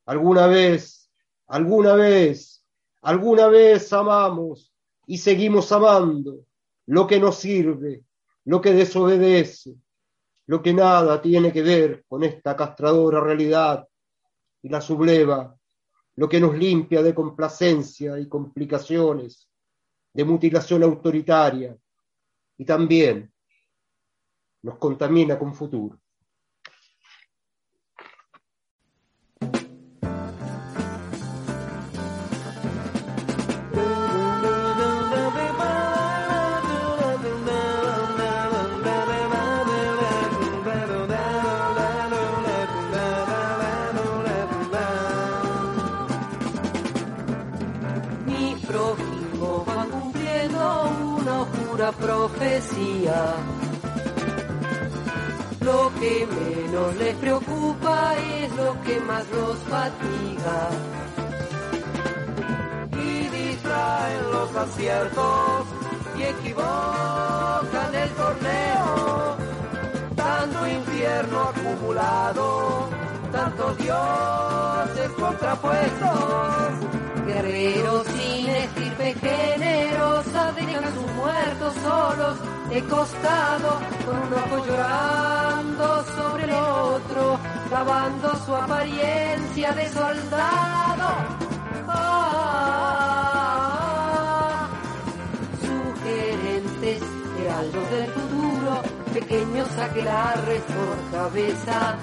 Alguna 0.05 0.47
vez, 0.47 1.11
alguna 1.47 1.95
vez, 1.95 2.62
alguna 3.01 3.47
vez 3.47 3.90
amamos 3.95 4.74
y 5.07 5.16
seguimos 5.16 5.72
amando 5.72 6.45
lo 6.93 7.07
que 7.07 7.18
nos 7.18 7.36
sirve, 7.36 8.05
lo 8.45 8.61
que 8.61 8.74
desobedece. 8.74 9.76
lo 10.45 10.61
que 10.61 10.74
nada 10.74 11.22
tiene 11.22 11.51
que 11.51 11.62
ver 11.62 12.05
con 12.07 12.22
esta 12.22 12.55
castradora 12.55 13.18
realidad 13.18 13.88
y 14.61 14.68
la 14.68 14.82
subleva, 14.82 15.57
lo 16.16 16.28
que 16.28 16.38
nos 16.38 16.55
limpia 16.55 17.03
de 17.03 17.14
complacencia 17.14 18.18
y 18.18 18.28
complicaciones, 18.28 19.49
de 20.12 20.24
mutilación 20.24 20.82
autoritaria 20.82 21.74
y 22.59 22.64
también 22.66 23.32
nos 24.61 24.76
contamina 24.76 25.38
con 25.38 25.55
futuro. 25.55 25.99
Más 59.07 59.24
los 59.30 59.57
fatiga. 59.59 60.68
Y 62.92 63.28
distraen 63.28 64.32
los 64.32 64.57
aciertos 64.57 65.66
y 66.16 66.22
equivocan 66.22 67.94
el 67.94 68.11
torneo. 68.11 69.36
Tanto 70.16 70.68
infierno 70.68 71.40
acumulado, 71.40 72.88
tantos 73.32 73.78
dioses 73.78 75.11
contrapuestos. 75.18 76.72
Guerreros 77.26 78.07
sin 78.07 78.48
estirpe 78.48 79.14
generosa 79.14 80.53
dejan 80.53 80.94
sus 80.94 81.12
muertos 81.12 81.74
solos 81.82 82.11
de 82.73 82.83
costado, 82.85 83.81
con 84.07 84.16
un 84.16 84.33
ojo 84.33 84.57
llorando 84.66 86.05
sobre 86.16 86.45
el 86.45 86.53
otro, 86.53 87.39
clavando 87.68 88.35
su 88.47 88.55
apariencia 88.55 89.73
de 89.73 89.89
soldado. 89.91 91.09
Ah, 91.89 92.68
sugerentes 95.61 97.03
heraldos 97.41 97.91
del 97.91 98.07
futuro, 98.11 98.81
pequeños 99.12 99.68
aquelarres 99.77 100.62
por 100.62 100.97
cabeza, 101.11 101.97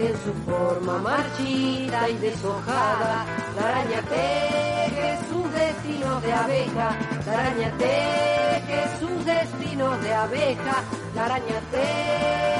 en 0.00 0.14
su 0.24 0.32
forma 0.44 0.98
marchita 0.98 2.08
y 2.08 2.16
deshojada, 2.16 3.24
la 3.56 3.62
araña 3.68 4.02
destinos 5.86 6.22
de 6.22 6.32
abeja, 6.32 6.96
la 7.26 7.32
araña 7.32 7.72
teje 7.78 8.98
sus 8.98 9.24
destinos 9.24 10.02
de 10.02 10.14
abeja, 10.14 10.82
la 11.14 11.24
araña 11.26 11.60
teje. 11.70 12.56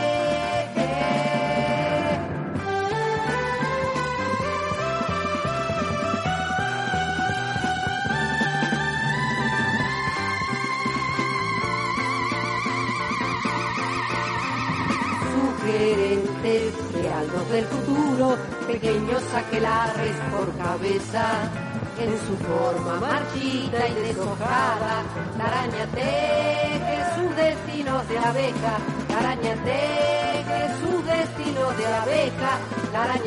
Sugerentes 15.32 16.74
heraldos 16.94 17.50
del 17.50 17.64
futuro, 17.64 18.36
pequeños 18.68 19.22
aquelarres 19.34 20.16
por 20.30 20.56
cabeza, 20.56 21.65
en 21.98 22.18
su 22.26 22.36
forma 22.36 23.00
marchita 23.00 23.88
y 23.88 23.94
deshojada, 23.94 25.02
la 25.38 25.44
araña 25.44 25.86
teje 25.94 26.96
sus 27.16 27.36
destinos 27.36 28.08
de 28.08 28.18
abeja, 28.18 28.78
la 29.08 29.18
araña 29.18 29.54
teje 29.64 30.60
sus 30.80 31.06
destinos 31.06 31.76
de 31.76 31.86
abeja, 31.86 32.58
la 32.92 33.04
araña. 33.04 33.26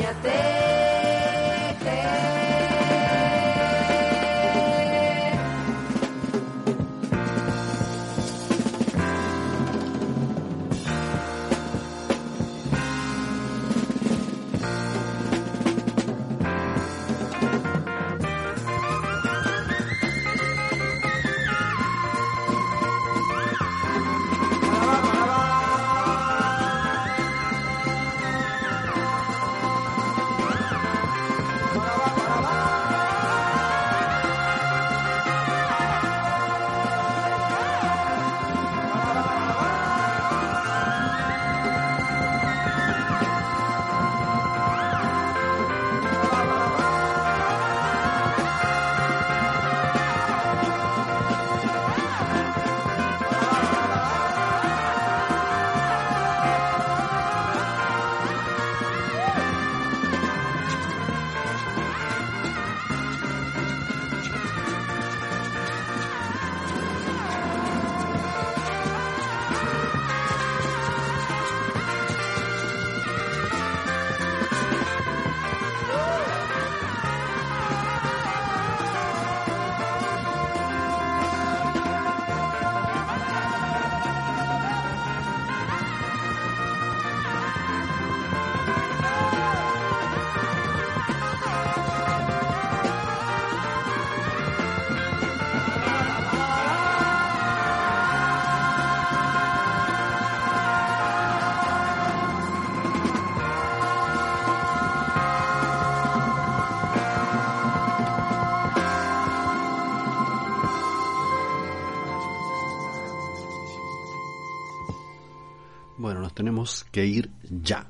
Tenemos 116.34 116.84
que 116.90 117.06
ir 117.06 117.30
ya. 117.48 117.88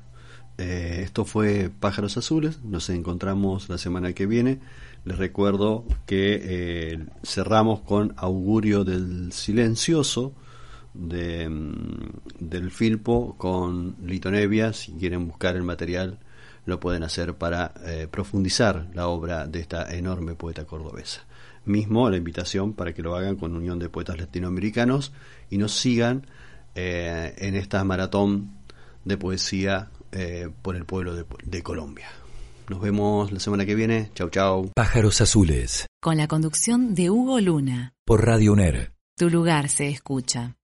Eh, 0.57 1.01
esto 1.03 1.25
fue 1.25 1.71
Pájaros 1.79 2.17
Azules, 2.17 2.63
nos 2.63 2.89
encontramos 2.89 3.69
la 3.69 3.77
semana 3.77 4.13
que 4.13 4.25
viene. 4.25 4.59
Les 5.05 5.17
recuerdo 5.17 5.85
que 6.05 6.39
eh, 6.43 7.05
cerramos 7.23 7.81
con 7.81 8.13
Augurio 8.17 8.83
del 8.83 9.31
Silencioso 9.31 10.33
de, 10.93 11.49
mm, 11.49 12.09
del 12.39 12.69
Filpo 12.69 13.35
con 13.37 13.95
Lito 14.03 14.29
Nevia. 14.29 14.73
Si 14.73 14.91
quieren 14.93 15.27
buscar 15.27 15.55
el 15.55 15.63
material, 15.63 16.19
lo 16.65 16.79
pueden 16.79 17.03
hacer 17.03 17.35
para 17.35 17.73
eh, 17.85 18.07
profundizar 18.09 18.87
la 18.93 19.07
obra 19.07 19.47
de 19.47 19.59
esta 19.59 19.91
enorme 19.95 20.35
poeta 20.35 20.65
cordobesa. 20.65 21.25
Mismo 21.65 22.09
la 22.09 22.17
invitación 22.17 22.73
para 22.73 22.93
que 22.93 23.01
lo 23.01 23.15
hagan 23.15 23.35
con 23.35 23.55
Unión 23.55 23.79
de 23.79 23.89
Poetas 23.89 24.19
Latinoamericanos 24.19 25.11
y 25.49 25.57
nos 25.57 25.73
sigan 25.73 26.27
eh, 26.75 27.33
en 27.37 27.55
esta 27.55 27.83
maratón 27.83 28.51
de 29.05 29.17
poesía 29.17 29.89
eh, 30.11 30.49
por 30.61 30.75
el 30.75 30.85
pueblo 30.85 31.15
de, 31.15 31.25
de 31.43 31.63
Colombia. 31.63 32.07
Nos 32.69 32.81
vemos 32.81 33.31
la 33.31 33.39
semana 33.39 33.65
que 33.65 33.75
viene. 33.75 34.11
Chau, 34.15 34.29
chau. 34.29 34.71
Pájaros 34.75 35.19
Azules, 35.21 35.87
Con 36.01 36.17
la 36.17 36.27
conducción 36.27 36.95
de 36.95 37.09
Hugo 37.09 37.39
Luna. 37.41 37.93
por 38.05 38.25
Radio 38.25 38.53
UNER. 38.53 38.93
Tu 39.17 39.29
lugar 39.29 39.67
se 39.69 39.89
escucha. 39.89 40.55